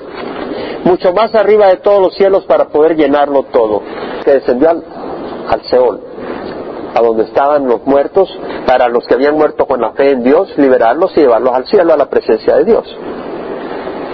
mucho 0.84 1.14
más 1.14 1.36
arriba 1.36 1.68
de 1.68 1.78
todos 1.78 2.02
los 2.02 2.16
cielos 2.16 2.46
para 2.46 2.70
poder 2.70 2.96
llenarlo 2.96 3.44
todo, 3.44 3.84
que 4.24 4.32
descendió 4.32 4.72
al, 4.72 4.84
al 5.50 5.62
Seol, 5.66 6.02
a 6.96 7.02
donde 7.02 7.24
estaban 7.26 7.68
los 7.68 7.86
muertos, 7.86 8.30
para 8.66 8.88
los 8.88 9.06
que 9.06 9.14
habían 9.14 9.36
muerto 9.36 9.68
con 9.68 9.82
la 9.82 9.92
fe 9.92 10.12
en 10.12 10.24
Dios, 10.24 10.52
liberarlos 10.58 11.12
y 11.16 11.22
llevarlos 11.22 11.54
al 11.54 11.68
cielo, 11.68 11.94
a 11.94 11.98
la 11.98 12.10
presencia 12.10 12.56
de 12.58 12.66
Dios. 12.66 12.98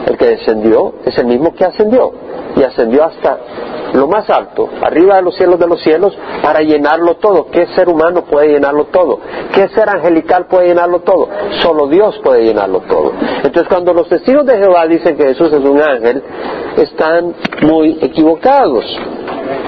El 0.06 0.18
que 0.18 0.26
descendió 0.28 0.93
es 1.03 1.18
el 1.18 1.26
mismo 1.26 1.53
que 1.53 1.66
ascendió, 1.66 2.12
y 2.56 2.64
ascendió 2.64 3.03
hasta 3.03 3.38
lo 3.93 4.08
más 4.08 4.30
alto, 4.30 4.70
arriba 4.82 5.16
de 5.16 5.22
los 5.22 5.36
cielos 5.36 5.60
de 5.60 5.68
los 5.68 5.82
cielos, 5.82 6.18
para 6.43 6.60
llenarlo 6.60 7.16
todo. 7.16 7.47
¿Qué 7.47 7.66
ser 7.68 7.89
humano 7.89 8.26
puede 8.26 8.49
llenarlo 8.49 8.86
todo? 8.86 9.20
¿Qué 9.53 9.70
ser 9.70 9.89
angelical 9.89 10.47
puede 10.47 10.68
llenarlo 10.68 10.99
todo? 10.99 11.30
Solo 11.62 11.88
Dios 11.88 12.20
puede 12.24 12.43
llenarlo 12.43 12.82
todo. 12.82 13.14
Entonces 13.38 13.68
cuando 13.68 13.93
los 13.93 14.08
testigos 14.10 14.45
de 14.45 14.58
Jehová 14.58 14.86
dicen 14.88 15.16
que 15.16 15.24
Jesús 15.24 15.51
es 15.53 15.64
un 15.64 15.82
ángel, 15.82 16.22
están 16.78 17.34
muy 17.62 17.97
equivocados. 18.01 18.86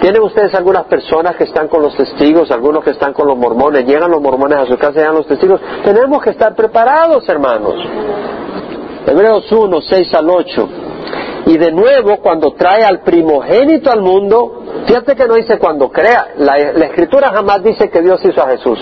¿Tienen 0.01 0.21
ustedes 0.21 0.53
algunas 0.53 0.83
personas 0.85 1.35
que 1.35 1.45
están 1.45 1.67
con 1.67 1.81
los 1.81 1.95
testigos, 1.95 2.51
algunos 2.51 2.83
que 2.83 2.91
están 2.91 3.13
con 3.13 3.27
los 3.27 3.37
mormones? 3.37 3.85
Llegan 3.85 4.11
los 4.11 4.21
mormones 4.21 4.59
a 4.59 4.65
su 4.65 4.77
casa, 4.77 4.99
llegan 4.99 5.15
los 5.15 5.27
testigos. 5.27 5.61
Tenemos 5.83 6.21
que 6.21 6.31
estar 6.31 6.53
preparados, 6.55 7.27
hermanos. 7.29 7.75
Hebreos 9.07 9.49
1, 9.49 9.81
6 9.81 10.13
al 10.15 10.29
8. 10.29 10.69
Y 11.45 11.57
de 11.57 11.71
nuevo, 11.71 12.17
cuando 12.17 12.51
trae 12.51 12.83
al 12.83 13.03
primogénito 13.03 13.89
al 13.89 14.01
mundo, 14.01 14.63
fíjate 14.85 15.15
que 15.15 15.25
no 15.25 15.35
dice 15.35 15.57
cuando 15.59 15.89
crea, 15.89 16.33
la, 16.37 16.57
escritura 16.57 17.29
jamás 17.29 17.63
dice 17.63 17.89
que 17.89 18.01
Dios 18.01 18.19
hizo 18.25 18.41
a 18.41 18.49
Jesús. 18.49 18.77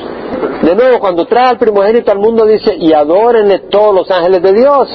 De 0.64 0.76
nuevo, 0.76 1.00
cuando 1.00 1.26
trae 1.26 1.50
al 1.50 1.60
primogénito 1.60 2.12
al 2.12 2.18
mundo 2.18 2.44
dice, 2.44 2.76
y 2.76 2.92
adórenle 2.92 3.60
todos 3.70 3.94
los 3.94 4.10
ángeles 4.10 4.42
de 4.42 4.54
Dios. 4.54 4.90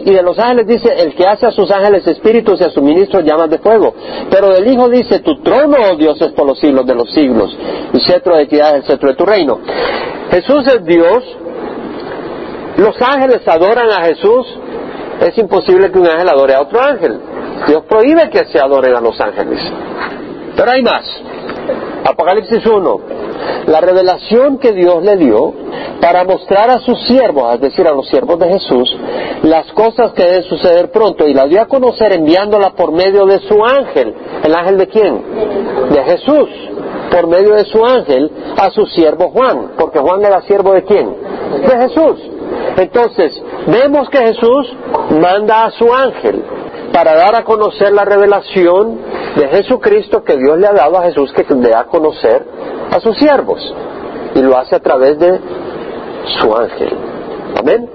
Y 0.00 0.10
de 0.10 0.22
los 0.24 0.36
ángeles 0.36 0.66
dice, 0.66 0.92
el 1.00 1.14
que 1.14 1.28
hace 1.28 1.46
a 1.46 1.52
sus 1.52 1.70
ángeles 1.70 2.04
espíritus 2.08 2.60
y 2.60 2.64
a 2.64 2.70
sus 2.70 2.82
ministros 2.82 3.22
llamas 3.22 3.50
de 3.50 3.58
fuego. 3.58 3.94
Pero 4.28 4.48
del 4.48 4.66
Hijo 4.66 4.88
dice, 4.88 5.20
tu 5.20 5.40
trono, 5.42 5.76
oh 5.92 5.96
Dios, 5.96 6.20
es 6.20 6.32
por 6.32 6.44
los 6.44 6.58
siglos 6.58 6.84
de 6.86 6.94
los 6.96 7.08
siglos. 7.12 7.56
Y 7.92 8.00
cetro 8.00 8.34
de 8.36 8.42
equidad 8.42 8.70
es 8.70 8.82
el 8.82 8.84
cetro 8.84 9.10
de 9.10 9.14
tu 9.14 9.24
reino. 9.24 9.60
Jesús 10.28 10.66
es 10.66 10.84
Dios. 10.84 11.22
Los 12.78 13.00
ángeles 13.00 13.46
adoran 13.46 13.88
a 13.90 14.06
Jesús 14.06 14.58
es 15.26 15.38
imposible 15.38 15.90
que 15.90 15.98
un 15.98 16.08
ángel 16.08 16.28
adore 16.28 16.54
a 16.54 16.62
otro 16.62 16.80
ángel. 16.80 17.20
Dios 17.66 17.84
prohíbe 17.88 18.28
que 18.30 18.44
se 18.46 18.58
adoren 18.58 18.94
a 18.94 19.00
los 19.00 19.20
ángeles. 19.20 19.60
Pero 20.56 20.70
hay 20.70 20.82
más. 20.82 21.04
Apocalipsis 22.04 22.66
1. 22.66 23.00
La 23.66 23.80
revelación 23.80 24.58
que 24.58 24.72
Dios 24.72 25.02
le 25.04 25.16
dio 25.16 25.54
para 26.00 26.24
mostrar 26.24 26.70
a 26.70 26.80
sus 26.80 27.00
siervos, 27.06 27.54
es 27.54 27.60
decir, 27.60 27.86
a 27.86 27.92
los 27.92 28.08
siervos 28.08 28.38
de 28.38 28.48
Jesús, 28.48 28.96
las 29.42 29.70
cosas 29.72 30.12
que 30.12 30.24
deben 30.24 30.44
suceder 30.44 30.90
pronto, 30.90 31.28
y 31.28 31.34
la 31.34 31.46
dio 31.46 31.60
a 31.60 31.66
conocer 31.66 32.12
enviándola 32.12 32.70
por 32.70 32.92
medio 32.92 33.24
de 33.26 33.38
su 33.40 33.64
ángel. 33.64 34.14
¿El 34.42 34.54
ángel 34.54 34.78
de 34.78 34.88
quién? 34.88 35.22
De 35.90 36.02
Jesús. 36.02 36.48
Por 37.10 37.28
medio 37.28 37.54
de 37.54 37.64
su 37.66 37.84
ángel 37.84 38.30
a 38.56 38.70
su 38.70 38.86
siervo 38.86 39.30
Juan. 39.30 39.72
Porque 39.78 40.00
Juan 40.00 40.24
era 40.24 40.42
siervo 40.42 40.72
de 40.72 40.82
quién? 40.82 41.14
De 41.66 41.78
Jesús. 41.78 42.31
Entonces, 42.76 43.42
vemos 43.66 44.08
que 44.08 44.18
Jesús 44.18 44.74
manda 45.20 45.66
a 45.66 45.70
su 45.72 45.92
ángel 45.92 46.42
para 46.92 47.14
dar 47.14 47.34
a 47.36 47.44
conocer 47.44 47.92
la 47.92 48.04
revelación 48.04 48.98
de 49.36 49.48
Jesucristo 49.48 50.22
que 50.22 50.36
Dios 50.36 50.58
le 50.58 50.66
ha 50.66 50.72
dado 50.72 50.98
a 50.98 51.04
Jesús 51.04 51.32
que 51.32 51.44
le 51.54 51.70
da 51.70 51.80
a 51.80 51.86
conocer 51.86 52.44
a 52.90 53.00
sus 53.00 53.16
siervos. 53.18 53.60
Y 54.34 54.40
lo 54.40 54.56
hace 54.56 54.76
a 54.76 54.80
través 54.80 55.18
de 55.18 55.38
su 56.40 56.54
ángel. 56.54 56.92
Amén. 57.58 57.88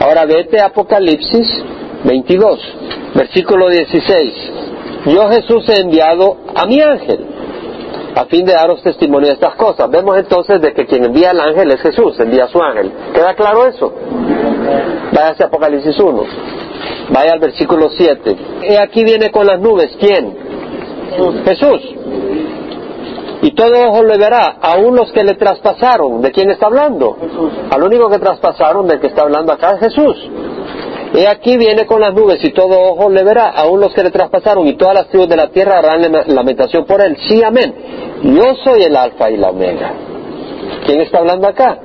Ahora 0.00 0.24
vete 0.26 0.60
a 0.60 0.66
Apocalipsis 0.66 1.64
22, 2.04 2.60
versículo 3.14 3.68
16. 3.68 4.52
Yo 5.06 5.28
Jesús 5.28 5.68
he 5.68 5.80
enviado 5.80 6.38
a 6.54 6.66
mi 6.66 6.80
ángel 6.80 7.33
a 8.14 8.24
fin 8.26 8.46
de 8.46 8.52
daros 8.52 8.82
testimonio 8.82 9.28
de 9.28 9.34
estas 9.34 9.54
cosas. 9.56 9.90
Vemos 9.90 10.16
entonces 10.16 10.60
de 10.60 10.72
que 10.72 10.86
quien 10.86 11.04
envía 11.04 11.30
al 11.30 11.40
ángel 11.40 11.70
es 11.70 11.80
Jesús, 11.80 12.18
envía 12.20 12.44
a 12.44 12.48
su 12.48 12.62
ángel. 12.62 12.92
¿Queda 13.12 13.34
claro 13.34 13.66
eso? 13.66 13.92
Vaya 15.12 15.30
hacia 15.30 15.46
Apocalipsis 15.46 15.98
1. 15.98 16.24
Vaya 17.10 17.32
al 17.32 17.40
versículo 17.40 17.90
7. 17.90 18.36
Y 18.68 18.76
aquí 18.76 19.04
viene 19.04 19.30
con 19.30 19.46
las 19.46 19.60
nubes. 19.60 19.96
¿Quién? 19.98 20.36
Jesús. 21.44 21.80
Y 23.42 23.50
todo 23.50 23.88
ojo 23.88 24.04
le 24.04 24.16
verá, 24.16 24.56
aún 24.62 24.96
los 24.96 25.12
que 25.12 25.22
le 25.22 25.34
traspasaron. 25.34 26.22
¿De 26.22 26.32
quién 26.32 26.50
está 26.50 26.66
hablando? 26.66 27.16
Al 27.70 27.82
único 27.82 28.08
que 28.08 28.18
traspasaron, 28.18 28.86
del 28.86 29.00
que 29.00 29.08
está 29.08 29.22
hablando 29.22 29.52
acá, 29.52 29.72
es 29.72 29.80
Jesús. 29.80 30.30
Y 31.14 31.26
aquí 31.26 31.56
viene 31.56 31.86
con 31.86 32.00
las 32.00 32.12
nubes 32.12 32.42
y 32.42 32.50
todo 32.50 32.76
ojo 32.76 33.08
le 33.08 33.22
verá, 33.22 33.50
aún 33.50 33.80
los 33.80 33.94
que 33.94 34.02
le 34.02 34.10
traspasaron 34.10 34.66
y 34.66 34.76
todas 34.76 34.94
las 34.94 35.06
tribus 35.06 35.28
de 35.28 35.36
la 35.36 35.48
tierra 35.48 35.78
harán 35.78 36.02
lamentación 36.26 36.84
por 36.86 37.00
él. 37.00 37.16
Sí, 37.28 37.40
amén. 37.40 37.72
Yo 38.24 38.56
soy 38.64 38.82
el 38.82 38.96
alfa 38.96 39.30
y 39.30 39.36
la 39.36 39.50
omega. 39.50 39.92
¿Quién 40.84 41.00
está 41.00 41.18
hablando 41.18 41.46
acá? 41.46 41.78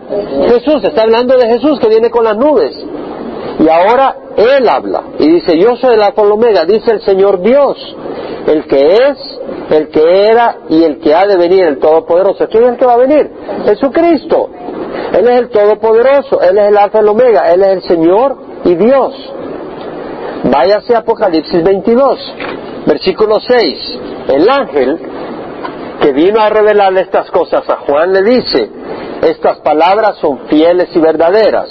Jesús, 0.47 0.83
está 0.83 1.03
hablando 1.03 1.37
de 1.37 1.47
Jesús 1.47 1.79
que 1.79 1.89
viene 1.89 2.09
con 2.09 2.23
las 2.23 2.37
nubes. 2.37 2.75
Y 3.59 3.69
ahora 3.69 4.15
Él 4.35 4.67
habla 4.67 5.03
y 5.19 5.29
dice, 5.29 5.59
yo 5.59 5.75
soy 5.75 5.93
el 5.93 6.01
alfa 6.01 6.23
y 6.23 6.27
la 6.27 6.33
omega, 6.33 6.65
dice 6.65 6.91
el 6.91 7.01
Señor 7.01 7.39
Dios, 7.41 7.77
el 8.47 8.65
que 8.65 8.95
es, 8.95 9.39
el 9.69 9.89
que 9.89 10.25
era 10.25 10.57
y 10.69 10.83
el 10.83 10.99
que 10.99 11.13
ha 11.13 11.27
de 11.27 11.37
venir, 11.37 11.65
el 11.65 11.77
Todopoderoso. 11.77 12.47
¿Quién 12.47 12.63
es 12.63 12.69
el 12.71 12.77
que 12.77 12.85
va 12.85 12.93
a 12.93 12.97
venir? 12.97 13.29
Jesucristo. 13.65 14.49
Él 15.13 15.29
es 15.29 15.39
el 15.39 15.49
Todopoderoso, 15.49 16.41
Él 16.41 16.57
es 16.57 16.69
el 16.69 16.77
alfa 16.77 16.99
y 16.99 17.05
la 17.05 17.11
omega, 17.11 17.53
Él 17.53 17.61
es 17.61 17.69
el 17.69 17.83
Señor 17.83 18.48
y 18.65 18.75
Dios. 18.75 19.13
Váyase 20.43 20.95
a 20.95 20.99
Apocalipsis 20.99 21.63
22, 21.63 22.33
versículo 22.85 23.39
6. 23.39 23.99
El 24.29 24.49
ángel 24.49 24.99
que 26.01 26.13
vino 26.13 26.39
a 26.39 26.49
revelarle 26.49 27.01
estas 27.01 27.29
cosas 27.31 27.69
a 27.69 27.77
Juan 27.77 28.13
le 28.13 28.23
dice, 28.23 28.69
estas 29.21 29.59
palabras 29.59 30.17
son 30.17 30.47
fieles 30.47 30.89
y 30.95 30.99
verdaderas. 30.99 31.69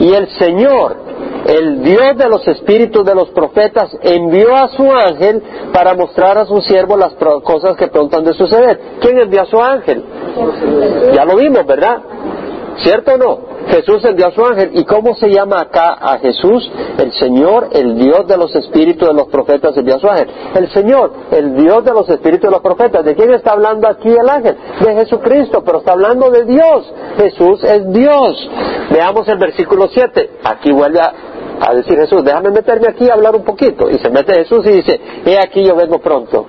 Y 0.00 0.12
el 0.12 0.28
Señor, 0.38 0.96
el 1.46 1.82
Dios 1.82 2.16
de 2.16 2.28
los 2.28 2.46
espíritus 2.48 3.04
de 3.04 3.14
los 3.14 3.30
profetas, 3.30 3.96
envió 4.02 4.56
a 4.56 4.68
su 4.68 4.90
ángel 4.90 5.42
para 5.72 5.94
mostrar 5.94 6.38
a 6.38 6.46
su 6.46 6.60
siervo 6.62 6.96
las 6.96 7.14
cosas 7.14 7.76
que 7.76 7.88
pronto 7.88 8.16
han 8.16 8.24
de 8.24 8.32
suceder. 8.32 8.80
¿Quién 9.00 9.18
envió 9.18 9.42
a 9.42 9.46
su 9.46 9.60
ángel? 9.60 10.04
Ya 11.14 11.24
lo 11.24 11.36
vimos, 11.36 11.66
¿verdad? 11.66 11.98
¿Cierto 12.82 13.14
o 13.14 13.16
no? 13.16 13.54
Jesús 13.68 14.04
envió 14.04 14.28
a 14.28 14.32
su 14.32 14.44
ángel. 14.44 14.70
¿Y 14.74 14.84
cómo 14.84 15.14
se 15.14 15.30
llama 15.30 15.60
acá 15.60 15.96
a 16.00 16.18
Jesús? 16.18 16.70
El 16.98 17.12
Señor, 17.12 17.68
el 17.72 17.96
Dios 17.96 18.26
de 18.26 18.36
los 18.36 18.54
espíritus 18.54 19.08
de 19.08 19.14
los 19.14 19.28
profetas 19.28 19.76
envió 19.76 19.96
a 19.96 19.98
su 19.98 20.08
ángel. 20.08 20.30
El 20.54 20.70
Señor, 20.70 21.12
el 21.30 21.56
Dios 21.56 21.84
de 21.84 21.92
los 21.92 22.08
espíritus 22.08 22.48
de 22.48 22.50
los 22.50 22.60
profetas. 22.60 23.04
¿De 23.04 23.14
quién 23.14 23.32
está 23.32 23.52
hablando 23.52 23.88
aquí 23.88 24.08
el 24.08 24.28
ángel? 24.28 24.56
De 24.80 24.94
Jesucristo, 24.94 25.62
pero 25.64 25.78
está 25.78 25.92
hablando 25.92 26.30
de 26.30 26.44
Dios. 26.44 26.92
Jesús 27.16 27.64
es 27.64 27.92
Dios. 27.92 28.50
Veamos 28.90 29.26
el 29.28 29.38
versículo 29.38 29.88
7. 29.88 30.30
Aquí 30.44 30.72
vuelve 30.72 31.00
a, 31.00 31.12
a 31.60 31.74
decir 31.74 31.96
Jesús, 31.98 32.24
déjame 32.24 32.50
meterme 32.50 32.88
aquí 32.88 33.08
a 33.08 33.14
hablar 33.14 33.34
un 33.34 33.44
poquito. 33.44 33.90
Y 33.90 33.98
se 33.98 34.10
mete 34.10 34.34
Jesús 34.34 34.66
y 34.66 34.70
dice, 34.70 35.00
he 35.24 35.38
aquí 35.38 35.64
yo 35.64 35.74
vengo 35.74 36.00
pronto. 36.00 36.46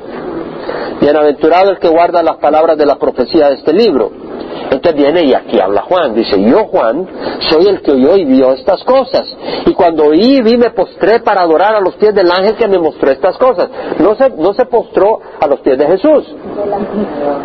Bienaventurado 0.99 1.71
el 1.71 1.79
que 1.79 1.87
guarda 1.87 2.23
las 2.23 2.37
palabras 2.37 2.77
de 2.77 2.85
la 2.85 2.95
profecía 2.95 3.49
de 3.49 3.55
este 3.55 3.73
libro 3.73 4.24
Entonces 4.71 4.95
viene 4.95 5.23
y 5.23 5.33
aquí 5.33 5.59
habla 5.59 5.83
Juan, 5.83 6.13
dice, 6.13 6.41
yo 6.41 6.65
Juan 6.65 7.07
soy 7.49 7.67
el 7.67 7.81
que 7.81 7.91
oyó 7.91 8.15
y 8.17 8.25
vio 8.25 8.51
estas 8.51 8.83
cosas. 8.83 9.25
Y 9.65 9.73
cuando 9.73 10.05
oí 10.05 10.41
vi 10.41 10.57
me 10.57 10.71
postré 10.71 11.19
para 11.21 11.41
adorar 11.41 11.75
a 11.75 11.81
los 11.81 11.95
pies 11.95 12.13
del 12.13 12.29
ángel 12.29 12.55
que 12.55 12.67
me 12.67 12.79
mostró 12.79 13.11
estas 13.11 13.37
cosas. 13.37 13.69
No 13.99 14.15
se, 14.15 14.29
no 14.31 14.53
se 14.53 14.65
postró 14.65 15.19
a 15.39 15.47
los 15.47 15.59
pies 15.61 15.77
de 15.77 15.87
Jesús, 15.87 16.35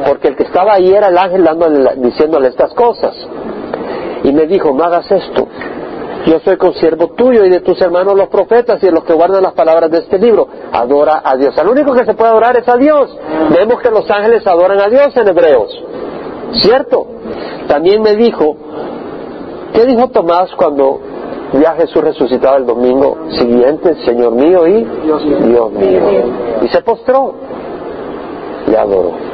porque 0.06 0.28
el 0.28 0.36
que 0.36 0.44
estaba 0.44 0.74
ahí 0.74 0.92
era 0.92 1.08
el 1.08 1.18
ángel 1.18 1.48
diciéndole 1.96 2.48
estas 2.48 2.72
cosas. 2.74 3.14
Y 4.22 4.32
me 4.32 4.46
dijo, 4.46 4.72
no 4.72 4.84
hagas 4.84 5.10
esto, 5.10 5.48
yo 6.26 6.38
soy 6.40 6.56
consiervo 6.58 7.08
tuyo 7.08 7.44
y 7.44 7.50
de 7.50 7.60
tus 7.60 7.80
hermanos 7.80 8.14
los 8.14 8.28
profetas 8.28 8.82
y 8.82 8.86
de 8.86 8.92
los 8.92 9.04
que 9.04 9.14
guardan 9.14 9.42
las 9.42 9.54
palabras 9.54 9.90
de 9.90 9.98
este 9.98 10.18
libro. 10.18 10.48
Adora 10.72 11.22
a 11.24 11.36
Dios. 11.36 11.56
Al 11.56 11.68
único 11.68 11.94
que 11.94 12.04
se 12.04 12.14
puede 12.14 12.30
adorar 12.30 12.56
es 12.58 12.68
a 12.68 12.76
Dios. 12.76 13.16
Vemos 13.50 13.80
que 13.80 13.90
los 13.90 14.08
ángeles 14.10 14.46
adoran 14.46 14.80
a 14.80 14.88
Dios 14.88 15.16
en 15.16 15.28
Hebreos. 15.28 15.70
¿Cierto? 16.54 17.06
También 17.68 18.02
me 18.02 18.16
dijo, 18.16 18.56
¿qué 19.72 19.86
dijo 19.86 20.08
Tomás 20.08 20.50
cuando 20.56 21.00
vio 21.52 21.68
a 21.68 21.74
Jesús 21.74 22.02
resucitado 22.02 22.56
el 22.56 22.66
domingo 22.66 23.16
siguiente? 23.38 23.94
Señor 24.04 24.32
mío 24.32 24.66
y 24.66 24.84
Dios 25.04 25.24
mío. 25.24 25.70
Y 26.62 26.68
se 26.68 26.82
postró 26.82 27.34
y 28.70 28.74
adoró. 28.74 29.29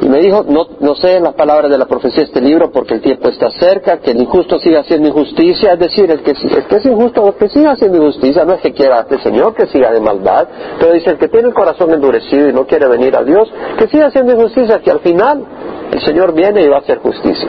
Y 0.00 0.08
me 0.08 0.20
dijo, 0.20 0.44
no, 0.48 0.66
no 0.80 0.94
sé 0.94 1.18
las 1.18 1.34
palabras 1.34 1.70
de 1.70 1.76
la 1.76 1.86
profecía 1.86 2.22
este 2.22 2.40
libro 2.40 2.70
porque 2.70 2.94
el 2.94 3.00
tiempo 3.00 3.28
está 3.28 3.50
cerca, 3.50 3.98
que 3.98 4.12
el 4.12 4.20
injusto 4.20 4.58
siga 4.60 4.80
haciendo 4.80 5.08
injusticia, 5.08 5.72
es 5.72 5.78
decir, 5.78 6.10
el 6.10 6.20
que, 6.22 6.30
el 6.30 6.64
que 6.66 6.76
es 6.76 6.86
injusto, 6.86 7.34
que 7.36 7.48
siga 7.48 7.72
haciendo 7.72 7.98
injusticia, 7.98 8.44
no 8.44 8.54
es 8.54 8.60
que 8.60 8.72
quiera 8.72 9.00
este 9.00 9.18
Señor 9.18 9.54
que 9.54 9.66
siga 9.66 9.90
de 9.90 10.00
maldad, 10.00 10.46
pero 10.78 10.92
dice, 10.92 11.10
el 11.10 11.18
que 11.18 11.28
tiene 11.28 11.48
el 11.48 11.54
corazón 11.54 11.92
endurecido 11.92 12.48
y 12.48 12.52
no 12.52 12.66
quiere 12.66 12.86
venir 12.86 13.16
a 13.16 13.24
Dios, 13.24 13.52
que 13.76 13.88
siga 13.88 14.06
haciendo 14.06 14.34
injusticia, 14.34 14.78
que 14.80 14.90
al 14.90 15.00
final 15.00 15.44
el 15.90 16.00
Señor 16.00 16.32
viene 16.32 16.62
y 16.62 16.68
va 16.68 16.76
a 16.76 16.80
hacer 16.80 16.98
justicia. 16.98 17.48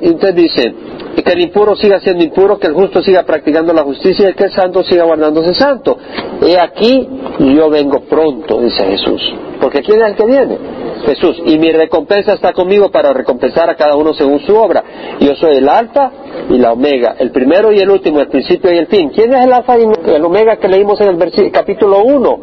Y 0.00 0.10
usted 0.10 0.34
dice, 0.34 0.74
que 1.22 1.32
el 1.32 1.40
impuro 1.40 1.76
siga 1.76 2.00
siendo 2.00 2.24
impuro, 2.24 2.58
que 2.58 2.68
el 2.68 2.74
justo 2.74 3.02
siga 3.02 3.24
practicando 3.24 3.72
la 3.72 3.82
justicia 3.82 4.30
y 4.30 4.34
que 4.34 4.44
el 4.44 4.52
santo 4.52 4.82
siga 4.84 5.04
guardándose 5.04 5.54
santo. 5.54 5.98
He 6.40 6.58
aquí, 6.58 7.08
yo 7.38 7.68
vengo 7.68 8.00
pronto, 8.00 8.60
dice 8.60 8.84
Jesús. 8.84 9.49
Porque 9.60 9.82
¿quién 9.82 10.00
es 10.00 10.08
el 10.08 10.16
que 10.16 10.24
viene? 10.24 10.58
Jesús. 11.04 11.42
Y 11.44 11.58
mi 11.58 11.72
recompensa 11.72 12.34
está 12.34 12.52
conmigo 12.52 12.90
para 12.90 13.12
recompensar 13.12 13.68
a 13.70 13.74
cada 13.74 13.96
uno 13.96 14.14
según 14.14 14.40
su 14.40 14.54
obra. 14.56 14.82
Yo 15.20 15.34
soy 15.34 15.56
el 15.56 15.68
alfa 15.68 16.10
y 16.48 16.58
la 16.58 16.72
omega, 16.72 17.16
el 17.18 17.30
primero 17.30 17.72
y 17.72 17.78
el 17.78 17.90
último, 17.90 18.20
el 18.20 18.28
principio 18.28 18.72
y 18.72 18.78
el 18.78 18.86
fin. 18.86 19.10
¿Quién 19.10 19.34
es 19.34 19.44
el 19.44 19.52
alfa 19.52 19.78
y 19.78 19.84
el 20.14 20.24
omega 20.24 20.56
que 20.56 20.68
leímos 20.68 21.00
en 21.00 21.08
el 21.08 21.52
capítulo 21.52 22.02
1? 22.04 22.38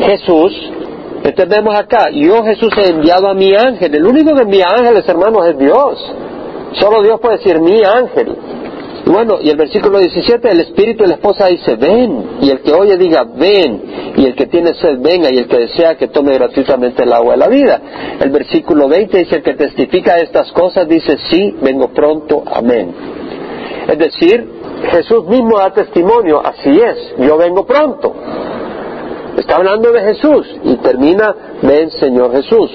Jesús. 0.00 0.52
Entonces 1.24 1.48
vemos 1.48 1.74
acá, 1.74 2.10
yo 2.12 2.42
Jesús 2.44 2.70
he 2.76 2.90
enviado 2.90 3.28
a 3.28 3.34
mi 3.34 3.54
ángel. 3.54 3.94
El 3.94 4.06
único 4.06 4.34
que 4.34 4.42
envía 4.42 4.66
ángeles, 4.68 5.08
hermanos, 5.08 5.46
es 5.48 5.58
Dios. 5.58 6.14
Solo 6.72 7.02
Dios 7.02 7.18
puede 7.20 7.38
decir 7.38 7.58
mi 7.60 7.82
ángel. 7.82 8.36
Bueno, 9.06 9.38
y 9.42 9.50
el 9.50 9.56
versículo 9.56 9.98
17, 9.98 10.50
el 10.50 10.60
espíritu 10.60 11.04
y 11.04 11.08
la 11.08 11.14
esposa 11.14 11.46
dice, 11.48 11.76
ven, 11.76 12.38
y 12.40 12.50
el 12.50 12.60
que 12.60 12.72
oye 12.72 12.96
diga, 12.96 13.24
ven, 13.24 14.14
y 14.16 14.24
el 14.24 14.34
que 14.34 14.46
tiene 14.46 14.72
sed 14.74 14.98
venga, 14.98 15.30
y 15.30 15.38
el 15.38 15.46
que 15.46 15.58
desea 15.58 15.96
que 15.96 16.08
tome 16.08 16.32
gratuitamente 16.34 17.02
el 17.02 17.12
agua 17.12 17.32
de 17.34 17.38
la 17.38 17.48
vida. 17.48 17.82
El 18.20 18.30
versículo 18.30 18.88
20 18.88 19.18
dice, 19.18 19.36
el 19.36 19.42
que 19.42 19.54
testifica 19.54 20.16
estas 20.16 20.50
cosas 20.52 20.88
dice, 20.88 21.18
sí, 21.30 21.54
vengo 21.60 21.88
pronto, 21.88 22.44
amén. 22.46 22.94
Es 23.88 23.98
decir, 23.98 24.48
Jesús 24.90 25.26
mismo 25.26 25.58
da 25.58 25.70
testimonio, 25.72 26.40
así 26.44 26.70
es, 26.70 27.14
yo 27.18 27.36
vengo 27.36 27.66
pronto. 27.66 28.14
Está 29.36 29.56
hablando 29.56 29.92
de 29.92 30.00
Jesús 30.00 30.46
y 30.64 30.76
termina, 30.76 31.34
ven 31.60 31.90
Señor 31.90 32.32
Jesús. 32.32 32.70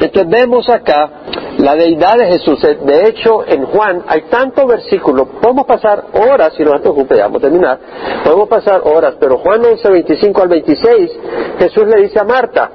Entonces 0.00 0.28
vemos 0.28 0.68
acá 0.70 1.17
la 1.58 1.74
deidad 1.74 2.16
de 2.16 2.26
Jesús. 2.26 2.60
De 2.62 3.08
hecho, 3.08 3.44
en 3.46 3.66
Juan 3.66 4.04
hay 4.06 4.22
tantos 4.30 4.66
versículos, 4.66 5.28
podemos 5.40 5.66
pasar 5.66 6.04
horas, 6.14 6.54
si 6.56 6.64
no 6.64 6.72
nos 6.72 6.80
preocupe, 6.80 7.16
ya 7.16 7.24
vamos 7.24 7.38
a 7.38 7.42
terminar, 7.42 7.78
podemos 8.24 8.48
pasar 8.48 8.82
horas, 8.84 9.14
pero 9.20 9.38
Juan 9.38 9.64
11, 9.64 9.90
25 9.90 10.42
al 10.42 10.48
26, 10.48 11.10
Jesús 11.58 11.86
le 11.86 12.02
dice 12.02 12.20
a 12.20 12.24
Marta, 12.24 12.70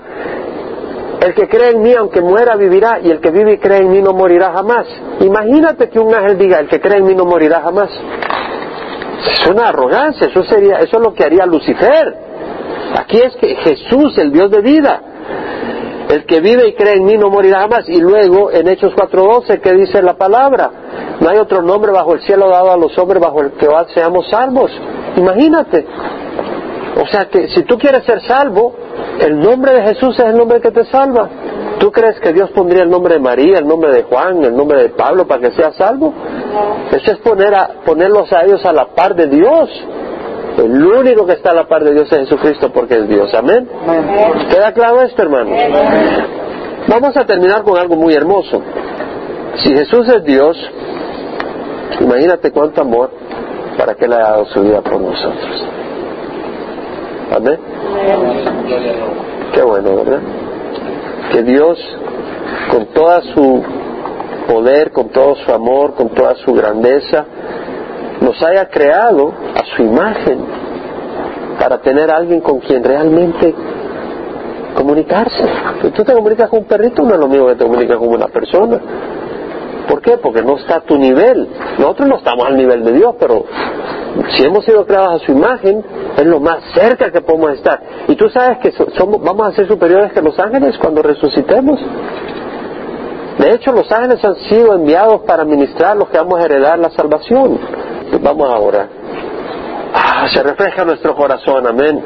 el 1.22 1.34
que 1.34 1.48
cree 1.48 1.72
en 1.72 1.82
mí, 1.82 1.94
aunque 1.94 2.22
muera, 2.22 2.58
vivirá, 2.58 3.00
y 3.02 3.10
el 3.10 3.22
que 3.22 3.32
vive 3.32 3.54
y 3.54 3.58
cree 3.58 3.80
en 3.80 3.92
mí 3.92 4.02
no 4.02 4.12
morirá 4.12 4.52
jamás. 4.52 4.86
Imagínate 5.22 5.90
que 5.90 5.98
un 5.98 6.14
ángel 6.14 6.38
diga, 6.38 6.60
el 6.60 6.68
que 6.68 6.82
cree 6.82 6.98
en 6.98 7.06
mí 7.06 7.16
no 7.16 7.24
morirá 7.24 7.62
jamás. 7.62 7.90
Es 9.26 9.48
una 9.50 9.70
arrogancia, 9.70 10.28
eso 10.28 10.44
sería, 10.44 10.80
eso 10.80 10.98
es 10.98 11.04
lo 11.04 11.14
que 11.14 11.24
haría 11.24 11.46
Lucifer. 11.46 12.14
Aquí 12.98 13.22
es 13.22 13.36
que 13.38 13.56
Jesús, 13.56 14.18
el 14.18 14.34
Dios 14.34 14.52
de 14.52 14.60
vida, 14.60 15.02
el 16.14 16.26
que 16.26 16.42
vive 16.42 16.68
y 16.68 16.74
cree 16.74 16.94
en 16.94 17.06
mí 17.06 17.18
no 17.18 17.30
morirá 17.30 17.62
jamás. 17.62 17.90
Y 17.90 18.00
luego 18.00 18.52
en 18.52 18.68
Hechos 18.68 18.94
4.12, 18.94 19.60
¿qué 19.62 19.74
dice 19.74 20.02
la 20.02 20.14
palabra? 20.14 20.70
No 21.20 21.30
hay 21.30 21.38
otro 21.38 21.62
nombre 21.62 21.92
bajo 21.92 22.14
el 22.14 22.22
cielo 22.22 22.50
dado 22.50 22.72
a 22.72 22.78
los 22.78 22.96
hombres 23.00 23.22
bajo 23.22 23.42
el 23.42 23.52
que 23.54 23.68
seamos 23.94 24.30
salvos. 24.30 24.72
Imagínate. 25.16 25.86
O 27.02 27.08
sea 27.08 27.26
que 27.26 27.48
si 27.50 27.64
tú 27.64 27.78
quieres 27.80 28.04
ser 28.06 28.22
salvo, 28.22 28.76
el 29.20 29.40
nombre 29.40 29.74
de 29.74 29.82
Jesús 29.82 30.18
es 30.20 30.26
el 30.26 30.38
nombre 30.38 30.62
que 30.62 30.70
te 30.70 30.86
salva. 30.86 31.28
¿Tú 31.80 31.92
crees 31.92 32.20
que 32.20 32.32
Dios 32.32 32.52
pondría 32.52 32.84
el 32.84 32.90
nombre 32.90 33.16
de 33.16 33.20
María, 33.20 33.58
el 33.58 33.68
nombre 33.68 33.92
de 33.92 34.04
Juan, 34.04 34.44
el 34.44 34.56
nombre 34.56 34.84
de 34.84 34.90
Pablo 34.90 35.26
para 35.26 35.42
que 35.42 35.52
sea 35.56 35.72
salvo? 35.74 36.14
Eso 36.92 37.12
es 37.12 37.18
poner 37.18 37.56
a, 37.56 37.70
ponerlos 37.84 38.32
a 38.32 38.44
ellos 38.44 38.64
a 38.66 38.72
la 38.72 38.86
par 38.94 39.16
de 39.16 39.28
Dios. 39.28 39.70
El 40.58 40.86
único 40.86 41.26
que 41.26 41.34
está 41.34 41.52
a 41.52 41.56
la 41.56 41.68
par 41.68 41.84
de 41.84 41.94
Dios 41.94 42.12
es 42.12 42.20
Jesucristo 42.20 42.72
porque 42.72 42.96
es 42.96 43.08
Dios. 43.08 43.34
Amén. 43.34 43.68
¿Queda 44.50 44.72
claro 44.72 45.02
esto, 45.02 45.22
hermanos? 45.24 45.58
Vamos 46.88 47.18
a 47.18 47.26
terminar 47.26 47.64
con 47.64 47.78
algo 47.78 47.96
muy 47.96 48.14
hermoso. 48.14 48.62
Si 49.56 49.74
Jesús 49.74 50.08
es 50.10 50.24
Dios, 50.24 50.58
imagínate 52.00 52.52
cuánto 52.52 52.82
amor 52.82 53.12
para 53.78 53.96
que 53.96 54.06
Él 54.06 54.14
haya 54.14 54.30
dado 54.30 54.46
su 54.46 54.62
vida 54.62 54.82
por 54.82 55.00
nosotros. 55.02 55.66
Amén. 57.36 57.60
Qué 59.54 59.62
bueno, 59.64 59.96
¿verdad? 59.96 60.20
Que 61.32 61.44
Dios, 61.44 61.80
con 62.72 62.86
toda 62.88 63.22
su 63.22 63.64
poder, 64.48 64.92
con 64.92 65.10
todo 65.10 65.36
su 65.36 65.52
amor, 65.52 65.96
con 65.96 66.10
toda 66.10 66.36
su 66.36 66.54
grandeza, 66.54 67.26
nos 68.22 68.42
haya 68.44 68.70
creado 68.70 69.34
su 69.76 69.84
imagen 69.84 70.40
para 71.60 71.80
tener 71.80 72.12
a 72.12 72.18
alguien 72.18 72.42
con 72.42 72.60
quien 72.60 72.84
realmente 72.84 73.54
comunicarse. 74.76 75.44
Si 75.82 75.92
tú 75.92 76.04
te 76.04 76.14
comunicas 76.14 76.50
con 76.50 76.60
un 76.60 76.66
perrito, 76.66 77.04
no 77.04 77.14
es 77.14 77.20
lo 77.20 77.28
mismo 77.28 77.48
que 77.48 77.56
te 77.56 77.64
comunicas 77.64 77.98
con 77.98 78.10
una 78.10 78.28
persona. 78.28 78.80
¿Por 79.88 80.02
qué? 80.02 80.18
Porque 80.18 80.42
no 80.42 80.58
está 80.58 80.78
a 80.78 80.82
tu 80.82 80.98
nivel. 80.98 81.48
Nosotros 81.78 82.08
no 82.08 82.18
estamos 82.18 82.46
al 82.48 82.58
nivel 82.58 82.84
de 82.84 82.94
Dios, 82.94 83.16
pero 83.20 83.46
si 84.36 84.44
hemos 84.44 84.66
sido 84.66 84.86
creados 84.86 85.22
a 85.22 85.26
su 85.26 85.32
imagen, 85.32 85.84
es 86.18 86.26
lo 86.26 86.40
más 86.40 86.60
cerca 86.74 87.12
que 87.12 87.22
podemos 87.22 87.52
estar. 87.52 87.82
Y 88.08 88.16
tú 88.16 88.30
sabes 88.30 88.60
que 88.60 88.72
somos, 88.72 89.22
vamos 89.22 89.48
a 89.48 89.52
ser 89.54 89.68
superiores 89.68 90.12
que 90.14 90.22
los 90.22 90.38
ángeles 90.40 90.78
cuando 90.78 91.02
resucitemos. 91.02 91.80
De 93.40 93.54
hecho, 93.54 93.72
los 93.72 93.92
ángeles 93.92 94.24
han 94.24 94.36
sido 94.48 94.74
enviados 94.74 95.22
para 95.22 95.44
ministrar 95.44 95.98
los 95.98 96.08
que 96.10 96.18
vamos 96.18 96.40
a 96.40 96.46
heredar 96.46 96.80
la 96.80 96.92
salvación. 96.92 97.60
Vamos 98.22 98.50
ahora. 98.50 98.88
Ah, 100.24 100.30
se 100.30 100.42
refresca 100.42 100.86
nuestro 100.86 101.14
corazón, 101.18 101.68
amén. 101.68 102.02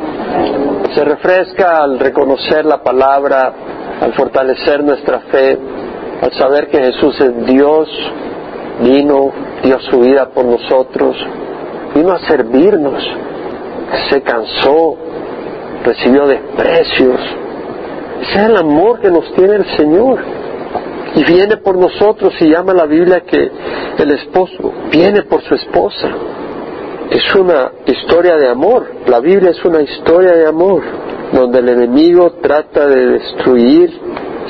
Se 0.95 1.05
refresca 1.05 1.83
al 1.83 1.99
reconocer 1.99 2.65
la 2.65 2.81
palabra, 2.81 3.53
al 4.01 4.11
fortalecer 4.13 4.83
nuestra 4.83 5.19
fe, 5.31 5.55
al 6.23 6.33
saber 6.33 6.67
que 6.67 6.79
Jesús 6.79 7.21
es 7.21 7.45
Dios, 7.45 7.87
vino, 8.81 9.31
dio 9.61 9.79
su 9.81 9.99
vida 9.99 10.29
por 10.29 10.45
nosotros, 10.45 11.15
vino 11.93 12.11
a 12.11 12.19
servirnos, 12.21 13.07
se 14.09 14.19
cansó, 14.23 14.97
recibió 15.85 16.25
desprecios. 16.25 17.19
Ese 18.21 18.31
es 18.31 18.49
el 18.49 18.57
amor 18.57 18.99
que 18.99 19.11
nos 19.11 19.31
tiene 19.35 19.57
el 19.57 19.77
Señor 19.77 20.17
y 21.13 21.23
viene 21.23 21.57
por 21.57 21.77
nosotros 21.77 22.33
y 22.39 22.49
llama 22.49 22.73
la 22.73 22.87
Biblia 22.87 23.21
que 23.21 23.51
el 23.99 24.09
esposo 24.09 24.73
viene 24.91 25.21
por 25.21 25.43
su 25.43 25.53
esposa. 25.53 26.09
Es 27.09 27.35
una 27.35 27.71
historia 27.85 28.35
de 28.35 28.49
amor, 28.49 28.87
la 29.07 29.19
Biblia 29.19 29.51
es 29.51 29.63
una 29.63 29.81
historia 29.81 30.33
de 30.33 30.47
amor, 30.47 30.81
donde 31.31 31.59
el 31.59 31.69
enemigo 31.69 32.33
trata 32.41 32.87
de 32.87 33.13
destruir 33.13 33.91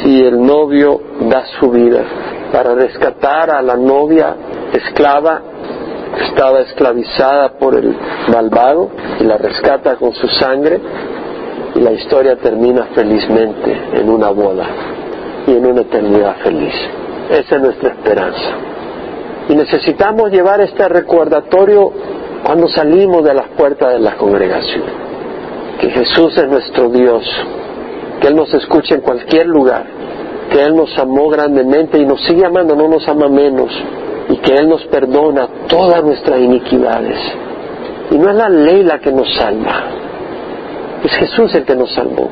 y 0.05 0.23
el 0.23 0.41
novio 0.41 0.99
da 1.29 1.45
su 1.59 1.69
vida 1.69 2.03
para 2.51 2.73
rescatar 2.75 3.49
a 3.51 3.61
la 3.61 3.75
novia 3.75 4.35
esclava 4.73 5.41
estaba 6.29 6.61
esclavizada 6.61 7.49
por 7.59 7.75
el 7.75 7.95
malvado 8.31 8.89
y 9.19 9.23
la 9.23 9.37
rescata 9.37 9.95
con 9.95 10.13
su 10.13 10.27
sangre 10.27 10.79
y 11.75 11.79
la 11.79 11.91
historia 11.91 12.37
termina 12.37 12.87
felizmente 12.95 13.71
en 13.93 14.09
una 14.09 14.29
boda 14.29 14.65
y 15.45 15.51
en 15.51 15.65
una 15.65 15.81
eternidad 15.81 16.37
feliz. 16.37 16.73
Esa 17.29 17.55
es 17.55 17.61
nuestra 17.61 17.89
esperanza. 17.89 18.49
Y 19.49 19.55
necesitamos 19.55 20.31
llevar 20.31 20.61
este 20.61 20.87
recordatorio 20.87 21.91
cuando 22.47 22.69
salimos 22.69 23.25
de 23.25 23.33
las 23.33 23.49
puertas 23.57 23.91
de 23.91 23.99
la 23.99 24.15
congregación. 24.15 24.83
Que 25.81 25.89
Jesús 25.89 26.37
es 26.37 26.47
nuestro 26.47 26.87
Dios, 26.87 27.21
que 28.21 28.29
Él 28.29 28.37
nos 28.37 28.53
escuche 28.53 28.95
en 28.95 29.01
cualquier 29.01 29.47
lugar, 29.47 29.85
que 30.49 30.63
Él 30.63 30.73
nos 30.73 30.97
amó 30.97 31.27
grandemente 31.27 31.99
y 31.99 32.05
nos 32.05 32.23
sigue 32.23 32.45
amando, 32.45 32.73
no 32.73 32.87
nos 32.87 33.05
ama 33.05 33.27
menos, 33.27 33.69
y 34.29 34.37
que 34.37 34.55
Él 34.55 34.69
nos 34.69 34.81
perdona 34.85 35.49
todas 35.67 36.01
nuestras 36.05 36.39
iniquidades. 36.39 37.19
Y 38.11 38.17
no 38.17 38.29
es 38.29 38.35
la 38.37 38.47
ley 38.47 38.81
la 38.81 38.99
que 38.99 39.11
nos 39.11 39.27
salva, 39.35 39.83
es 41.03 41.11
Jesús 41.17 41.53
el 41.53 41.65
que 41.65 41.75
nos 41.75 41.93
salvó. 41.93 42.29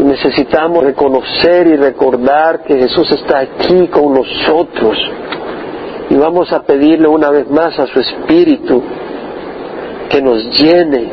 Y 0.00 0.02
necesitamos 0.02 0.82
reconocer 0.82 1.68
y 1.68 1.76
recordar 1.76 2.64
que 2.64 2.76
Jesús 2.76 3.08
está 3.12 3.38
aquí 3.38 3.86
con 3.86 4.14
nosotros. 4.14 4.98
Y 6.10 6.16
vamos 6.16 6.52
a 6.52 6.64
pedirle 6.64 7.06
una 7.06 7.30
vez 7.30 7.48
más 7.48 7.78
a 7.78 7.86
su 7.86 8.00
Espíritu 8.00 8.82
que 10.12 10.20
nos 10.20 10.60
llene 10.60 11.10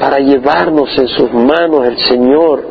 para 0.00 0.18
llevarnos 0.18 0.98
en 0.98 1.06
sus 1.08 1.32
manos 1.32 1.86
el 1.86 1.98
Señor 1.98 2.64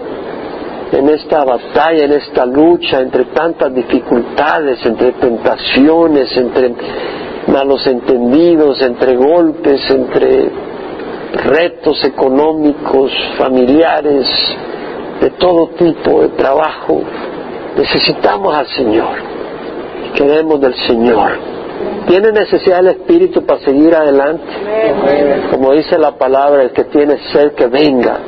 en 0.91 1.07
esta 1.09 1.45
batalla, 1.45 2.03
en 2.03 2.11
esta 2.13 2.45
lucha, 2.45 2.99
entre 2.99 3.25
tantas 3.25 3.73
dificultades, 3.73 4.85
entre 4.85 5.13
tentaciones, 5.13 6.35
entre 6.35 6.73
malos 7.47 7.85
entendidos, 7.87 8.81
entre 8.81 9.15
golpes, 9.15 9.89
entre 9.89 10.51
retos 11.45 12.03
económicos, 12.03 13.11
familiares, 13.37 14.27
de 15.21 15.29
todo 15.31 15.69
tipo 15.69 16.23
de 16.23 16.29
trabajo. 16.29 16.99
Necesitamos 17.77 18.53
al 18.53 18.67
Señor. 18.67 19.15
Queremos 20.15 20.59
del 20.59 20.75
Señor. 20.87 21.60
¿Tiene 22.07 22.31
necesidad 22.31 22.79
el 22.79 22.87
Espíritu 22.87 23.45
para 23.45 23.59
seguir 23.61 23.95
adelante? 23.95 24.43
Como 25.51 25.71
dice 25.73 25.97
la 25.97 26.17
palabra, 26.17 26.63
el 26.63 26.71
que 26.71 26.85
tiene 26.85 27.17
sed 27.31 27.53
que 27.53 27.67
venga. 27.67 28.19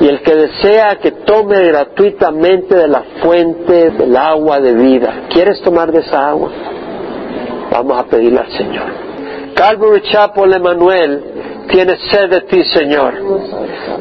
Y 0.00 0.08
el 0.08 0.20
que 0.22 0.34
desea 0.34 0.96
que 0.96 1.12
tome 1.12 1.62
gratuitamente 1.68 2.76
de 2.76 2.88
la 2.88 3.02
fuente 3.22 3.90
del 3.90 4.16
agua 4.16 4.60
de 4.60 4.72
vida. 4.72 5.22
¿Quieres 5.30 5.60
tomar 5.62 5.92
de 5.92 6.00
esa 6.00 6.28
agua? 6.30 6.50
Vamos 7.70 7.98
a 7.98 8.04
pedirle 8.04 8.40
al 8.40 8.50
Señor. 8.50 9.04
Calvary 9.54 10.02
Chapel 10.02 10.52
Emanuel 10.52 11.22
tiene 11.70 11.96
sed 12.10 12.28
de 12.28 12.40
ti, 12.42 12.62
Señor. 12.64 13.14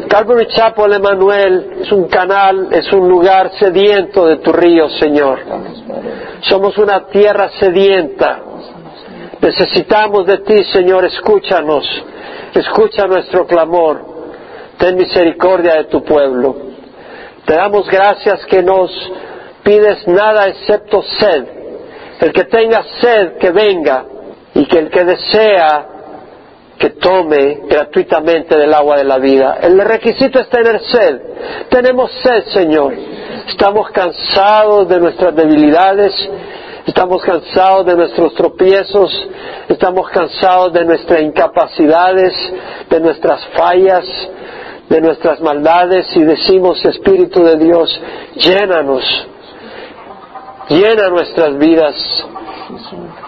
Calvary 0.08 0.48
Chapel 0.48 0.94
Emanuel 0.94 1.72
es 1.82 1.92
un 1.92 2.08
canal, 2.08 2.70
es 2.72 2.92
un 2.92 3.08
lugar 3.08 3.52
sediento 3.60 4.26
de 4.26 4.38
tu 4.38 4.52
río, 4.52 4.90
Señor. 4.90 5.40
Somos 6.42 6.78
una 6.78 7.08
tierra 7.08 7.50
sedienta. 7.60 8.42
Necesitamos 9.44 10.26
de 10.26 10.38
ti, 10.38 10.64
Señor. 10.72 11.04
Escúchanos. 11.04 11.86
Escucha 12.54 13.06
nuestro 13.08 13.46
clamor. 13.46 14.14
Ten 14.78 14.96
misericordia 14.96 15.76
de 15.76 15.84
tu 15.86 16.02
pueblo. 16.02 16.56
Te 17.46 17.54
damos 17.54 17.90
gracias 17.90 18.46
que 18.46 18.64
nos 18.64 18.90
pides 19.62 20.08
nada 20.08 20.48
excepto 20.48 21.04
sed. 21.20 21.44
El 22.22 22.32
que 22.32 22.46
tenga 22.46 22.86
sed, 23.02 23.38
que 23.38 23.52
venga. 23.52 24.06
Y 24.54 24.66
que 24.66 24.80
el 24.80 24.90
que 24.90 25.04
desea 25.04 25.88
que 26.80 26.92
tome 26.92 27.64
gratuitamente 27.68 28.58
del 28.58 28.74
agua 28.74 28.96
de 28.96 29.04
la 29.04 29.18
vida. 29.18 29.58
El 29.62 29.78
requisito 29.80 30.40
es 30.40 30.48
tener 30.48 30.80
sed. 30.86 31.22
Tenemos 31.70 32.10
sed, 32.24 32.46
Señor. 32.54 32.94
Estamos 33.48 33.90
cansados 33.92 34.88
de 34.88 35.00
nuestras 35.02 35.36
debilidades, 35.36 36.14
estamos 36.86 37.22
cansados 37.24 37.86
de 37.86 37.96
nuestros 37.96 38.34
tropiezos, 38.36 39.12
estamos 39.70 40.10
cansados 40.10 40.74
de 40.74 40.86
nuestras 40.86 41.22
incapacidades, 41.22 42.34
de 42.90 43.00
nuestras 43.00 43.46
fallas, 43.56 44.06
de 44.90 45.02
nuestras 45.02 45.40
maldades 45.42 46.06
y 46.16 46.24
decimos, 46.24 46.84
Espíritu 46.86 47.44
de 47.44 47.58
Dios, 47.58 48.02
llénanos, 48.36 49.04
llena 50.70 51.10
nuestras 51.10 51.58
vidas, 51.58 51.96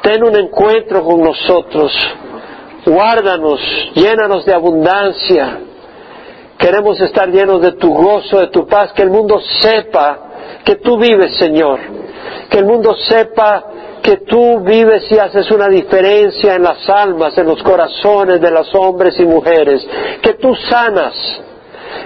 ten 0.02 0.24
un 0.24 0.36
encuentro 0.36 1.04
con 1.04 1.22
nosotros 1.22 1.92
guárdanos, 2.86 3.60
llénanos 3.96 4.46
de 4.46 4.54
abundancia. 4.54 5.60
Queremos 6.58 7.00
estar 7.02 7.28
llenos 7.30 7.62
de 7.62 7.74
tu 7.74 7.94
gozo, 7.94 8.40
de 8.40 8.48
tu 8.48 8.66
paz, 8.68 8.94
que 8.94 9.02
el 9.02 9.10
mundo 9.10 9.40
sepa 9.62 10.20
que 10.66 10.76
tú 10.78 10.98
vives, 10.98 11.38
Señor. 11.38 11.80
Que 12.50 12.58
el 12.58 12.66
mundo 12.66 12.96
sepa 12.96 13.64
que 14.02 14.18
tú 14.18 14.60
vives 14.60 15.10
y 15.12 15.18
haces 15.18 15.50
una 15.52 15.68
diferencia 15.68 16.56
en 16.56 16.64
las 16.64 16.90
almas, 16.90 17.38
en 17.38 17.46
los 17.46 17.62
corazones 17.64 18.42
de 18.42 18.52
los 18.52 18.74
hombres 18.76 19.20
y 19.20 19.26
mujeres. 19.26 19.88
Que 20.22 20.34
tú 20.34 20.56
sanas, 20.56 21.14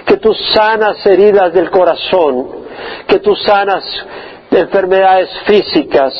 que 0.06 0.18
tú 0.18 0.32
sanas 0.34 1.04
heridas 1.06 1.52
del 1.52 1.70
corazón, 1.70 2.48
que 3.06 3.18
tú 3.18 3.34
sanas 3.34 3.84
enfermedades 4.50 5.30
físicas. 5.46 6.12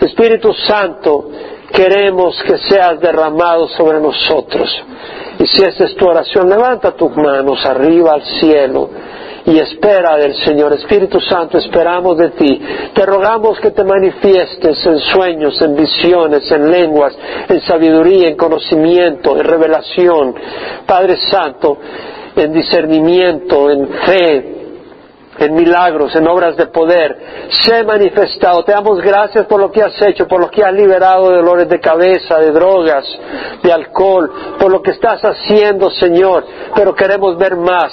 Espíritu 0.00 0.52
Santo, 0.52 1.30
queremos 1.72 2.42
que 2.42 2.58
seas 2.58 3.00
derramado 3.00 3.68
sobre 3.68 4.00
nosotros. 4.00 4.68
Y 5.38 5.46
si 5.46 5.62
esta 5.62 5.84
es 5.84 5.96
tu 5.96 6.06
oración, 6.06 6.48
levanta 6.48 6.92
tus 6.92 7.14
manos 7.16 7.64
arriba 7.64 8.12
al 8.14 8.22
cielo 8.22 8.90
y 9.46 9.58
espera 9.58 10.16
del 10.16 10.34
Señor. 10.44 10.72
Espíritu 10.72 11.20
Santo, 11.20 11.58
esperamos 11.58 12.18
de 12.18 12.30
ti. 12.30 12.60
Te 12.94 13.06
rogamos 13.06 13.58
que 13.60 13.70
te 13.70 13.84
manifiestes 13.84 14.84
en 14.84 14.98
sueños, 14.98 15.60
en 15.62 15.76
visiones, 15.76 16.50
en 16.50 16.70
lenguas, 16.70 17.16
en 17.48 17.60
sabiduría, 17.62 18.28
en 18.28 18.36
conocimiento, 18.36 19.36
en 19.36 19.44
revelación. 19.44 20.34
Padre 20.86 21.16
Santo, 21.30 21.78
en 22.36 22.52
discernimiento, 22.52 23.70
en 23.70 23.88
fe, 23.88 24.56
en 25.38 25.54
milagros, 25.54 26.14
en 26.14 26.28
obras 26.28 26.56
de 26.56 26.66
poder, 26.66 27.16
se 27.64 27.82
manifestado. 27.82 28.62
Te 28.62 28.72
damos 28.72 29.00
gracias 29.00 29.46
por 29.46 29.58
lo 29.58 29.70
que 29.70 29.82
has 29.82 30.00
hecho, 30.02 30.28
por 30.28 30.40
lo 30.40 30.50
que 30.50 30.62
has 30.62 30.72
liberado 30.72 31.30
de 31.30 31.36
dolores 31.36 31.68
de 31.68 31.80
cabeza, 31.80 32.38
de 32.38 32.50
drogas, 32.50 33.04
de 33.62 33.72
alcohol, 33.72 34.30
por 34.58 34.70
lo 34.70 34.82
que 34.82 34.90
estás 34.90 35.22
haciendo, 35.22 35.90
Señor, 35.90 36.44
pero 36.74 36.94
queremos 36.94 37.38
ver 37.38 37.56
más 37.56 37.90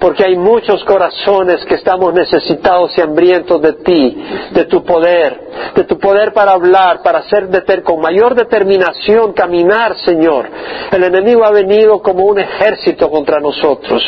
porque 0.00 0.24
hay 0.24 0.36
muchos 0.36 0.84
corazones 0.84 1.64
que 1.64 1.74
estamos 1.74 2.12
necesitados 2.14 2.96
y 2.96 3.00
hambrientos 3.00 3.60
de 3.60 3.72
ti, 3.74 4.24
de 4.52 4.64
tu 4.66 4.84
poder, 4.84 5.40
de 5.74 5.84
tu 5.84 5.98
poder 5.98 6.32
para 6.32 6.52
hablar, 6.52 7.02
para 7.02 7.20
hacer 7.20 7.48
con 7.82 8.00
mayor 8.00 8.34
determinación 8.34 9.32
caminar, 9.32 9.96
Señor. 10.04 10.48
El 10.90 11.04
enemigo 11.04 11.44
ha 11.44 11.50
venido 11.50 12.00
como 12.00 12.24
un 12.24 12.38
ejército 12.38 13.10
contra 13.10 13.40
nosotros. 13.40 14.02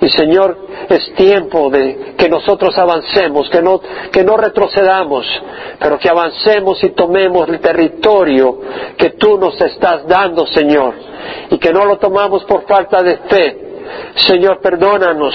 Y 0.00 0.08
Señor, 0.08 0.56
es 0.88 1.14
tiempo 1.14 1.70
de 1.70 2.14
que 2.16 2.28
nosotros 2.28 2.76
avancemos, 2.78 3.48
que 3.50 3.62
no, 3.62 3.80
que 4.12 4.24
no 4.24 4.36
retrocedamos, 4.36 5.26
pero 5.78 5.98
que 5.98 6.08
avancemos 6.08 6.82
y 6.82 6.90
tomemos 6.90 7.48
el 7.48 7.60
territorio 7.60 8.60
que 8.96 9.10
tú 9.10 9.38
nos 9.38 9.60
estás 9.60 10.06
dando, 10.06 10.46
Señor, 10.46 10.94
y 11.50 11.58
que 11.58 11.72
no 11.72 11.84
lo 11.84 11.98
tomamos 11.98 12.44
por 12.44 12.66
falta 12.66 13.02
de 13.02 13.16
fe, 13.18 13.67
Señor, 14.26 14.60
perdónanos. 14.60 15.34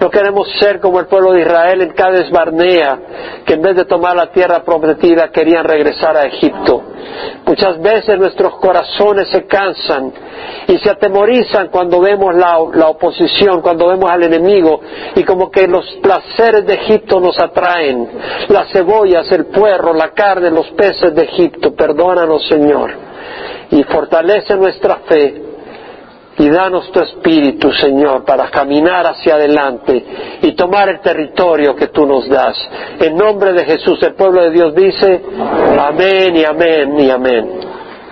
No 0.00 0.10
queremos 0.10 0.48
ser 0.60 0.80
como 0.80 1.00
el 1.00 1.06
pueblo 1.06 1.32
de 1.32 1.40
Israel 1.40 1.82
en 1.82 1.90
Cades 1.90 2.30
Barnea, 2.30 2.98
que 3.44 3.54
en 3.54 3.62
vez 3.62 3.76
de 3.76 3.84
tomar 3.84 4.14
la 4.14 4.30
tierra 4.30 4.62
prometida 4.62 5.30
querían 5.30 5.64
regresar 5.64 6.16
a 6.16 6.24
Egipto. 6.24 6.82
Muchas 7.46 7.80
veces 7.80 8.18
nuestros 8.18 8.56
corazones 8.56 9.28
se 9.28 9.46
cansan 9.46 10.12
y 10.68 10.78
se 10.78 10.90
atemorizan 10.90 11.68
cuando 11.68 12.00
vemos 12.00 12.34
la, 12.34 12.58
la, 12.74 12.88
oposición, 12.88 13.60
cuando 13.60 13.88
vemos 13.88 14.08
al 14.10 14.22
enemigo 14.22 14.80
y 15.16 15.24
como 15.24 15.50
que 15.50 15.66
los 15.66 15.84
placeres 16.02 16.66
de 16.66 16.74
Egipto 16.74 17.18
nos 17.18 17.38
atraen, 17.40 18.08
las 18.48 18.70
cebollas, 18.70 19.32
el 19.32 19.46
puerro, 19.46 19.94
la 19.94 20.10
carne, 20.10 20.50
los 20.50 20.68
peces 20.72 21.14
de 21.14 21.22
Egipto. 21.22 21.74
Perdónanos, 21.74 22.46
Señor, 22.46 22.92
y 23.70 23.82
fortalece 23.84 24.54
nuestra 24.56 24.96
fe 25.08 25.47
y 26.38 26.48
danos 26.48 26.90
tu 26.92 27.00
espíritu, 27.00 27.72
Señor, 27.72 28.24
para 28.24 28.48
caminar 28.50 29.06
hacia 29.06 29.34
adelante 29.34 30.04
y 30.42 30.52
tomar 30.52 30.88
el 30.88 31.00
territorio 31.00 31.74
que 31.74 31.88
tú 31.88 32.06
nos 32.06 32.28
das. 32.28 32.56
En 33.00 33.16
nombre 33.16 33.52
de 33.52 33.64
Jesús, 33.64 34.02
el 34.02 34.14
pueblo 34.14 34.42
de 34.42 34.50
Dios 34.50 34.74
dice, 34.74 35.22
amén 35.78 36.36
y 36.36 36.44
amén 36.44 37.00
y 37.00 37.10
amén. 37.10 37.77